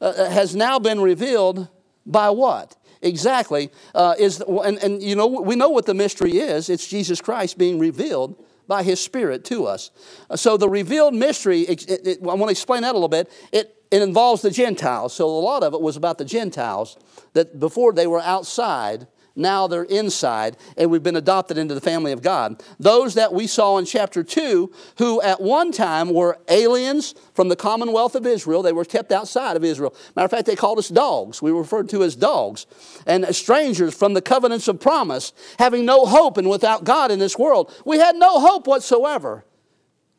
uh, 0.00 0.04
uh 0.04 0.30
has 0.30 0.54
now 0.54 0.78
been 0.78 1.00
revealed 1.00 1.68
by 2.04 2.30
what? 2.30 2.76
Exactly. 3.02 3.70
Uh, 3.94 4.14
is 4.18 4.40
and, 4.40 4.78
and 4.78 5.02
you 5.02 5.16
know 5.16 5.26
we 5.26 5.56
know 5.56 5.70
what 5.70 5.86
the 5.86 5.94
mystery 5.94 6.32
is. 6.32 6.68
It's 6.68 6.86
Jesus 6.86 7.20
Christ 7.20 7.56
being 7.56 7.78
revealed 7.78 8.42
by 8.66 8.82
His 8.82 9.00
Spirit 9.00 9.44
to 9.46 9.66
us. 9.66 9.90
So 10.36 10.56
the 10.56 10.68
revealed 10.68 11.14
mystery. 11.14 11.62
It, 11.62 11.88
it, 11.88 12.18
I 12.22 12.34
want 12.34 12.48
to 12.48 12.50
explain 12.50 12.82
that 12.82 12.92
a 12.92 12.98
little 12.98 13.08
bit. 13.08 13.30
It 13.52 13.74
it 13.90 14.02
involves 14.02 14.42
the 14.42 14.50
Gentiles. 14.50 15.14
So 15.14 15.26
a 15.26 15.30
lot 15.30 15.62
of 15.62 15.74
it 15.74 15.80
was 15.80 15.96
about 15.96 16.18
the 16.18 16.24
Gentiles 16.24 16.96
that 17.32 17.58
before 17.58 17.92
they 17.92 18.06
were 18.06 18.20
outside, 18.20 19.06
now 19.36 19.66
they're 19.66 19.84
inside, 19.84 20.56
and 20.76 20.90
we've 20.90 21.02
been 21.02 21.16
adopted 21.16 21.56
into 21.56 21.74
the 21.74 21.80
family 21.80 22.12
of 22.12 22.20
God. 22.20 22.62
Those 22.78 23.14
that 23.14 23.32
we 23.32 23.46
saw 23.46 23.78
in 23.78 23.84
chapter 23.84 24.22
2, 24.22 24.72
who 24.98 25.22
at 25.22 25.40
one 25.40 25.72
time 25.72 26.12
were 26.12 26.38
aliens 26.48 27.14
from 27.32 27.48
the 27.48 27.56
commonwealth 27.56 28.14
of 28.14 28.26
Israel, 28.26 28.62
they 28.62 28.72
were 28.72 28.84
kept 28.84 29.12
outside 29.12 29.56
of 29.56 29.64
Israel. 29.64 29.94
Matter 30.16 30.24
of 30.24 30.30
fact, 30.30 30.46
they 30.46 30.56
called 30.56 30.78
us 30.78 30.88
dogs. 30.88 31.40
We 31.40 31.52
were 31.52 31.62
referred 31.62 31.88
to 31.90 32.02
as 32.02 32.16
dogs. 32.16 32.66
And 33.06 33.24
strangers 33.34 33.94
from 33.94 34.14
the 34.14 34.22
covenants 34.22 34.68
of 34.68 34.80
promise, 34.80 35.32
having 35.58 35.84
no 35.84 36.06
hope 36.06 36.36
and 36.36 36.50
without 36.50 36.84
God 36.84 37.10
in 37.10 37.18
this 37.18 37.38
world. 37.38 37.72
We 37.84 37.98
had 37.98 38.16
no 38.16 38.40
hope 38.40 38.66
whatsoever. 38.66 39.44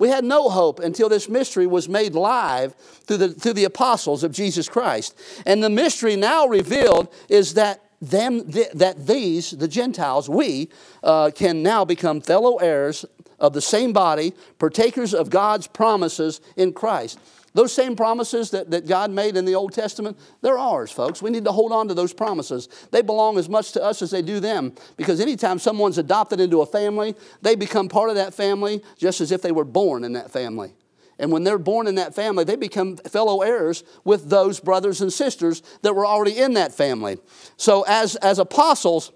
We 0.01 0.09
had 0.09 0.23
no 0.23 0.49
hope 0.49 0.79
until 0.79 1.09
this 1.09 1.29
mystery 1.29 1.67
was 1.67 1.87
made 1.87 2.15
live 2.15 2.73
through 3.05 3.17
the, 3.17 3.29
through 3.29 3.53
the 3.53 3.65
apostles 3.65 4.23
of 4.23 4.31
Jesus 4.31 4.67
Christ. 4.67 5.15
And 5.45 5.63
the 5.63 5.69
mystery 5.69 6.15
now 6.15 6.47
revealed 6.47 7.07
is 7.29 7.53
that 7.53 7.83
them 8.01 8.51
th- 8.51 8.71
that 8.71 9.05
these 9.05 9.51
the 9.51 9.67
gentiles 9.67 10.27
we 10.27 10.69
uh, 11.03 11.29
can 11.35 11.61
now 11.61 11.85
become 11.85 12.19
fellow 12.19 12.57
heirs 12.57 13.05
of 13.39 13.53
the 13.53 13.61
same 13.61 13.93
body 13.93 14.33
partakers 14.57 15.13
of 15.13 15.29
god's 15.29 15.67
promises 15.67 16.41
in 16.57 16.73
christ 16.73 17.19
those 17.53 17.73
same 17.73 17.95
promises 17.95 18.51
that, 18.51 18.71
that 18.71 18.87
God 18.87 19.11
made 19.11 19.35
in 19.35 19.45
the 19.45 19.55
Old 19.55 19.73
Testament, 19.73 20.17
they're 20.41 20.57
ours, 20.57 20.91
folks. 20.91 21.21
We 21.21 21.29
need 21.29 21.45
to 21.45 21.51
hold 21.51 21.71
on 21.71 21.87
to 21.89 21.93
those 21.93 22.13
promises. 22.13 22.69
They 22.91 23.01
belong 23.01 23.37
as 23.37 23.49
much 23.49 23.73
to 23.73 23.83
us 23.83 24.01
as 24.01 24.11
they 24.11 24.21
do 24.21 24.39
them 24.39 24.73
because 24.95 25.19
anytime 25.19 25.59
someone's 25.59 25.97
adopted 25.97 26.39
into 26.39 26.61
a 26.61 26.65
family, 26.65 27.15
they 27.41 27.55
become 27.55 27.89
part 27.89 28.09
of 28.09 28.15
that 28.15 28.33
family 28.33 28.81
just 28.97 29.19
as 29.19 29.31
if 29.31 29.41
they 29.41 29.51
were 29.51 29.65
born 29.65 30.03
in 30.03 30.13
that 30.13 30.31
family. 30.31 30.73
And 31.19 31.31
when 31.31 31.43
they're 31.43 31.59
born 31.59 31.85
in 31.85 31.95
that 31.95 32.15
family, 32.15 32.43
they 32.45 32.55
become 32.55 32.97
fellow 32.97 33.41
heirs 33.41 33.83
with 34.03 34.29
those 34.29 34.59
brothers 34.59 35.01
and 35.01 35.13
sisters 35.13 35.61
that 35.83 35.93
were 35.93 36.05
already 36.05 36.37
in 36.37 36.53
that 36.53 36.73
family. 36.73 37.19
So, 37.57 37.83
as, 37.87 38.15
as 38.17 38.39
apostles, 38.39 39.11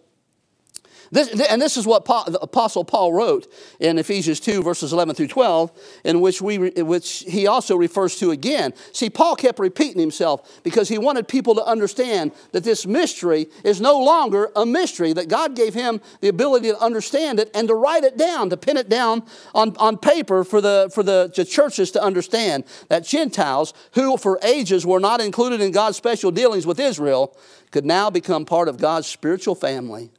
this, 1.16 1.30
and 1.50 1.62
this 1.62 1.78
is 1.78 1.88
what 1.88 2.04
Paul, 2.04 2.26
the 2.26 2.40
Apostle 2.42 2.84
Paul 2.84 3.14
wrote 3.14 3.48
in 3.80 3.98
Ephesians 3.98 4.42
2, 4.42 4.62
verses 4.62 4.92
11 4.92 5.16
through 5.16 5.30
12, 5.30 5.72
in 6.04 6.20
which, 6.20 6.42
we, 6.42 6.58
which 6.58 7.24
he 7.26 7.48
also 7.48 7.78
refers 7.78 8.18
to 8.18 8.32
again. 8.32 8.74
See, 8.92 9.10
Paul 9.10 9.38
kept 9.38 9.58
repeating 9.58 10.02
himself 10.02 10.62
because 10.62 10.90
he 10.90 10.98
wanted 10.98 11.30
people 11.30 11.56
to 11.56 11.64
understand 11.64 12.34
that 12.52 12.66
this 12.66 12.86
mystery 12.86 13.48
is 13.64 13.80
no 13.80 13.98
longer 13.98 14.52
a 14.58 14.66
mystery, 14.66 15.14
that 15.14 15.30
God 15.30 15.56
gave 15.56 15.74
him 15.74 16.02
the 16.20 16.28
ability 16.28 16.68
to 16.70 16.80
understand 16.80 17.40
it 17.40 17.50
and 17.56 17.70
to 17.70 17.76
write 17.76 18.04
it 18.04 18.18
down, 18.18 18.50
to 18.50 18.58
pin 18.58 18.76
it 18.76 18.90
down 18.90 19.24
on, 19.54 19.74
on 19.78 19.98
paper 19.98 20.44
for, 20.44 20.60
the, 20.60 20.92
for 20.94 21.02
the, 21.02 21.32
the 21.34 21.46
churches 21.46 21.92
to 21.92 22.04
understand 22.04 22.66
that 22.90 23.06
Gentiles, 23.06 23.74
who 23.94 24.18
for 24.18 24.38
ages 24.44 24.86
were 24.86 25.00
not 25.00 25.22
included 25.22 25.62
in 25.62 25.72
God's 25.72 25.96
special 25.96 26.30
dealings 26.30 26.68
with 26.68 26.78
Israel, 26.78 27.38
could 27.72 27.86
now 27.86 28.10
become 28.10 28.44
part 28.44 28.68
of 28.68 28.78
God's 28.78 29.08
spiritual 29.08 29.56
family. 29.56 30.12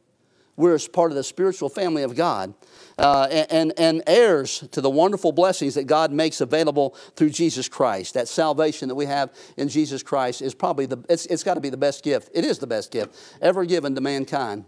We're 0.57 0.75
as 0.75 0.89
part 0.89 1.11
of 1.11 1.17
the 1.17 1.25
spiritual 1.25 1.69
family 1.69 2.03
of 2.03 2.17
God. 2.17 2.55
Uh, 2.99 3.45
and, 3.51 3.75
and 3.79 4.03
heirs 4.07 4.67
to 4.73 4.81
the 4.81 4.89
wonderful 4.89 5.31
blessings 5.31 5.75
that 5.75 5.87
God 5.87 6.11
makes 6.11 6.41
available 6.41 6.97
through 7.15 7.29
Jesus 7.29 7.69
Christ. 7.69 8.15
That 8.15 8.27
salvation 8.27 8.89
that 8.89 8.95
we 8.95 9.05
have 9.05 9.35
in 9.59 9.69
Jesus 9.69 10.03
Christ 10.03 10.41
is 10.41 10.55
probably 10.55 10.87
the, 10.87 11.05
it's, 11.09 11.27
it's 11.27 11.43
got 11.43 11.55
to 11.55 11.61
be 11.61 11.69
the 11.69 11.77
best 11.77 12.03
gift. 12.03 12.31
It 12.33 12.45
is 12.45 12.59
the 12.59 12.67
best 12.67 12.91
gift 12.91 13.15
ever 13.43 13.67
given 13.67 13.95
to 13.95 14.01
mankind. 14.01 14.65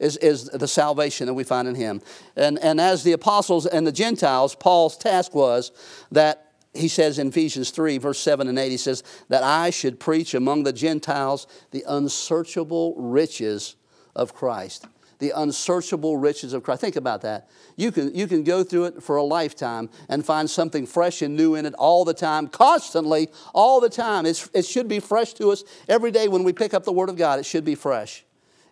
Is, 0.00 0.16
is 0.16 0.46
the 0.46 0.68
salvation 0.68 1.26
that 1.26 1.34
we 1.34 1.44
find 1.44 1.68
in 1.68 1.76
him. 1.76 2.02
And, 2.36 2.58
and 2.58 2.80
as 2.80 3.04
the 3.04 3.12
apostles 3.12 3.64
and 3.64 3.86
the 3.86 3.92
Gentiles, 3.92 4.54
Paul's 4.56 4.98
task 4.98 5.34
was 5.34 5.70
that 6.10 6.52
he 6.74 6.88
says 6.88 7.20
in 7.20 7.28
Ephesians 7.28 7.70
3, 7.70 7.98
verse 7.98 8.18
7 8.18 8.48
and 8.48 8.58
8, 8.58 8.70
he 8.70 8.76
says, 8.76 9.04
that 9.28 9.44
I 9.44 9.70
should 9.70 10.00
preach 10.00 10.34
among 10.34 10.64
the 10.64 10.72
Gentiles 10.72 11.46
the 11.70 11.84
unsearchable 11.86 12.96
riches 12.96 13.76
of 14.16 14.34
Christ 14.34 14.88
the 15.18 15.32
unsearchable 15.34 16.16
riches 16.16 16.52
of 16.52 16.62
Christ. 16.62 16.80
Think 16.80 16.96
about 16.96 17.22
that. 17.22 17.48
You 17.76 17.92
can, 17.92 18.14
you 18.14 18.26
can 18.26 18.44
go 18.44 18.62
through 18.64 18.84
it 18.86 19.02
for 19.02 19.16
a 19.16 19.22
lifetime 19.22 19.90
and 20.08 20.24
find 20.24 20.48
something 20.48 20.86
fresh 20.86 21.22
and 21.22 21.36
new 21.36 21.54
in 21.54 21.66
it 21.66 21.74
all 21.74 22.04
the 22.04 22.14
time, 22.14 22.48
constantly, 22.48 23.28
all 23.54 23.80
the 23.80 23.88
time. 23.90 24.26
It's, 24.26 24.48
it 24.54 24.64
should 24.64 24.88
be 24.88 25.00
fresh 25.00 25.34
to 25.34 25.50
us 25.50 25.64
every 25.88 26.10
day 26.10 26.28
when 26.28 26.44
we 26.44 26.52
pick 26.52 26.74
up 26.74 26.84
the 26.84 26.92
Word 26.92 27.08
of 27.08 27.16
God. 27.16 27.38
It 27.38 27.46
should 27.46 27.64
be 27.64 27.74
fresh. 27.74 28.24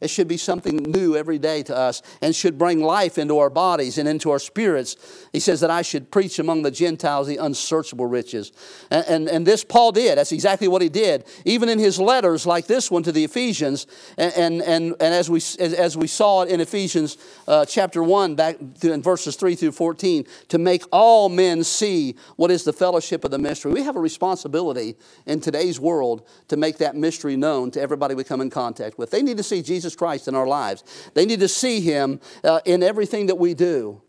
It 0.02 0.10
should 0.10 0.28
be 0.28 0.36
something 0.36 0.76
new 0.76 1.16
every 1.16 1.38
day 1.38 1.62
to 1.62 1.76
us 1.76 2.02
and 2.20 2.34
should 2.34 2.58
bring 2.58 2.82
life 2.82 3.18
into 3.18 3.38
our 3.38 3.50
bodies 3.50 3.98
and 3.98 4.08
into 4.08 4.30
our 4.30 4.40
spirits. 4.40 4.96
He 5.32 5.38
says 5.38 5.60
that 5.60 5.70
I 5.70 5.82
should 5.82 6.10
preach 6.10 6.40
among 6.40 6.62
the 6.62 6.72
Gentiles 6.72 7.28
the 7.28 7.36
unsearchable 7.36 8.06
riches. 8.06 8.50
And, 8.90 9.04
and, 9.06 9.28
and 9.28 9.46
this 9.46 9.62
Paul 9.62 9.92
did. 9.92 10.18
That's 10.18 10.32
exactly 10.32 10.66
what 10.66 10.82
he 10.82 10.88
did. 10.88 11.24
Even 11.44 11.68
in 11.68 11.78
his 11.78 12.00
letters, 12.00 12.46
like 12.46 12.66
this 12.66 12.90
one 12.90 13.04
to 13.04 13.12
the 13.12 13.22
Ephesians, 13.22 13.86
and, 14.18 14.32
and, 14.34 14.62
and, 14.62 14.84
and 15.00 15.14
as, 15.14 15.30
we, 15.30 15.36
as, 15.36 15.72
as, 15.72 15.96
we 15.96 16.08
saw 16.08 16.42
it 16.42 16.50
in 16.50 16.60
Ephesians 16.60 17.16
uh, 17.46 17.64
chapter 17.64 18.02
1, 18.02 18.34
back 18.34 18.56
in 18.82 19.02
verses 19.02 19.36
3 19.36 19.54
through 19.54 19.72
14, 19.72 20.26
to 20.48 20.58
make 20.58 20.82
all 20.90 21.28
men 21.28 21.62
see 21.62 22.16
what 22.34 22.50
is 22.50 22.64
the 22.64 22.72
fellowship 22.72 23.24
of 23.24 23.30
the 23.30 23.38
mystery. 23.38 23.72
We 23.72 23.84
have 23.84 23.94
a 23.94 24.00
responsibility 24.00 24.96
in 25.26 25.40
today's 25.40 25.78
world 25.78 26.26
to 26.48 26.56
make 26.56 26.78
that 26.78 26.96
mystery 26.96 27.36
known 27.36 27.70
to 27.70 27.80
everybody 27.80 28.16
we 28.16 28.24
come 28.24 28.40
in 28.40 28.50
contact 28.50 28.98
with. 28.98 29.12
They 29.12 29.22
need 29.22 29.36
to 29.36 29.42
see 29.44 29.62
Jesus 29.62 29.91
Jesus 29.92 29.98
Christ 29.98 30.28
in 30.28 30.34
our 30.34 30.46
lives. 30.46 30.84
They 31.14 31.26
need 31.26 31.40
to 31.40 31.48
see 31.48 31.80
Him 31.80 32.20
uh, 32.44 32.60
in 32.64 32.82
everything 32.82 33.26
that 33.26 33.36
we 33.36 33.54
do. 33.54 34.00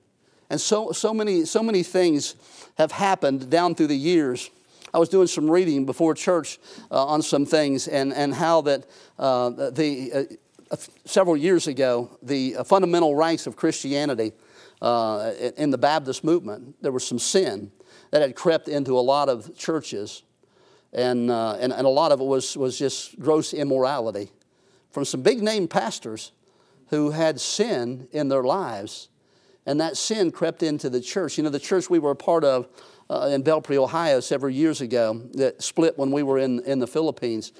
And 0.49 0.59
so, 0.59 0.91
so, 0.91 1.13
many, 1.13 1.45
so 1.45 1.63
many 1.63 1.83
things 1.83 2.35
have 2.77 2.91
happened 2.91 3.49
down 3.49 3.75
through 3.75 3.87
the 3.87 3.97
years. 3.97 4.49
I 4.93 4.99
was 4.99 5.09
doing 5.09 5.27
some 5.27 5.49
reading 5.49 5.85
before 5.85 6.13
church 6.13 6.59
uh, 6.91 7.05
on 7.05 7.21
some 7.21 7.45
things 7.45 7.87
and, 7.87 8.13
and 8.13 8.33
how 8.33 8.61
that 8.61 8.85
uh, 9.17 9.49
the, 9.49 10.27
uh, 10.71 10.75
several 11.05 11.35
years 11.35 11.67
ago, 11.67 12.09
the 12.21 12.57
uh, 12.57 12.63
fundamental 12.63 13.15
ranks 13.15 13.47
of 13.47 13.55
Christianity 13.55 14.33
uh, 14.81 15.31
in 15.57 15.71
the 15.71 15.77
Baptist 15.77 16.23
movement, 16.23 16.75
there 16.81 16.91
was 16.91 17.07
some 17.07 17.19
sin 17.19 17.71
that 18.11 18.21
had 18.21 18.35
crept 18.35 18.67
into 18.67 18.97
a 18.97 19.01
lot 19.01 19.29
of 19.29 19.57
churches. 19.57 20.23
And, 20.91 21.31
and, 21.31 21.73
and 21.73 21.87
a 21.87 21.89
lot 21.89 22.11
of 22.11 22.21
it 22.21 22.25
was, 22.25 22.55
was 22.55 22.77
just 22.77 23.19
gross 23.19 23.53
immorality 23.55 24.29
from 24.93 25.03
some 25.06 25.23
big 25.23 25.41
name 25.41 25.67
pastors 25.67 26.32
who 26.89 27.10
had 27.10 27.41
sin 27.41 28.08
in 28.12 28.29
their 28.29 28.43
lives, 28.43 29.10
and 29.65 29.82
that 29.82 29.97
sin 29.97 30.32
crept 30.32 30.62
into 30.62 30.88
the 30.88 31.01
church. 31.01 31.36
You 31.36 31.43
know, 31.43 31.49
the 31.49 31.60
church 31.60 31.89
we 31.89 31.97
were 31.97 32.12
a 32.12 32.15
part 32.15 32.43
of 32.43 32.67
uh, 33.10 33.32
in 33.34 33.43
Belpre, 33.43 33.75
Ohio, 33.75 34.19
several 34.19 34.53
years 34.53 34.82
ago, 34.82 35.19
that 35.34 35.63
split 35.63 35.97
when 35.97 36.12
we 36.12 36.21
were 36.21 36.38
in, 36.38 36.60
in 36.65 36.77
the 36.77 36.86
Philippines. 36.86 37.53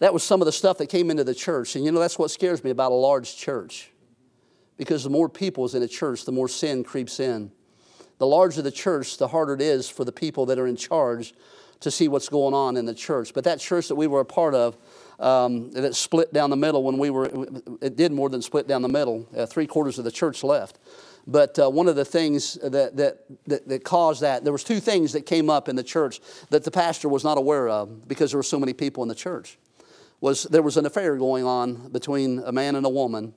That 0.00 0.12
was 0.12 0.22
some 0.22 0.42
of 0.42 0.46
the 0.46 0.52
stuff 0.52 0.76
that 0.78 0.88
came 0.88 1.10
into 1.10 1.24
the 1.24 1.34
church. 1.34 1.76
And 1.76 1.84
you 1.84 1.92
know, 1.92 2.00
that's 2.00 2.18
what 2.18 2.30
scares 2.30 2.62
me 2.62 2.70
about 2.70 2.92
a 2.92 2.96
large 2.96 3.34
church. 3.34 3.90
Because 4.76 5.02
the 5.02 5.10
more 5.10 5.30
people 5.30 5.64
is 5.64 5.74
in 5.74 5.82
a 5.82 5.88
church, 5.88 6.26
the 6.26 6.32
more 6.32 6.48
sin 6.48 6.84
creeps 6.84 7.20
in. 7.20 7.50
The 8.18 8.26
larger 8.26 8.60
the 8.60 8.70
church, 8.70 9.16
the 9.16 9.28
harder 9.28 9.54
it 9.54 9.62
is 9.62 9.88
for 9.88 10.04
the 10.04 10.12
people 10.12 10.44
that 10.46 10.58
are 10.58 10.66
in 10.66 10.76
charge 10.76 11.32
to 11.80 11.90
see 11.90 12.08
what's 12.08 12.28
going 12.28 12.54
on 12.54 12.76
in 12.76 12.84
the 12.84 12.94
church. 12.94 13.32
But 13.32 13.44
that 13.44 13.60
church 13.60 13.88
that 13.88 13.94
we 13.94 14.06
were 14.06 14.20
a 14.20 14.24
part 14.26 14.54
of, 14.54 14.76
um, 15.18 15.70
that 15.72 15.94
split 15.94 16.32
down 16.32 16.50
the 16.50 16.56
middle 16.56 16.82
when 16.82 16.98
we 16.98 17.10
were, 17.10 17.26
it 17.80 17.96
did 17.96 18.12
more 18.12 18.28
than 18.28 18.42
split 18.42 18.66
down 18.66 18.82
the 18.82 18.88
middle. 18.88 19.28
Uh, 19.36 19.46
three 19.46 19.66
quarters 19.66 19.98
of 19.98 20.04
the 20.04 20.10
church 20.10 20.42
left. 20.42 20.78
But 21.26 21.58
uh, 21.58 21.70
one 21.70 21.88
of 21.88 21.96
the 21.96 22.04
things 22.04 22.54
that, 22.54 22.96
that, 22.96 23.24
that, 23.46 23.68
that, 23.68 23.84
caused 23.84 24.20
that, 24.20 24.44
there 24.44 24.52
was 24.52 24.64
two 24.64 24.80
things 24.80 25.12
that 25.14 25.24
came 25.24 25.48
up 25.48 25.68
in 25.68 25.76
the 25.76 25.82
church 25.82 26.20
that 26.50 26.64
the 26.64 26.70
pastor 26.70 27.08
was 27.08 27.24
not 27.24 27.38
aware 27.38 27.68
of 27.68 28.06
because 28.06 28.32
there 28.32 28.38
were 28.38 28.42
so 28.42 28.60
many 28.60 28.74
people 28.74 29.02
in 29.02 29.08
the 29.08 29.14
church. 29.14 29.58
Was 30.20 30.44
there 30.44 30.62
was 30.62 30.76
an 30.76 30.86
affair 30.86 31.16
going 31.16 31.44
on 31.44 31.88
between 31.90 32.40
a 32.44 32.52
man 32.52 32.76
and 32.76 32.86
a 32.86 32.90
woman. 32.90 33.34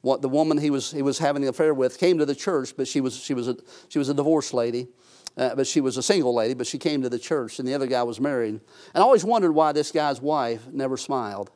What 0.00 0.22
the 0.22 0.28
woman 0.28 0.58
he 0.58 0.70
was, 0.70 0.90
he 0.90 1.02
was 1.02 1.18
having 1.18 1.42
an 1.42 1.48
affair 1.48 1.74
with 1.74 1.98
came 1.98 2.18
to 2.18 2.26
the 2.26 2.34
church, 2.34 2.76
but 2.76 2.88
she 2.88 3.00
was, 3.00 3.16
she 3.16 3.34
was, 3.34 3.48
a, 3.48 3.56
she 3.88 3.98
was 3.98 4.08
a 4.08 4.14
divorced 4.14 4.54
lady. 4.54 4.88
Uh, 5.36 5.54
but 5.54 5.66
she 5.66 5.80
was 5.80 5.96
a 5.96 6.02
single 6.02 6.34
lady, 6.34 6.54
but 6.54 6.66
she 6.66 6.78
came 6.78 7.02
to 7.02 7.08
the 7.08 7.18
church, 7.18 7.58
and 7.58 7.66
the 7.66 7.74
other 7.74 7.86
guy 7.86 8.02
was 8.02 8.20
married. 8.20 8.54
And 8.54 8.62
I 8.94 9.00
always 9.00 9.24
wondered 9.24 9.52
why 9.52 9.72
this 9.72 9.90
guy's 9.90 10.20
wife 10.20 10.66
never 10.72 10.96
smiled. 10.96 11.50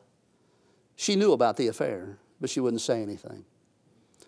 She 0.95 1.15
knew 1.15 1.33
about 1.33 1.57
the 1.57 1.67
affair, 1.67 2.17
but 2.39 2.49
she 2.49 2.59
wouldn't 2.59 2.81
say 2.81 3.01
anything 3.01 3.45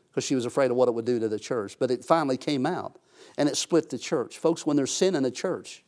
because 0.09 0.25
she 0.25 0.35
was 0.35 0.45
afraid 0.45 0.71
of 0.71 0.77
what 0.77 0.87
it 0.87 0.93
would 0.93 1.05
do 1.05 1.19
to 1.19 1.29
the 1.29 1.39
church. 1.39 1.77
But 1.79 1.91
it 1.91 2.03
finally 2.03 2.37
came 2.37 2.65
out 2.65 2.99
and 3.37 3.47
it 3.47 3.55
split 3.55 3.89
the 3.89 3.97
church. 3.97 4.37
Folks, 4.37 4.65
when 4.65 4.75
there's 4.75 4.91
sin 4.91 5.15
in 5.15 5.23
the 5.23 5.31
church, 5.31 5.83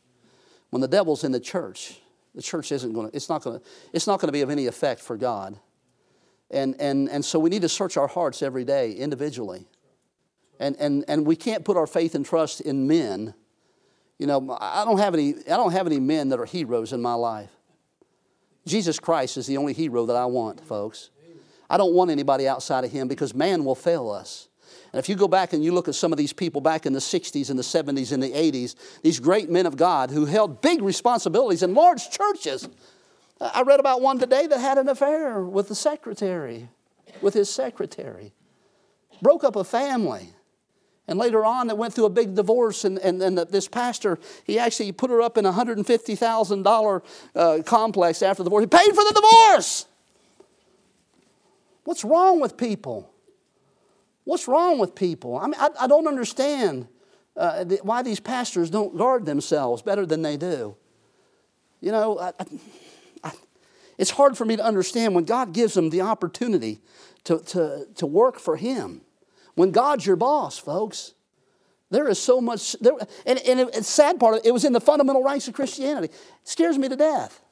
when 0.70 0.80
the 0.80 0.88
devil's 0.88 1.24
in 1.24 1.32
the 1.32 1.40
church, 1.40 2.00
the 2.34 2.42
church 2.42 2.72
isn't 2.72 2.92
going 2.92 3.10
to, 3.10 3.16
it's 3.16 3.28
not 3.28 3.42
going 3.42 3.58
to, 3.58 3.66
it's 3.92 4.06
not 4.06 4.20
going 4.20 4.28
to 4.28 4.32
be 4.32 4.42
of 4.42 4.50
any 4.50 4.66
effect 4.66 5.00
for 5.00 5.16
God. 5.16 5.58
And, 6.50 6.80
and, 6.80 7.08
and 7.08 7.24
so 7.24 7.38
we 7.38 7.50
need 7.50 7.62
to 7.62 7.68
search 7.68 7.96
our 7.96 8.06
hearts 8.06 8.42
every 8.42 8.64
day 8.64 8.92
individually. 8.92 9.66
And, 10.58 10.76
and, 10.76 11.04
and 11.08 11.26
we 11.26 11.36
can't 11.36 11.64
put 11.64 11.76
our 11.76 11.86
faith 11.86 12.14
and 12.14 12.24
trust 12.24 12.60
in 12.60 12.86
men. 12.86 13.34
You 14.20 14.26
know, 14.26 14.54
I 14.60 14.84
don't, 14.84 14.98
have 14.98 15.14
any, 15.14 15.30
I 15.30 15.56
don't 15.56 15.72
have 15.72 15.86
any 15.86 15.98
men 15.98 16.28
that 16.28 16.38
are 16.38 16.44
heroes 16.44 16.92
in 16.92 17.00
my 17.00 17.14
life. 17.14 17.48
Jesus 18.66 19.00
Christ 19.00 19.38
is 19.38 19.46
the 19.46 19.56
only 19.56 19.72
hero 19.72 20.04
that 20.04 20.14
I 20.14 20.26
want, 20.26 20.60
folks. 20.60 21.08
I 21.70 21.78
don't 21.78 21.94
want 21.94 22.10
anybody 22.10 22.46
outside 22.46 22.84
of 22.84 22.92
Him 22.92 23.08
because 23.08 23.32
man 23.32 23.64
will 23.64 23.74
fail 23.74 24.10
us. 24.10 24.48
And 24.92 24.98
if 24.98 25.08
you 25.08 25.16
go 25.16 25.26
back 25.26 25.54
and 25.54 25.64
you 25.64 25.72
look 25.72 25.88
at 25.88 25.94
some 25.94 26.12
of 26.12 26.18
these 26.18 26.34
people 26.34 26.60
back 26.60 26.84
in 26.84 26.92
the 26.92 26.98
60s 26.98 27.48
and 27.48 27.58
the 27.58 27.62
70s 27.62 28.12
and 28.12 28.22
the 28.22 28.30
80s, 28.30 28.74
these 29.02 29.18
great 29.20 29.48
men 29.48 29.64
of 29.64 29.78
God 29.78 30.10
who 30.10 30.26
held 30.26 30.60
big 30.60 30.82
responsibilities 30.82 31.62
in 31.62 31.72
large 31.72 32.10
churches. 32.10 32.68
I 33.40 33.62
read 33.62 33.80
about 33.80 34.02
one 34.02 34.18
today 34.18 34.46
that 34.46 34.60
had 34.60 34.76
an 34.76 34.90
affair 34.90 35.40
with 35.40 35.68
the 35.68 35.74
secretary, 35.74 36.68
with 37.22 37.32
his 37.32 37.48
secretary. 37.48 38.34
Broke 39.22 39.44
up 39.44 39.56
a 39.56 39.64
family. 39.64 40.34
And 41.10 41.18
later 41.18 41.44
on, 41.44 41.68
it 41.68 41.76
went 41.76 41.92
through 41.92 42.04
a 42.04 42.10
big 42.10 42.36
divorce, 42.36 42.84
and, 42.84 42.96
and, 42.98 43.20
and 43.20 43.36
this 43.36 43.66
pastor, 43.66 44.20
he 44.44 44.60
actually 44.60 44.92
put 44.92 45.10
her 45.10 45.20
up 45.20 45.36
in 45.36 45.44
a 45.44 45.52
$150,000 45.52 47.02
uh, 47.34 47.62
complex 47.64 48.22
after 48.22 48.44
the 48.44 48.48
divorce. 48.48 48.62
He 48.62 48.66
paid 48.68 48.94
for 48.94 49.02
the 49.02 49.12
divorce. 49.12 49.86
What's 51.82 52.04
wrong 52.04 52.40
with 52.40 52.56
people? 52.56 53.12
What's 54.22 54.46
wrong 54.46 54.78
with 54.78 54.94
people? 54.94 55.36
I 55.36 55.46
mean, 55.46 55.56
I, 55.58 55.70
I 55.80 55.86
don't 55.88 56.06
understand 56.06 56.86
uh, 57.36 57.64
the, 57.64 57.80
why 57.82 58.02
these 58.02 58.20
pastors 58.20 58.70
don't 58.70 58.96
guard 58.96 59.26
themselves 59.26 59.82
better 59.82 60.06
than 60.06 60.22
they 60.22 60.36
do. 60.36 60.76
You 61.80 61.90
know, 61.90 62.20
I, 62.20 62.32
I, 63.24 63.32
it's 63.98 64.10
hard 64.10 64.38
for 64.38 64.44
me 64.44 64.54
to 64.54 64.64
understand 64.64 65.16
when 65.16 65.24
God 65.24 65.52
gives 65.52 65.74
them 65.74 65.90
the 65.90 66.02
opportunity 66.02 66.80
to, 67.24 67.40
to, 67.40 67.88
to 67.96 68.06
work 68.06 68.38
for 68.38 68.56
Him. 68.56 69.00
When 69.54 69.70
God's 69.70 70.06
your 70.06 70.16
boss, 70.16 70.58
folks, 70.58 71.14
there 71.90 72.08
is 72.08 72.20
so 72.20 72.40
much, 72.40 72.76
there, 72.80 72.92
and, 73.26 73.38
and 73.40 73.60
it, 73.60 73.68
it's 73.74 73.88
sad 73.88 74.20
part 74.20 74.34
of 74.34 74.40
it, 74.40 74.48
it 74.48 74.52
was 74.52 74.64
in 74.64 74.72
the 74.72 74.80
fundamental 74.80 75.22
rights 75.22 75.48
of 75.48 75.54
Christianity. 75.54 76.06
It 76.06 76.48
scares 76.48 76.78
me 76.78 76.88
to 76.88 76.96
death 76.96 77.42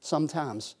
sometimes. 0.00 0.76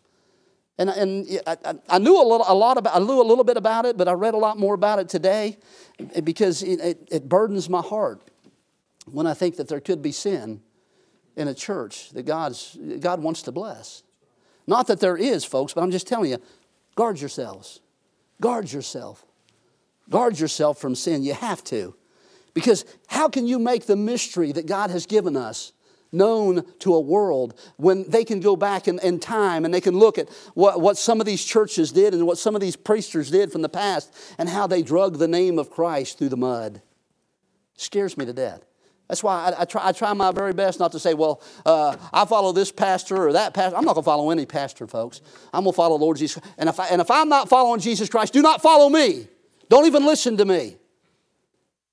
And, 0.78 0.90
and 0.90 1.40
I, 1.46 1.56
I, 1.88 1.98
knew 1.98 2.20
a, 2.20 2.26
little, 2.26 2.44
a 2.46 2.54
lot 2.54 2.78
about, 2.78 2.96
I 2.96 2.98
knew 2.98 3.20
a 3.20 3.22
little 3.22 3.44
bit 3.44 3.56
about 3.56 3.84
it, 3.84 3.96
but 3.96 4.08
I 4.08 4.12
read 4.12 4.34
a 4.34 4.38
lot 4.38 4.58
more 4.58 4.74
about 4.74 4.98
it 4.98 5.08
today 5.08 5.58
because 6.24 6.62
it, 6.62 6.80
it, 6.80 7.08
it 7.10 7.28
burdens 7.28 7.68
my 7.68 7.80
heart 7.80 8.22
when 9.06 9.26
I 9.26 9.34
think 9.34 9.56
that 9.56 9.68
there 9.68 9.80
could 9.80 10.02
be 10.02 10.10
sin 10.10 10.62
in 11.36 11.48
a 11.48 11.54
church 11.54 12.10
that 12.10 12.24
God's, 12.24 12.76
God 13.00 13.22
wants 13.22 13.42
to 13.42 13.52
bless. 13.52 14.02
Not 14.66 14.86
that 14.86 15.00
there 15.00 15.16
is, 15.16 15.44
folks, 15.44 15.74
but 15.74 15.82
I'm 15.82 15.90
just 15.90 16.06
telling 16.06 16.30
you, 16.30 16.38
guard 16.96 17.20
yourselves. 17.20 17.80
Guard 18.40 18.72
yourself. 18.72 19.24
Guard 20.10 20.38
yourself 20.38 20.78
from 20.78 20.94
sin. 20.94 21.22
You 21.22 21.34
have 21.34 21.64
to. 21.64 21.94
Because 22.52 22.84
how 23.08 23.28
can 23.28 23.46
you 23.46 23.58
make 23.58 23.86
the 23.86 23.96
mystery 23.96 24.52
that 24.52 24.66
God 24.66 24.90
has 24.90 25.06
given 25.06 25.36
us 25.36 25.72
known 26.12 26.64
to 26.78 26.94
a 26.94 27.00
world 27.00 27.58
when 27.76 28.08
they 28.08 28.24
can 28.24 28.40
go 28.40 28.56
back 28.56 28.86
in, 28.86 28.98
in 29.00 29.18
time 29.18 29.64
and 29.64 29.74
they 29.74 29.80
can 29.80 29.98
look 29.98 30.16
at 30.16 30.28
what, 30.54 30.80
what 30.80 30.96
some 30.96 31.20
of 31.20 31.26
these 31.26 31.44
churches 31.44 31.90
did 31.90 32.14
and 32.14 32.26
what 32.26 32.38
some 32.38 32.54
of 32.54 32.60
these 32.60 32.76
priesters 32.76 33.30
did 33.30 33.50
from 33.50 33.62
the 33.62 33.68
past 33.68 34.14
and 34.38 34.48
how 34.48 34.66
they 34.66 34.82
drug 34.82 35.18
the 35.18 35.28
name 35.28 35.58
of 35.58 35.70
Christ 35.70 36.18
through 36.18 36.28
the 36.28 36.36
mud. 36.36 36.80
Scares 37.76 38.16
me 38.16 38.24
to 38.24 38.32
death. 38.32 38.64
That's 39.08 39.22
why 39.22 39.50
I, 39.50 39.62
I, 39.62 39.64
try, 39.64 39.88
I 39.88 39.92
try 39.92 40.12
my 40.14 40.32
very 40.32 40.52
best 40.52 40.78
not 40.78 40.92
to 40.92 40.98
say, 40.98 41.12
well, 41.12 41.42
uh, 41.66 41.96
I 42.12 42.24
follow 42.24 42.52
this 42.52 42.72
pastor 42.72 43.28
or 43.28 43.32
that 43.34 43.52
pastor. 43.52 43.76
I'm 43.76 43.84
not 43.84 43.94
going 43.94 44.04
to 44.04 44.06
follow 44.06 44.30
any 44.30 44.46
pastor, 44.46 44.86
folks. 44.86 45.20
I'm 45.52 45.64
going 45.64 45.72
to 45.72 45.76
follow 45.76 45.96
Lord 45.96 46.16
Jesus. 46.16 46.42
And 46.56 46.68
if, 46.68 46.80
I, 46.80 46.86
and 46.86 47.00
if 47.02 47.10
I'm 47.10 47.28
not 47.28 47.48
following 47.48 47.80
Jesus 47.80 48.08
Christ, 48.08 48.32
do 48.32 48.40
not 48.40 48.62
follow 48.62 48.88
me. 48.88 49.28
Don't 49.68 49.86
even 49.86 50.04
listen 50.04 50.36
to 50.36 50.44
me. 50.44 50.76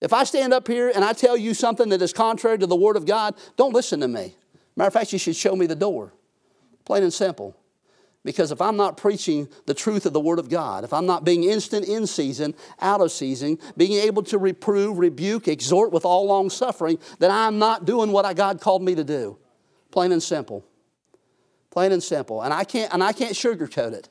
If 0.01 0.13
I 0.13 0.23
stand 0.23 0.53
up 0.53 0.67
here 0.67 0.91
and 0.93 1.05
I 1.05 1.13
tell 1.13 1.37
you 1.37 1.53
something 1.53 1.89
that 1.89 2.01
is 2.01 2.11
contrary 2.11 2.57
to 2.57 2.67
the 2.67 2.75
Word 2.75 2.97
of 2.97 3.05
God, 3.05 3.35
don't 3.55 3.73
listen 3.73 3.99
to 3.99 4.07
me. 4.07 4.35
Matter 4.75 4.87
of 4.87 4.93
fact, 4.93 5.13
you 5.13 5.19
should 5.19 5.35
show 5.35 5.55
me 5.55 5.67
the 5.67 5.75
door. 5.75 6.13
Plain 6.85 7.03
and 7.03 7.13
simple. 7.13 7.55
Because 8.23 8.51
if 8.51 8.61
I'm 8.61 8.77
not 8.77 8.97
preaching 8.97 9.47
the 9.65 9.73
truth 9.73 10.05
of 10.05 10.13
the 10.13 10.19
Word 10.19 10.37
of 10.37 10.49
God, 10.49 10.83
if 10.83 10.93
I'm 10.93 11.05
not 11.07 11.23
being 11.23 11.43
instant 11.43 11.87
in 11.87 12.05
season, 12.05 12.53
out 12.79 13.01
of 13.01 13.11
season, 13.11 13.57
being 13.77 13.93
able 13.93 14.21
to 14.23 14.37
reprove, 14.37 14.99
rebuke, 14.99 15.47
exhort 15.47 15.91
with 15.91 16.05
all 16.05 16.27
long 16.27 16.49
suffering, 16.49 16.99
then 17.19 17.31
I'm 17.31 17.57
not 17.57 17.85
doing 17.85 18.11
what 18.11 18.31
God 18.35 18.61
called 18.61 18.83
me 18.83 18.93
to 18.95 19.03
do. 19.03 19.37
Plain 19.89 20.11
and 20.11 20.21
simple. 20.21 20.63
Plain 21.71 21.91
and 21.93 22.03
simple. 22.03 22.41
And 22.43 22.53
I 22.53 22.63
can't, 22.63 22.93
and 22.93 23.03
I 23.03 23.11
can't 23.11 23.33
sugarcoat 23.33 23.93
it. 23.93 24.09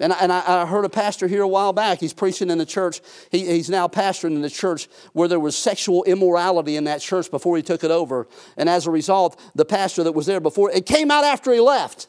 And, 0.00 0.12
I, 0.12 0.18
and 0.20 0.32
I, 0.32 0.62
I, 0.62 0.66
heard 0.66 0.86
a 0.86 0.88
pastor 0.88 1.28
here 1.28 1.42
a 1.42 1.48
while 1.48 1.72
back. 1.72 2.00
He's 2.00 2.14
preaching 2.14 2.48
in 2.48 2.56
the 2.56 2.66
church. 2.66 3.02
He, 3.30 3.46
he's 3.46 3.68
now 3.68 3.88
pastoring 3.88 4.34
in 4.34 4.40
the 4.40 4.48
church 4.48 4.88
where 5.12 5.28
there 5.28 5.38
was 5.38 5.54
sexual 5.54 6.02
immorality 6.04 6.76
in 6.76 6.84
that 6.84 7.02
church 7.02 7.30
before 7.30 7.56
he 7.56 7.62
took 7.62 7.84
it 7.84 7.90
over. 7.90 8.26
And 8.56 8.70
as 8.70 8.86
a 8.86 8.90
result, 8.90 9.38
the 9.54 9.66
pastor 9.66 10.02
that 10.04 10.12
was 10.12 10.24
there 10.24 10.40
before, 10.40 10.70
it 10.70 10.86
came 10.86 11.10
out 11.10 11.24
after 11.24 11.52
he 11.52 11.60
left. 11.60 12.08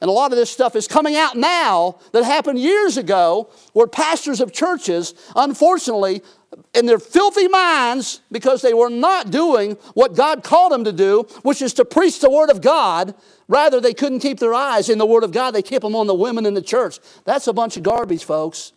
And 0.00 0.08
a 0.08 0.12
lot 0.12 0.32
of 0.32 0.38
this 0.38 0.50
stuff 0.50 0.74
is 0.74 0.88
coming 0.88 1.16
out 1.16 1.36
now 1.36 1.98
that 2.12 2.24
happened 2.24 2.58
years 2.58 2.96
ago 2.96 3.50
where 3.72 3.86
pastors 3.86 4.40
of 4.40 4.52
churches, 4.52 5.14
unfortunately, 5.36 6.22
in 6.74 6.86
their 6.86 6.98
filthy 6.98 7.48
minds, 7.48 8.20
because 8.30 8.62
they 8.62 8.74
were 8.74 8.90
not 8.90 9.30
doing 9.30 9.72
what 9.94 10.14
God 10.14 10.42
called 10.42 10.72
them 10.72 10.84
to 10.84 10.92
do, 10.92 11.26
which 11.42 11.62
is 11.62 11.74
to 11.74 11.84
preach 11.84 12.20
the 12.20 12.30
Word 12.30 12.50
of 12.50 12.60
God, 12.60 13.14
rather 13.48 13.80
they 13.80 13.94
couldn't 13.94 14.20
keep 14.20 14.38
their 14.38 14.54
eyes 14.54 14.88
in 14.88 14.98
the 14.98 15.06
Word 15.06 15.24
of 15.24 15.32
God. 15.32 15.52
They 15.52 15.62
kept 15.62 15.82
them 15.82 15.96
on 15.96 16.06
the 16.06 16.14
women 16.14 16.44
in 16.44 16.54
the 16.54 16.62
church. 16.62 16.98
That's 17.24 17.46
a 17.46 17.52
bunch 17.52 17.76
of 17.76 17.82
garbage, 17.82 18.24
folks. 18.24 18.72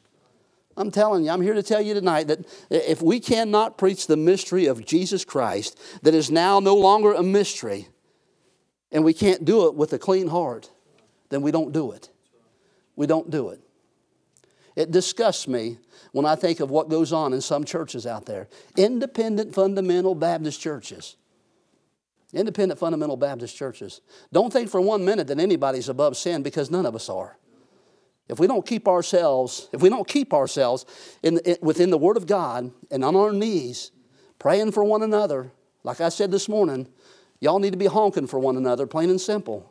I'm 0.78 0.92
telling 0.92 1.24
you, 1.24 1.32
I'm 1.32 1.42
here 1.42 1.54
to 1.54 1.64
tell 1.64 1.82
you 1.82 1.94
tonight 1.94 2.28
that 2.28 2.46
if 2.70 3.02
we 3.02 3.20
cannot 3.20 3.78
preach 3.78 4.08
the 4.08 4.18
mystery 4.18 4.66
of 4.66 4.86
Jesus 4.86 5.24
Christ, 5.24 5.80
that 6.04 6.14
is 6.14 6.30
now 6.30 6.60
no 6.60 6.76
longer 6.76 7.14
a 7.14 7.24
mystery, 7.24 7.88
and 8.92 9.04
we 9.04 9.14
can't 9.14 9.46
do 9.46 9.68
it 9.68 9.76
with 9.76 9.94
a 9.94 10.00
clean 10.00 10.28
heart, 10.28 10.70
then 11.30 11.42
we 11.42 11.52
don't 11.52 11.72
do 11.72 11.92
it. 11.92 12.10
We 12.96 13.08
don't 13.08 13.30
do 13.30 13.50
it. 13.50 13.62
It 14.76 14.92
disgusts 14.92 15.48
me 15.48 15.78
when 16.16 16.26
I 16.26 16.38
think 16.38 16.62
of 16.62 16.72
what 16.72 16.88
goes 16.88 17.12
on 17.12 17.34
in 17.34 17.42
some 17.42 17.66
churches 17.66 18.08
out 18.08 18.26
there. 18.26 18.48
Independent 18.78 19.54
fundamental 19.54 20.16
Baptist 20.16 20.62
churches. 20.62 21.18
Independent 22.32 22.80
fundamental 22.80 23.18
Baptist 23.18 23.58
churches. 23.58 24.00
Don't 24.32 24.54
think 24.54 24.70
for 24.70 24.80
one 24.80 25.04
minute 25.04 25.28
that 25.28 25.42
anybody's 25.42 25.90
above 25.90 26.16
sin 26.16 26.42
because 26.42 26.72
none 26.72 26.86
of 26.86 26.96
us 26.96 27.10
are. 27.10 27.38
If 28.30 28.40
we 28.40 28.48
don't 28.48 28.66
keep 28.66 28.88
ourselves, 28.88 29.68
if 29.74 29.82
we 29.82 29.90
don't 29.90 30.08
keep 30.08 30.34
ourselves 30.34 30.86
in, 31.22 31.40
in, 31.40 31.58
within 31.62 31.90
the 31.90 31.98
Word 31.98 32.16
of 32.16 32.28
God 32.28 32.72
and 32.90 33.04
on 33.04 33.18
our 33.18 33.34
knees, 33.34 33.92
praying 34.40 34.72
for 34.72 34.86
one 34.86 35.04
another, 35.04 35.52
like 35.84 36.00
I 36.00 36.08
said 36.08 36.32
this 36.32 36.48
morning, 36.48 36.88
y'all 37.42 37.60
need 37.60 37.74
to 37.74 37.78
be 37.78 37.88
honking 37.88 38.28
for 38.28 38.40
one 38.40 38.56
another, 38.56 38.88
plain 38.88 39.10
and 39.10 39.20
simple. 39.20 39.70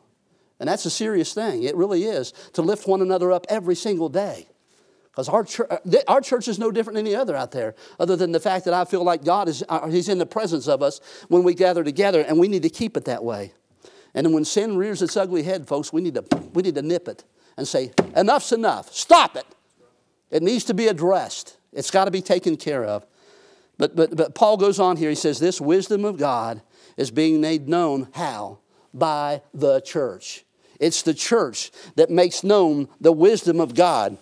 And 0.60 0.68
that's 0.68 0.84
a 0.84 0.90
serious 0.90 1.32
thing. 1.32 1.62
It 1.62 1.74
really 1.74 2.04
is 2.04 2.34
to 2.52 2.60
lift 2.60 2.86
one 2.86 3.00
another 3.00 3.32
up 3.32 3.46
every 3.48 3.74
single 3.74 4.10
day. 4.10 4.48
Because 5.14 5.28
our, 5.28 5.44
church, 5.44 5.70
uh, 5.70 5.78
our 6.08 6.20
church 6.20 6.48
is 6.48 6.58
no 6.58 6.72
different 6.72 6.96
than 6.96 7.06
any 7.06 7.14
other 7.14 7.36
out 7.36 7.52
there, 7.52 7.76
other 8.00 8.16
than 8.16 8.32
the 8.32 8.40
fact 8.40 8.64
that 8.64 8.74
I 8.74 8.84
feel 8.84 9.04
like 9.04 9.22
God 9.22 9.48
is 9.48 9.62
uh, 9.68 9.86
He's 9.86 10.08
in 10.08 10.18
the 10.18 10.26
presence 10.26 10.66
of 10.66 10.82
us 10.82 11.00
when 11.28 11.44
we 11.44 11.54
gather 11.54 11.84
together, 11.84 12.20
and 12.20 12.38
we 12.38 12.48
need 12.48 12.62
to 12.62 12.70
keep 12.70 12.96
it 12.96 13.04
that 13.04 13.22
way. 13.22 13.52
And 14.14 14.34
when 14.34 14.44
sin 14.44 14.76
rears 14.76 15.02
its 15.02 15.16
ugly 15.16 15.44
head, 15.44 15.68
folks, 15.68 15.92
we 15.92 16.00
need 16.00 16.14
to, 16.14 16.24
we 16.52 16.62
need 16.62 16.74
to 16.74 16.82
nip 16.82 17.06
it 17.06 17.22
and 17.56 17.66
say, 17.66 17.92
enough's 18.16 18.52
enough. 18.52 18.92
Stop 18.92 19.36
it. 19.36 19.46
It 20.30 20.42
needs 20.42 20.64
to 20.64 20.74
be 20.74 20.88
addressed. 20.88 21.56
It's 21.72 21.90
got 21.90 22.06
to 22.06 22.10
be 22.10 22.22
taken 22.22 22.56
care 22.56 22.84
of. 22.84 23.06
But, 23.78 23.94
but, 23.94 24.16
but 24.16 24.34
Paul 24.34 24.56
goes 24.56 24.78
on 24.78 24.96
here. 24.96 25.10
He 25.10 25.16
says, 25.16 25.38
This 25.38 25.60
wisdom 25.60 26.04
of 26.04 26.16
God 26.16 26.62
is 26.96 27.10
being 27.10 27.40
made 27.40 27.68
known 27.68 28.08
how? 28.12 28.58
By 28.92 29.42
the 29.52 29.80
church. 29.80 30.44
It's 30.80 31.02
the 31.02 31.14
church 31.14 31.70
that 31.96 32.10
makes 32.10 32.44
known 32.44 32.88
the 33.00 33.12
wisdom 33.12 33.60
of 33.60 33.74
God. 33.74 34.18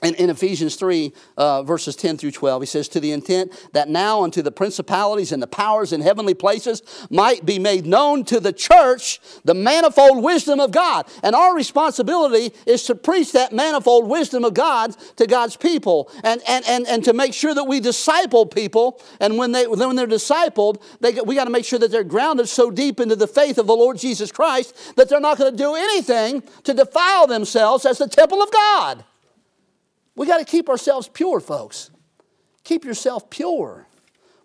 And 0.00 0.14
in 0.14 0.30
Ephesians 0.30 0.76
3, 0.76 1.12
uh, 1.36 1.64
verses 1.64 1.96
10 1.96 2.18
through 2.18 2.30
12, 2.30 2.62
he 2.62 2.66
says, 2.66 2.86
To 2.88 3.00
the 3.00 3.10
intent 3.10 3.52
that 3.72 3.88
now 3.88 4.22
unto 4.22 4.42
the 4.42 4.52
principalities 4.52 5.32
and 5.32 5.42
the 5.42 5.48
powers 5.48 5.92
in 5.92 6.02
heavenly 6.02 6.34
places 6.34 6.82
might 7.10 7.44
be 7.44 7.58
made 7.58 7.84
known 7.84 8.22
to 8.26 8.38
the 8.38 8.52
church 8.52 9.18
the 9.44 9.54
manifold 9.54 10.22
wisdom 10.22 10.60
of 10.60 10.70
God. 10.70 11.08
And 11.24 11.34
our 11.34 11.52
responsibility 11.52 12.54
is 12.64 12.84
to 12.84 12.94
preach 12.94 13.32
that 13.32 13.52
manifold 13.52 14.08
wisdom 14.08 14.44
of 14.44 14.54
God 14.54 14.96
to 15.16 15.26
God's 15.26 15.56
people 15.56 16.12
and, 16.22 16.40
and, 16.46 16.64
and, 16.68 16.86
and 16.86 17.02
to 17.02 17.12
make 17.12 17.34
sure 17.34 17.54
that 17.54 17.64
we 17.64 17.80
disciple 17.80 18.46
people. 18.46 19.02
And 19.18 19.36
when, 19.36 19.50
they, 19.50 19.66
when 19.66 19.96
they're 19.96 20.06
discipled, 20.06 20.80
they, 21.00 21.20
we 21.22 21.34
got 21.34 21.44
to 21.44 21.50
make 21.50 21.64
sure 21.64 21.80
that 21.80 21.90
they're 21.90 22.04
grounded 22.04 22.48
so 22.48 22.70
deep 22.70 23.00
into 23.00 23.16
the 23.16 23.26
faith 23.26 23.58
of 23.58 23.66
the 23.66 23.74
Lord 23.74 23.98
Jesus 23.98 24.30
Christ 24.30 24.94
that 24.94 25.08
they're 25.08 25.18
not 25.18 25.38
going 25.38 25.50
to 25.50 25.56
do 25.58 25.74
anything 25.74 26.44
to 26.62 26.72
defile 26.72 27.26
themselves 27.26 27.84
as 27.84 27.98
the 27.98 28.06
temple 28.06 28.40
of 28.40 28.52
God. 28.52 29.04
We 30.18 30.26
got 30.26 30.38
to 30.38 30.44
keep 30.44 30.68
ourselves 30.68 31.08
pure, 31.08 31.38
folks. 31.38 31.90
Keep 32.64 32.84
yourself 32.84 33.30
pure. 33.30 33.86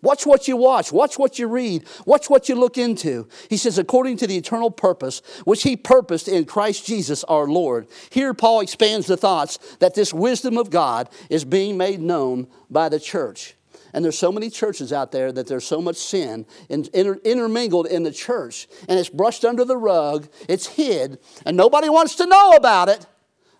Watch 0.02 0.24
what 0.24 0.46
you 0.46 0.56
watch. 0.56 0.92
Watch 0.92 1.18
what 1.18 1.38
you 1.38 1.48
read. 1.48 1.84
Watch 2.06 2.30
what 2.30 2.48
you 2.48 2.54
look 2.54 2.78
into. 2.78 3.26
He 3.50 3.56
says, 3.56 3.76
according 3.76 4.18
to 4.18 4.26
the 4.28 4.36
eternal 4.36 4.70
purpose 4.70 5.20
which 5.44 5.64
he 5.64 5.76
purposed 5.76 6.28
in 6.28 6.44
Christ 6.44 6.86
Jesus 6.86 7.24
our 7.24 7.48
Lord. 7.48 7.88
Here, 8.10 8.34
Paul 8.34 8.60
expands 8.60 9.08
the 9.08 9.16
thoughts 9.16 9.58
that 9.80 9.94
this 9.94 10.14
wisdom 10.14 10.58
of 10.58 10.70
God 10.70 11.08
is 11.28 11.44
being 11.44 11.76
made 11.76 12.00
known 12.00 12.46
by 12.70 12.88
the 12.88 13.00
church. 13.00 13.56
And 13.92 14.04
there's 14.04 14.18
so 14.18 14.30
many 14.30 14.50
churches 14.50 14.92
out 14.92 15.10
there 15.10 15.32
that 15.32 15.48
there's 15.48 15.66
so 15.66 15.80
much 15.80 15.96
sin 15.96 16.46
inter- 16.68 17.20
intermingled 17.24 17.86
in 17.86 18.02
the 18.02 18.12
church, 18.12 18.68
and 18.88 18.98
it's 18.98 19.08
brushed 19.08 19.44
under 19.44 19.64
the 19.64 19.76
rug, 19.76 20.28
it's 20.48 20.66
hid, 20.66 21.18
and 21.46 21.56
nobody 21.56 21.88
wants 21.88 22.16
to 22.16 22.26
know 22.26 22.52
about 22.52 22.88
it. 22.88 23.06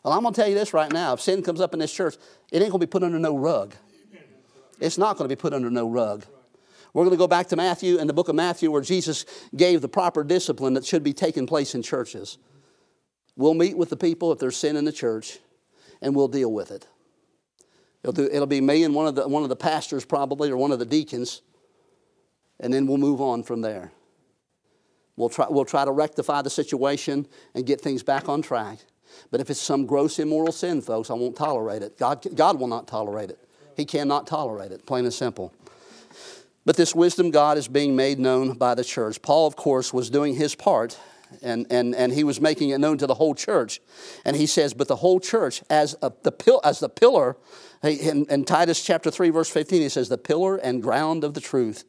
Well, 0.04 0.12
I'm 0.12 0.22
going 0.22 0.34
to 0.34 0.40
tell 0.40 0.48
you 0.48 0.54
this 0.54 0.74
right 0.74 0.92
now. 0.92 1.14
If 1.14 1.22
sin 1.22 1.42
comes 1.42 1.60
up 1.60 1.72
in 1.72 1.80
this 1.80 1.92
church, 1.92 2.16
it 2.52 2.60
ain't 2.60 2.70
going 2.70 2.80
to 2.80 2.86
be 2.86 2.90
put 2.90 3.02
under 3.02 3.18
no 3.18 3.36
rug. 3.36 3.74
It's 4.78 4.98
not 4.98 5.16
going 5.16 5.28
to 5.28 5.34
be 5.34 5.40
put 5.40 5.54
under 5.54 5.70
no 5.70 5.88
rug. 5.88 6.26
We're 6.92 7.04
going 7.04 7.14
to 7.14 7.18
go 7.18 7.26
back 7.26 7.48
to 7.48 7.56
Matthew 7.56 7.98
and 7.98 8.08
the 8.08 8.12
book 8.12 8.28
of 8.28 8.36
Matthew 8.36 8.70
where 8.70 8.82
Jesus 8.82 9.24
gave 9.56 9.80
the 9.80 9.88
proper 9.88 10.22
discipline 10.22 10.74
that 10.74 10.84
should 10.84 11.02
be 11.02 11.12
taking 11.14 11.46
place 11.46 11.74
in 11.74 11.82
churches. 11.82 12.38
We'll 13.34 13.54
meet 13.54 13.76
with 13.76 13.88
the 13.88 13.96
people 13.96 14.30
if 14.30 14.38
there's 14.38 14.56
sin 14.56 14.76
in 14.76 14.84
the 14.84 14.92
church 14.92 15.38
and 16.02 16.14
we'll 16.14 16.28
deal 16.28 16.52
with 16.52 16.70
it. 16.70 16.86
It'll, 18.02 18.12
do, 18.12 18.28
it'll 18.30 18.46
be 18.46 18.60
me 18.60 18.84
and 18.84 18.94
one 18.94 19.06
of, 19.06 19.14
the, 19.14 19.26
one 19.26 19.42
of 19.42 19.48
the 19.48 19.56
pastors 19.56 20.04
probably 20.04 20.50
or 20.50 20.56
one 20.56 20.70
of 20.70 20.78
the 20.78 20.84
deacons 20.84 21.40
and 22.60 22.72
then 22.72 22.86
we'll 22.86 22.98
move 22.98 23.20
on 23.20 23.42
from 23.42 23.62
there. 23.62 23.90
We'll 25.16 25.30
try, 25.30 25.46
we'll 25.48 25.64
try 25.64 25.84
to 25.84 25.92
rectify 25.92 26.42
the 26.42 26.50
situation 26.50 27.26
and 27.54 27.64
get 27.64 27.80
things 27.80 28.02
back 28.02 28.28
on 28.28 28.42
track. 28.42 28.78
But 29.30 29.40
if 29.40 29.50
it's 29.50 29.60
some 29.60 29.86
gross 29.86 30.18
immoral 30.18 30.52
sin, 30.52 30.80
folks, 30.80 31.10
I 31.10 31.14
won't 31.14 31.36
tolerate 31.36 31.82
it. 31.82 31.98
God, 31.98 32.26
God 32.34 32.58
will 32.58 32.68
not 32.68 32.86
tolerate 32.86 33.30
it. 33.30 33.38
He 33.76 33.84
cannot 33.84 34.26
tolerate 34.26 34.72
it, 34.72 34.86
plain 34.86 35.04
and 35.04 35.12
simple. 35.12 35.52
But 36.64 36.76
this 36.76 36.94
wisdom 36.94 37.30
God 37.30 37.58
is 37.58 37.68
being 37.68 37.94
made 37.94 38.18
known 38.18 38.54
by 38.54 38.74
the 38.74 38.84
church. 38.84 39.20
Paul, 39.20 39.46
of 39.46 39.56
course, 39.56 39.92
was 39.92 40.08
doing 40.08 40.34
his 40.34 40.54
part, 40.54 40.98
and, 41.42 41.66
and, 41.70 41.94
and 41.94 42.12
he 42.12 42.24
was 42.24 42.40
making 42.40 42.70
it 42.70 42.78
known 42.78 42.96
to 42.98 43.06
the 43.06 43.14
whole 43.14 43.34
church. 43.34 43.80
And 44.24 44.36
he 44.36 44.46
says, 44.46 44.72
But 44.72 44.88
the 44.88 44.96
whole 44.96 45.20
church, 45.20 45.62
as, 45.68 45.94
a, 46.00 46.12
the, 46.22 46.32
pil- 46.32 46.60
as 46.64 46.80
the 46.80 46.88
pillar, 46.88 47.36
in, 47.82 48.24
in 48.30 48.44
Titus 48.44 48.82
chapter 48.82 49.10
3, 49.10 49.30
verse 49.30 49.50
15, 49.50 49.82
he 49.82 49.88
says, 49.88 50.08
The 50.08 50.18
pillar 50.18 50.56
and 50.56 50.82
ground 50.82 51.22
of 51.24 51.34
the 51.34 51.40
truth. 51.40 51.84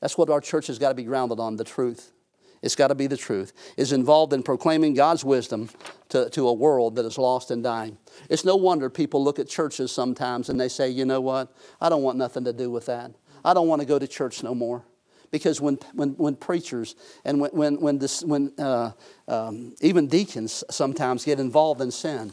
That's 0.00 0.18
what 0.18 0.30
our 0.30 0.40
church 0.40 0.66
has 0.66 0.78
got 0.78 0.90
to 0.90 0.94
be 0.94 1.04
grounded 1.04 1.40
on 1.40 1.56
the 1.56 1.64
truth. 1.64 2.12
It's 2.62 2.74
got 2.74 2.88
to 2.88 2.94
be 2.94 3.06
the 3.06 3.16
truth, 3.16 3.52
is 3.76 3.92
involved 3.92 4.32
in 4.32 4.42
proclaiming 4.42 4.94
God's 4.94 5.24
wisdom 5.24 5.70
to, 6.08 6.28
to 6.30 6.48
a 6.48 6.52
world 6.52 6.96
that 6.96 7.04
is 7.04 7.18
lost 7.18 7.50
and 7.50 7.62
dying. 7.62 7.98
It's 8.28 8.44
no 8.44 8.56
wonder 8.56 8.90
people 8.90 9.22
look 9.22 9.38
at 9.38 9.48
churches 9.48 9.92
sometimes 9.92 10.48
and 10.48 10.60
they 10.60 10.68
say, 10.68 10.88
you 10.88 11.04
know 11.04 11.20
what? 11.20 11.54
I 11.80 11.88
don't 11.88 12.02
want 12.02 12.18
nothing 12.18 12.44
to 12.44 12.52
do 12.52 12.70
with 12.70 12.86
that. 12.86 13.12
I 13.44 13.54
don't 13.54 13.68
want 13.68 13.80
to 13.80 13.86
go 13.86 13.98
to 13.98 14.08
church 14.08 14.42
no 14.42 14.54
more. 14.54 14.84
Because 15.30 15.60
when, 15.60 15.78
when, 15.92 16.10
when 16.10 16.36
preachers 16.36 16.96
and 17.24 17.40
when, 17.40 17.50
when, 17.50 17.80
when, 17.80 17.98
this, 17.98 18.22
when 18.24 18.52
uh, 18.58 18.92
um, 19.28 19.74
even 19.82 20.06
deacons 20.06 20.64
sometimes 20.70 21.24
get 21.24 21.38
involved 21.38 21.82
in 21.82 21.90
sin, 21.90 22.32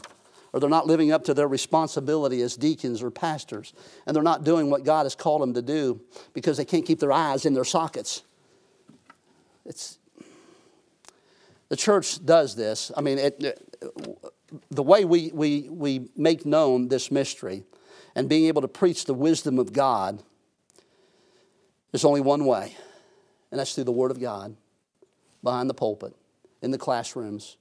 or 0.52 0.60
they're 0.60 0.70
not 0.70 0.86
living 0.86 1.12
up 1.12 1.22
to 1.24 1.34
their 1.34 1.48
responsibility 1.48 2.40
as 2.40 2.56
deacons 2.56 3.02
or 3.02 3.10
pastors, 3.10 3.74
and 4.06 4.16
they're 4.16 4.22
not 4.22 4.44
doing 4.44 4.70
what 4.70 4.84
God 4.84 5.02
has 5.02 5.14
called 5.14 5.42
them 5.42 5.52
to 5.52 5.60
do 5.60 6.00
because 6.32 6.56
they 6.56 6.64
can't 6.64 6.86
keep 6.86 6.98
their 6.98 7.12
eyes 7.12 7.44
in 7.44 7.52
their 7.52 7.64
sockets. 7.64 8.22
It's, 9.66 9.98
the 11.68 11.76
church 11.76 12.24
does 12.24 12.54
this. 12.54 12.92
I 12.96 13.00
mean, 13.00 13.18
it, 13.18 13.62
the 14.70 14.82
way 14.82 15.04
we, 15.04 15.30
we, 15.32 15.68
we 15.68 16.08
make 16.16 16.46
known 16.46 16.88
this 16.88 17.10
mystery 17.10 17.64
and 18.14 18.28
being 18.28 18.46
able 18.46 18.62
to 18.62 18.68
preach 18.68 19.04
the 19.04 19.14
wisdom 19.14 19.58
of 19.58 19.72
God, 19.72 20.22
there's 21.92 22.04
only 22.04 22.20
one 22.20 22.44
way, 22.44 22.76
and 23.50 23.60
that's 23.60 23.74
through 23.74 23.84
the 23.84 23.92
Word 23.92 24.10
of 24.10 24.20
God, 24.20 24.56
behind 25.42 25.68
the 25.68 25.74
pulpit, 25.74 26.14
in 26.62 26.70
the 26.70 26.78
classrooms. 26.78 27.56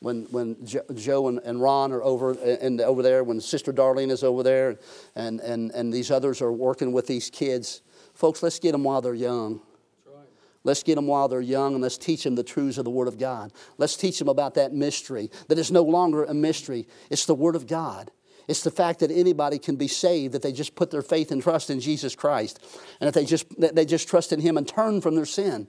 When, 0.00 0.24
when 0.24 0.56
Joe 0.66 1.28
and, 1.28 1.38
and 1.38 1.62
Ron 1.62 1.90
are 1.90 2.02
over, 2.02 2.32
and 2.32 2.78
over 2.82 3.02
there, 3.02 3.24
when 3.24 3.40
Sister 3.40 3.72
Darlene 3.72 4.10
is 4.10 4.22
over 4.22 4.42
there, 4.42 4.76
and, 5.14 5.40
and, 5.40 5.70
and 5.70 5.90
these 5.90 6.10
others 6.10 6.42
are 6.42 6.52
working 6.52 6.92
with 6.92 7.06
these 7.06 7.30
kids, 7.30 7.80
folks, 8.12 8.42
let's 8.42 8.58
get 8.58 8.72
them 8.72 8.84
while 8.84 9.00
they're 9.00 9.14
young. 9.14 9.62
Let's 10.64 10.82
get 10.82 10.94
them 10.94 11.06
while 11.06 11.28
they're 11.28 11.42
young 11.42 11.74
and 11.74 11.82
let's 11.82 11.98
teach 11.98 12.24
them 12.24 12.34
the 12.34 12.42
truths 12.42 12.78
of 12.78 12.84
the 12.84 12.90
Word 12.90 13.06
of 13.06 13.18
God. 13.18 13.52
Let's 13.76 13.96
teach 13.96 14.18
them 14.18 14.28
about 14.28 14.54
that 14.54 14.72
mystery 14.72 15.30
that 15.48 15.58
is 15.58 15.70
no 15.70 15.82
longer 15.82 16.24
a 16.24 16.34
mystery, 16.34 16.88
it's 17.10 17.26
the 17.26 17.34
Word 17.34 17.54
of 17.54 17.66
God. 17.66 18.10
It's 18.48 18.62
the 18.62 18.70
fact 18.70 19.00
that 19.00 19.10
anybody 19.10 19.58
can 19.58 19.76
be 19.76 19.88
saved 19.88 20.34
that 20.34 20.42
they 20.42 20.52
just 20.52 20.74
put 20.74 20.90
their 20.90 21.02
faith 21.02 21.30
and 21.30 21.42
trust 21.42 21.70
in 21.70 21.80
Jesus 21.80 22.14
Christ 22.14 22.58
and 23.00 23.08
if 23.08 23.14
they 23.14 23.24
just, 23.24 23.58
that 23.60 23.74
they 23.74 23.84
just 23.84 24.08
trust 24.08 24.32
in 24.32 24.40
Him 24.40 24.56
and 24.56 24.66
turn 24.66 25.00
from 25.00 25.14
their 25.14 25.26
sin. 25.26 25.66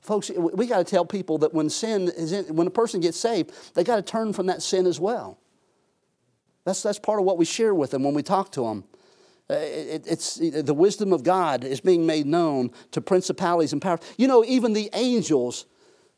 Folks, 0.00 0.30
we 0.30 0.66
got 0.66 0.78
to 0.78 0.84
tell 0.84 1.04
people 1.04 1.38
that 1.38 1.52
when 1.52 1.68
sin 1.68 2.08
is 2.16 2.32
in, 2.32 2.56
when 2.56 2.66
a 2.66 2.70
person 2.70 3.00
gets 3.00 3.18
saved, 3.18 3.52
they 3.74 3.84
got 3.84 3.96
to 3.96 4.02
turn 4.02 4.32
from 4.32 4.46
that 4.46 4.62
sin 4.62 4.86
as 4.86 4.98
well. 4.98 5.38
That's, 6.64 6.82
that's 6.82 6.98
part 6.98 7.20
of 7.20 7.26
what 7.26 7.38
we 7.38 7.44
share 7.44 7.74
with 7.74 7.90
them 7.90 8.02
when 8.02 8.14
we 8.14 8.22
talk 8.22 8.50
to 8.52 8.62
them. 8.62 8.84
Uh, 9.50 9.54
it, 9.54 10.06
it's 10.06 10.36
the 10.36 10.74
wisdom 10.74 11.12
of 11.12 11.24
God 11.24 11.64
is 11.64 11.80
being 11.80 12.06
made 12.06 12.24
known 12.24 12.70
to 12.92 13.00
principalities 13.00 13.72
and 13.72 13.82
powers. 13.82 13.98
You 14.16 14.28
know, 14.28 14.44
even 14.44 14.74
the 14.74 14.88
angels, 14.92 15.66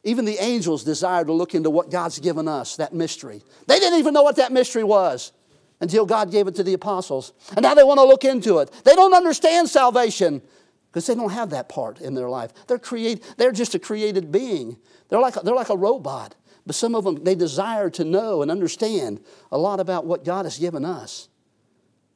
even 0.05 0.27
the 0.27 0.37
angels 0.39 0.85
desire 0.85 1.25
to 1.25 1.33
look 1.33 1.55
into 1.55 1.71
what 1.71 1.91
God's 1.91 2.19
given 2.19 2.47
us, 2.47 2.77
that 2.77 2.93
mystery. 2.93 3.43
They 3.67 3.79
didn't 3.79 3.99
even 4.01 4.13
know 4.13 4.23
what 4.23 4.37
that 4.37 4.53
mystery 4.53 4.85
was 4.85 5.33
until 5.81 6.05
God 6.05 6.31
gave 6.31 6.47
it 6.47 6.55
to 6.57 6.63
the 6.63 6.75
apostles. 6.75 7.33
And 7.57 7.63
now 7.63 7.75
they 7.75 7.85
want 7.85 7.99
to 7.99 8.05
look 8.05 8.27
into 8.27 8.59
it. 8.59 8.71
They 8.85 8.95
don't 8.95 9.15
understand 9.15 9.71
salvation 9.71 10.43
because 10.91 11.07
they 11.07 11.15
don't 11.15 11.31
have 11.31 11.51
that 11.51 11.71
part 11.71 12.03
in 12.03 12.15
their 12.15 12.29
life. 12.29 12.53
They're, 12.67 12.79
create, 12.79 13.25
they're 13.39 13.51
just 13.51 13.75
a 13.75 13.79
created 13.79 14.31
being. 14.31 14.77
They're 15.09 15.21
like, 15.21 15.37
a, 15.37 15.41
they're 15.41 15.55
like 15.55 15.71
a 15.71 15.77
robot. 15.77 16.35
But 16.67 16.75
some 16.75 16.95
of 16.95 17.05
them, 17.05 17.25
they 17.25 17.35
desire 17.35 17.89
to 17.91 18.05
know 18.05 18.43
and 18.43 18.51
understand 18.51 19.25
a 19.51 19.57
lot 19.57 19.81
about 19.81 20.05
what 20.05 20.23
God 20.23 20.45
has 20.45 20.59
given 20.59 20.85
us 20.85 21.31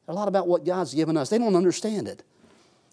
a 0.09 0.13
lot 0.13 0.29
about 0.29 0.47
what 0.47 0.65
God's 0.65 0.95
given 0.95 1.17
us. 1.17 1.29
They 1.29 1.39
don't 1.39 1.57
understand 1.57 2.09
it. 2.09 2.23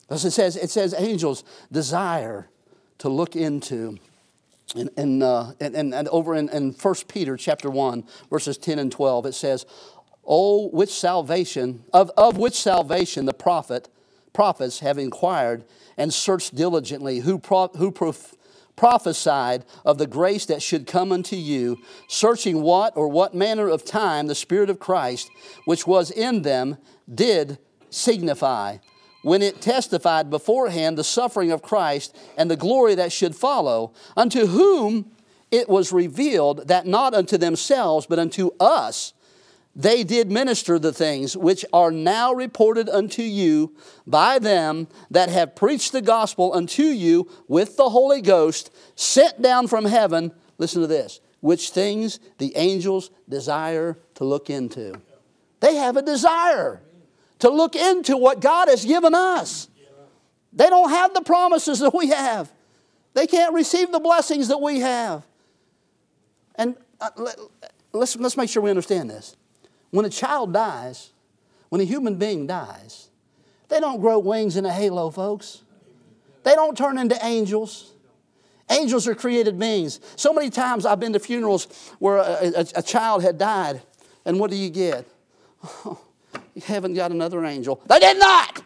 It 0.09 0.17
says, 0.17 0.55
it 0.55 0.69
says 0.69 0.93
angels 0.97 1.43
desire 1.71 2.49
to 2.99 3.09
look 3.09 3.35
into. 3.35 3.97
And, 4.75 4.89
and, 4.97 5.23
uh, 5.23 5.51
and, 5.59 5.93
and, 5.93 6.07
over 6.07 6.35
in, 6.35 6.49
in 6.49 6.71
1 6.71 6.95
Peter 7.07 7.37
chapter 7.37 7.69
1, 7.69 8.03
verses 8.29 8.57
10 8.57 8.79
and 8.79 8.91
12, 8.91 9.27
it 9.27 9.33
says, 9.33 9.65
Oh, 10.25 10.69
which 10.69 10.91
salvation, 10.91 11.83
of, 11.91 12.09
of 12.17 12.37
which 12.37 12.53
salvation 12.53 13.25
the 13.25 13.33
prophet, 13.33 13.89
prophets 14.31 14.79
have 14.79 14.97
inquired 14.97 15.65
and 15.97 16.13
searched 16.13 16.55
diligently, 16.55 17.19
who, 17.19 17.37
pro, 17.37 17.67
who 17.69 17.91
prof, 17.91 18.33
prophesied 18.75 19.65
of 19.85 19.97
the 19.97 20.07
grace 20.07 20.45
that 20.45 20.61
should 20.61 20.87
come 20.87 21.11
unto 21.11 21.35
you, 21.35 21.77
searching 22.07 22.61
what 22.61 22.95
or 22.95 23.07
what 23.07 23.35
manner 23.35 23.67
of 23.67 23.85
time 23.85 24.27
the 24.27 24.35
Spirit 24.35 24.69
of 24.69 24.79
Christ, 24.79 25.29
which 25.65 25.85
was 25.85 26.09
in 26.09 26.41
them, 26.41 26.77
did 27.13 27.57
signify 27.89 28.77
when 29.23 29.41
it 29.41 29.61
testified 29.61 30.29
beforehand 30.29 30.97
the 30.97 31.03
suffering 31.03 31.51
of 31.51 31.61
Christ 31.61 32.15
and 32.37 32.51
the 32.51 32.57
glory 32.57 32.95
that 32.95 33.11
should 33.11 33.35
follow, 33.35 33.93
unto 34.15 34.47
whom 34.47 35.11
it 35.49 35.69
was 35.69 35.91
revealed 35.91 36.67
that 36.67 36.85
not 36.85 37.13
unto 37.13 37.37
themselves, 37.37 38.05
but 38.05 38.19
unto 38.19 38.51
us, 38.59 39.13
they 39.75 40.03
did 40.03 40.29
minister 40.29 40.77
the 40.77 40.93
things 40.93 41.35
which 41.35 41.65
are 41.73 41.89
now 41.89 42.33
reported 42.33 42.89
unto 42.89 43.23
you 43.23 43.75
by 44.05 44.37
them 44.39 44.87
that 45.09 45.29
have 45.29 45.55
preached 45.55 45.93
the 45.93 46.01
gospel 46.01 46.53
unto 46.53 46.83
you 46.83 47.27
with 47.47 47.77
the 47.77 47.89
Holy 47.89 48.21
Ghost, 48.21 48.71
sent 48.95 49.41
down 49.41 49.67
from 49.67 49.85
heaven. 49.85 50.31
Listen 50.57 50.81
to 50.81 50.87
this 50.87 51.21
which 51.39 51.71
things 51.71 52.19
the 52.37 52.55
angels 52.55 53.09
desire 53.27 53.97
to 54.15 54.23
look 54.23 54.49
into. 54.49 54.93
They 55.59 55.75
have 55.75 55.97
a 55.97 56.01
desire 56.01 56.81
to 57.43 57.49
look 57.49 57.75
into 57.75 58.15
what 58.15 58.39
God 58.39 58.69
has 58.69 58.85
given 58.85 59.13
us. 59.13 59.67
They 60.53 60.69
don't 60.69 60.89
have 60.89 61.13
the 61.13 61.19
promises 61.19 61.79
that 61.79 61.93
we 61.93 62.07
have. 62.07 62.49
They 63.15 63.27
can't 63.27 63.53
receive 63.53 63.91
the 63.91 63.99
blessings 63.99 64.47
that 64.47 64.59
we 64.61 64.79
have. 64.79 65.25
And 66.55 66.77
uh, 67.01 67.09
let, 67.17 67.35
let's, 67.91 68.15
let's 68.15 68.37
make 68.37 68.49
sure 68.49 68.63
we 68.63 68.69
understand 68.69 69.09
this. 69.09 69.35
When 69.89 70.05
a 70.05 70.09
child 70.09 70.53
dies, 70.53 71.11
when 71.67 71.81
a 71.81 71.83
human 71.83 72.15
being 72.15 72.47
dies, 72.47 73.09
they 73.67 73.81
don't 73.81 73.99
grow 73.99 74.19
wings 74.19 74.55
in 74.55 74.65
a 74.65 74.71
halo, 74.71 75.09
folks. 75.09 75.63
They 76.43 76.55
don't 76.55 76.77
turn 76.77 76.97
into 76.97 77.17
angels. 77.25 77.91
Angels 78.69 79.05
are 79.05 79.15
created 79.15 79.59
beings. 79.59 79.99
So 80.15 80.31
many 80.31 80.49
times 80.49 80.85
I've 80.85 81.01
been 81.01 81.11
to 81.11 81.19
funerals 81.19 81.67
where 81.99 82.19
a, 82.19 82.53
a, 82.55 82.65
a 82.77 82.81
child 82.81 83.21
had 83.21 83.37
died, 83.37 83.81
and 84.23 84.39
what 84.39 84.49
do 84.49 84.55
you 84.55 84.69
get? 84.69 85.05
Oh, 85.83 85.99
haven't 86.61 86.93
got 86.93 87.11
another 87.11 87.43
angel. 87.45 87.81
They 87.87 87.99
did 87.99 88.19
not! 88.19 88.63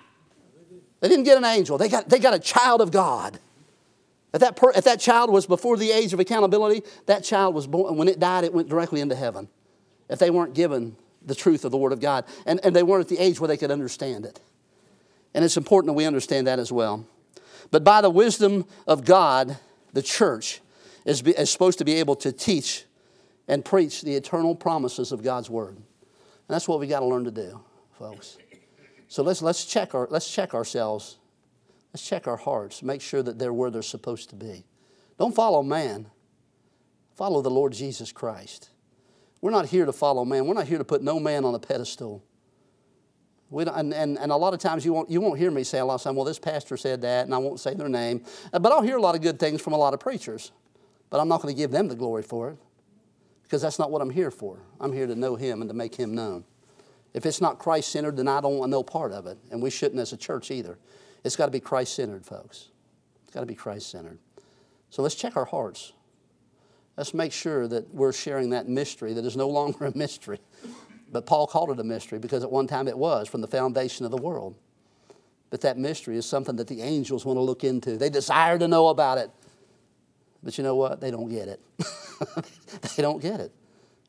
They 1.00 1.10
didn't 1.10 1.26
get 1.26 1.38
an 1.38 1.46
angel, 1.46 1.78
they 1.78 1.90
got, 1.90 2.10
they 2.10 2.20
got 2.20 2.34
a 2.34 2.40
child 2.40 2.82
of 2.82 2.92
God. 2.92 3.40
If 4.34 4.42
that, 4.42 4.56
per, 4.56 4.72
if 4.72 4.84
that 4.84 5.00
child 5.00 5.32
was 5.32 5.46
before 5.46 5.78
the 5.78 5.92
age 5.92 6.14
of 6.14 6.20
accountability, 6.20 6.84
that 7.06 7.24
child 7.24 7.56
was 7.56 7.66
born, 7.66 7.96
when 7.96 8.08
it 8.08 8.20
died, 8.20 8.44
it 8.44 8.54
went 8.54 8.68
directly 8.68 9.00
into 9.00 9.16
heaven. 9.16 9.48
If 10.10 10.20
they 10.20 10.30
weren't 10.30 10.54
given 10.54 10.96
the 11.26 11.36
truth 11.36 11.66
of 11.66 11.72
the 11.72 11.78
Word 11.78 11.94
of 11.94 12.00
God, 12.00 12.26
and, 12.46 12.60
and 12.64 12.76
they 12.76 12.84
weren't 12.84 13.02
at 13.02 13.10
the 13.10 13.20
age 13.20 13.40
where 13.40 13.48
they 13.48 13.58
could 13.58 13.72
understand 13.72 14.26
it. 14.26 14.40
And 15.34 15.46
it's 15.46 15.58
important 15.58 15.88
that 15.88 15.94
we 15.94 16.06
understand 16.06 16.48
that 16.48 16.60
as 16.60 16.72
well. 16.72 17.06
But 17.72 17.84
by 17.84 18.02
the 18.02 18.10
wisdom 18.10 18.66
of 18.86 19.06
God, 19.06 19.58
the 19.94 20.02
church 20.02 20.62
is, 21.06 21.22
be, 21.22 21.32
is 21.32 21.52
supposed 21.52 21.78
to 21.80 21.86
be 21.86 21.96
able 21.96 22.16
to 22.18 22.32
teach 22.32 22.86
and 23.48 23.64
preach 23.64 24.02
the 24.02 24.16
eternal 24.16 24.56
promises 24.56 25.12
of 25.12 25.24
God's 25.24 25.50
Word. 25.50 25.76
And 25.76 25.86
that's 26.48 26.68
what 26.68 26.80
we 26.80 26.88
got 26.88 27.00
to 27.00 27.06
learn 27.06 27.26
to 27.26 27.32
do, 27.32 27.60
folks. 27.98 28.38
So 29.08 29.24
let's, 29.24 29.42
let's, 29.42 29.66
check 29.66 29.96
our, 29.96 30.08
let's 30.10 30.30
check 30.30 30.54
ourselves. 30.54 31.18
Let's 31.94 32.08
check 32.08 32.28
our 32.28 32.38
hearts. 32.38 32.84
Make 32.84 33.02
sure 33.02 33.24
that 33.24 33.40
they're 33.40 33.54
where 33.54 33.72
they're 33.72 33.82
supposed 33.82 34.30
to 34.30 34.36
be. 34.36 34.66
Don't 35.18 35.34
follow 35.34 35.64
man. 35.64 36.08
Follow 37.16 37.42
the 37.42 37.50
Lord 37.50 37.74
Jesus 37.74 38.12
Christ. 38.12 38.70
We're 39.42 39.52
not 39.52 39.68
here 39.68 39.86
to 39.86 39.94
follow 39.94 40.26
man. 40.26 40.46
We're 40.46 40.54
not 40.54 40.68
here 40.68 40.78
to 40.78 40.84
put 40.84 41.02
no 41.02 41.20
man 41.20 41.46
on 41.46 41.56
a 41.56 41.60
pedestal. 41.60 42.24
We 43.50 43.64
and, 43.66 43.94
and, 43.94 44.20
and 44.20 44.32
a 44.32 44.36
lot 44.36 44.54
of 44.54 44.60
times 44.60 44.84
you 44.84 44.94
won't, 44.94 45.10
you 45.10 45.22
won't 45.22 45.40
hear 45.40 45.50
me 45.50 45.64
say 45.64 45.80
a 45.80 45.86
lot 45.86 45.96
of 45.96 46.02
times, 46.02 46.16
well, 46.16 46.26
this 46.26 46.40
pastor 46.40 46.76
said 46.76 47.02
that, 47.02 47.26
and 47.26 47.34
I 47.34 47.38
won't 47.38 47.60
say 47.60 47.74
their 47.74 47.88
name. 47.88 48.24
Uh, 48.52 48.60
but 48.60 48.72
I'll 48.72 48.82
hear 48.82 48.98
a 48.98 49.02
lot 49.02 49.16
of 49.16 49.22
good 49.22 49.40
things 49.40 49.62
from 49.62 49.74
a 49.74 49.78
lot 49.78 49.94
of 49.94 50.00
preachers. 50.00 50.52
But 51.10 51.22
I'm 51.22 51.30
not 51.30 51.42
going 51.42 51.54
to 51.56 51.58
give 51.58 51.72
them 51.72 51.88
the 51.88 51.96
glory 51.96 52.24
for 52.24 52.50
it 52.50 52.58
because 53.44 53.62
that's 53.62 53.80
not 53.80 53.90
what 53.90 54.02
I'm 54.02 54.10
here 54.10 54.32
for. 54.32 54.60
I'm 54.82 54.92
here 54.92 55.08
to 55.08 55.16
know 55.16 55.36
Him 55.38 55.62
and 55.62 55.70
to 55.70 55.74
make 55.74 55.96
Him 55.96 56.14
known. 56.14 56.44
If 57.18 57.26
it's 57.26 57.42
not 57.42 57.58
Christ 57.58 57.92
centered, 57.92 58.16
then 58.16 58.28
I 58.28 58.42
don't 58.42 58.60
want 58.60 58.70
no 58.70 58.84
part 58.84 59.12
of 59.12 59.26
it. 59.26 59.40
And 59.50 59.60
we 59.60 59.72
shouldn't 59.72 60.00
as 60.00 60.14
a 60.14 60.18
church 60.18 60.52
either. 60.52 60.78
It's 61.24 61.36
got 61.36 61.48
to 61.48 61.52
be 61.52 61.60
Christ 61.60 61.96
centered, 61.96 62.24
folks. 62.24 62.68
It's 63.24 63.34
got 63.34 63.40
to 63.40 63.48
be 63.48 63.56
Christ 63.56 63.90
centered. 63.90 64.20
So 64.92 65.02
let's 65.02 65.16
check 65.16 65.36
our 65.36 65.46
hearts. 65.46 65.94
Let's 66.96 67.16
make 67.16 67.34
sure 67.34 67.68
that 67.70 67.92
we're 67.92 68.14
sharing 68.14 68.52
that 68.52 68.70
mystery 68.70 69.14
that 69.14 69.26
is 69.26 69.36
no 69.36 69.48
longer 69.48 69.88
a 69.88 69.98
mystery. 69.98 70.38
But 71.12 71.26
Paul 71.26 71.48
called 71.48 71.72
it 71.72 71.80
a 71.80 71.84
mystery 71.84 72.20
because 72.20 72.44
at 72.44 72.52
one 72.52 72.68
time 72.68 72.88
it 72.88 72.96
was 72.96 73.28
from 73.28 73.42
the 73.42 73.48
foundation 73.48 74.06
of 74.06 74.12
the 74.12 74.18
world. 74.18 74.54
But 75.50 75.62
that 75.62 75.76
mystery 75.76 76.18
is 76.18 76.26
something 76.28 76.56
that 76.58 76.68
the 76.68 76.84
angels 76.84 77.26
want 77.26 77.38
to 77.38 77.42
look 77.42 77.64
into. 77.64 77.98
They 77.98 78.12
desire 78.12 78.60
to 78.60 78.68
know 78.68 78.90
about 78.90 79.18
it. 79.18 79.32
But 80.44 80.60
you 80.60 80.64
know 80.64 80.76
what? 80.76 81.02
They 81.02 81.10
don't 81.10 81.30
get 81.30 81.48
it. 81.48 81.60
they 82.96 83.02
don't 83.02 83.20
get 83.20 83.40
it. 83.40 83.52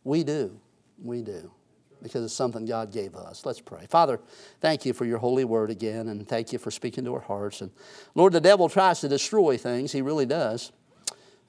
We 0.05 0.25
do. 0.25 0.61
We 1.03 1.23
do. 1.23 1.51
Because 2.03 2.25
it's 2.25 2.35
something 2.35 2.65
God 2.65 2.93
gave 2.93 3.17
us. 3.17 3.45
Let's 3.45 3.61
pray. 3.61 3.87
Father, 3.89 4.21
thank 4.61 4.87
you 4.87 4.93
for 4.93 5.05
your 5.05 5.19
holy 5.19 5.45
word 5.45 5.71
again, 5.71 6.09
and 6.09 6.27
thank 6.27 6.53
you 6.53 6.59
for 6.59 6.71
speaking 6.71 7.05
to 7.05 7.15
our 7.15 7.21
hearts. 7.21 7.61
And 7.61 7.71
Lord, 8.15 8.33
the 8.33 8.41
devil 8.41 8.69
tries 8.69 9.01
to 9.01 9.09
destroy 9.09 9.57
things. 9.57 9.93
He 9.93 10.03
really 10.03 10.27
does. 10.27 10.73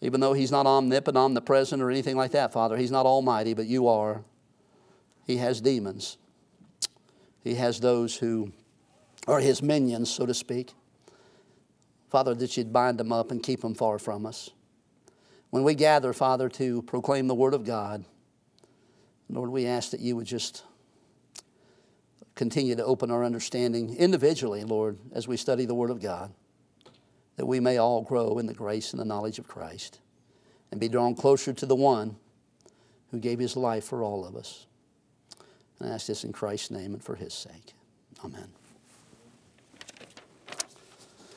Even 0.02 0.22
though 0.22 0.34
he's 0.34 0.52
not 0.52 0.66
omnipotent, 0.66 1.18
omnipresent, 1.18 1.82
or 1.82 1.92
anything 1.92 2.16
like 2.16 2.32
that, 2.32 2.54
Father. 2.54 2.78
He's 2.78 2.92
not 2.92 3.06
almighty, 3.06 3.54
but 3.54 3.68
you 3.68 3.88
are. 3.88 4.24
He 5.26 5.38
has 5.38 5.62
demons. 5.62 6.18
He 7.44 7.56
has 7.56 7.80
those 7.80 8.16
who 8.18 8.52
are 9.28 9.40
his 9.40 9.62
minions, 9.62 10.10
so 10.10 10.26
to 10.26 10.34
speak. 10.34 10.74
Father, 12.10 12.34
that 12.34 12.58
you'd 12.58 12.74
bind 12.74 12.98
them 12.98 13.12
up 13.12 13.30
and 13.30 13.44
keep 13.44 13.62
them 13.62 13.76
far 13.76 14.00
from 14.00 14.26
us. 14.26 14.50
When 15.52 15.64
we 15.64 15.76
gather, 15.76 16.14
Father, 16.14 16.50
to 16.50 16.82
proclaim 16.84 17.28
the 17.28 17.36
Word 17.36 17.54
of 17.54 17.66
God, 17.66 18.06
Lord, 19.30 19.50
we 19.50 19.66
ask 19.66 19.92
that 19.92 20.00
you 20.00 20.16
would 20.16 20.26
just 20.26 20.64
continue 22.36 22.76
to 22.76 22.86
open 22.86 23.12
our 23.12 23.24
understanding 23.24 23.96
individually, 23.96 24.64
Lord, 24.64 24.98
as 25.14 25.28
we 25.28 25.38
study 25.38 25.66
the 25.66 25.76
Word 25.76 25.92
of 25.92 26.02
God, 26.02 26.32
that 27.36 27.46
we 27.46 27.60
may 27.60 27.78
all 27.78 28.02
grow 28.02 28.40
in 28.40 28.48
the 28.48 28.54
grace 28.54 28.92
and 28.92 29.00
the 29.00 29.06
knowledge 29.06 29.40
of 29.40 29.48
Christ 29.48 30.00
and 30.72 30.80
be 30.80 30.90
drawn 30.90 31.16
closer 31.16 31.54
to 31.54 31.66
the 31.66 31.76
one 31.76 32.16
who 33.12 33.20
gave 33.20 33.40
his 33.40 33.56
life 33.56 33.84
for 33.84 34.04
all 34.04 34.26
of 34.26 34.36
us. 34.36 34.68
And 35.80 35.90
I 35.90 35.94
ask 35.94 36.08
this 36.08 36.24
in 36.24 36.32
Christ's 36.32 36.72
name 36.72 36.94
and 36.94 37.04
for 37.04 37.16
his 37.16 37.34
sake. 37.34 37.74
Amen. 38.24 38.59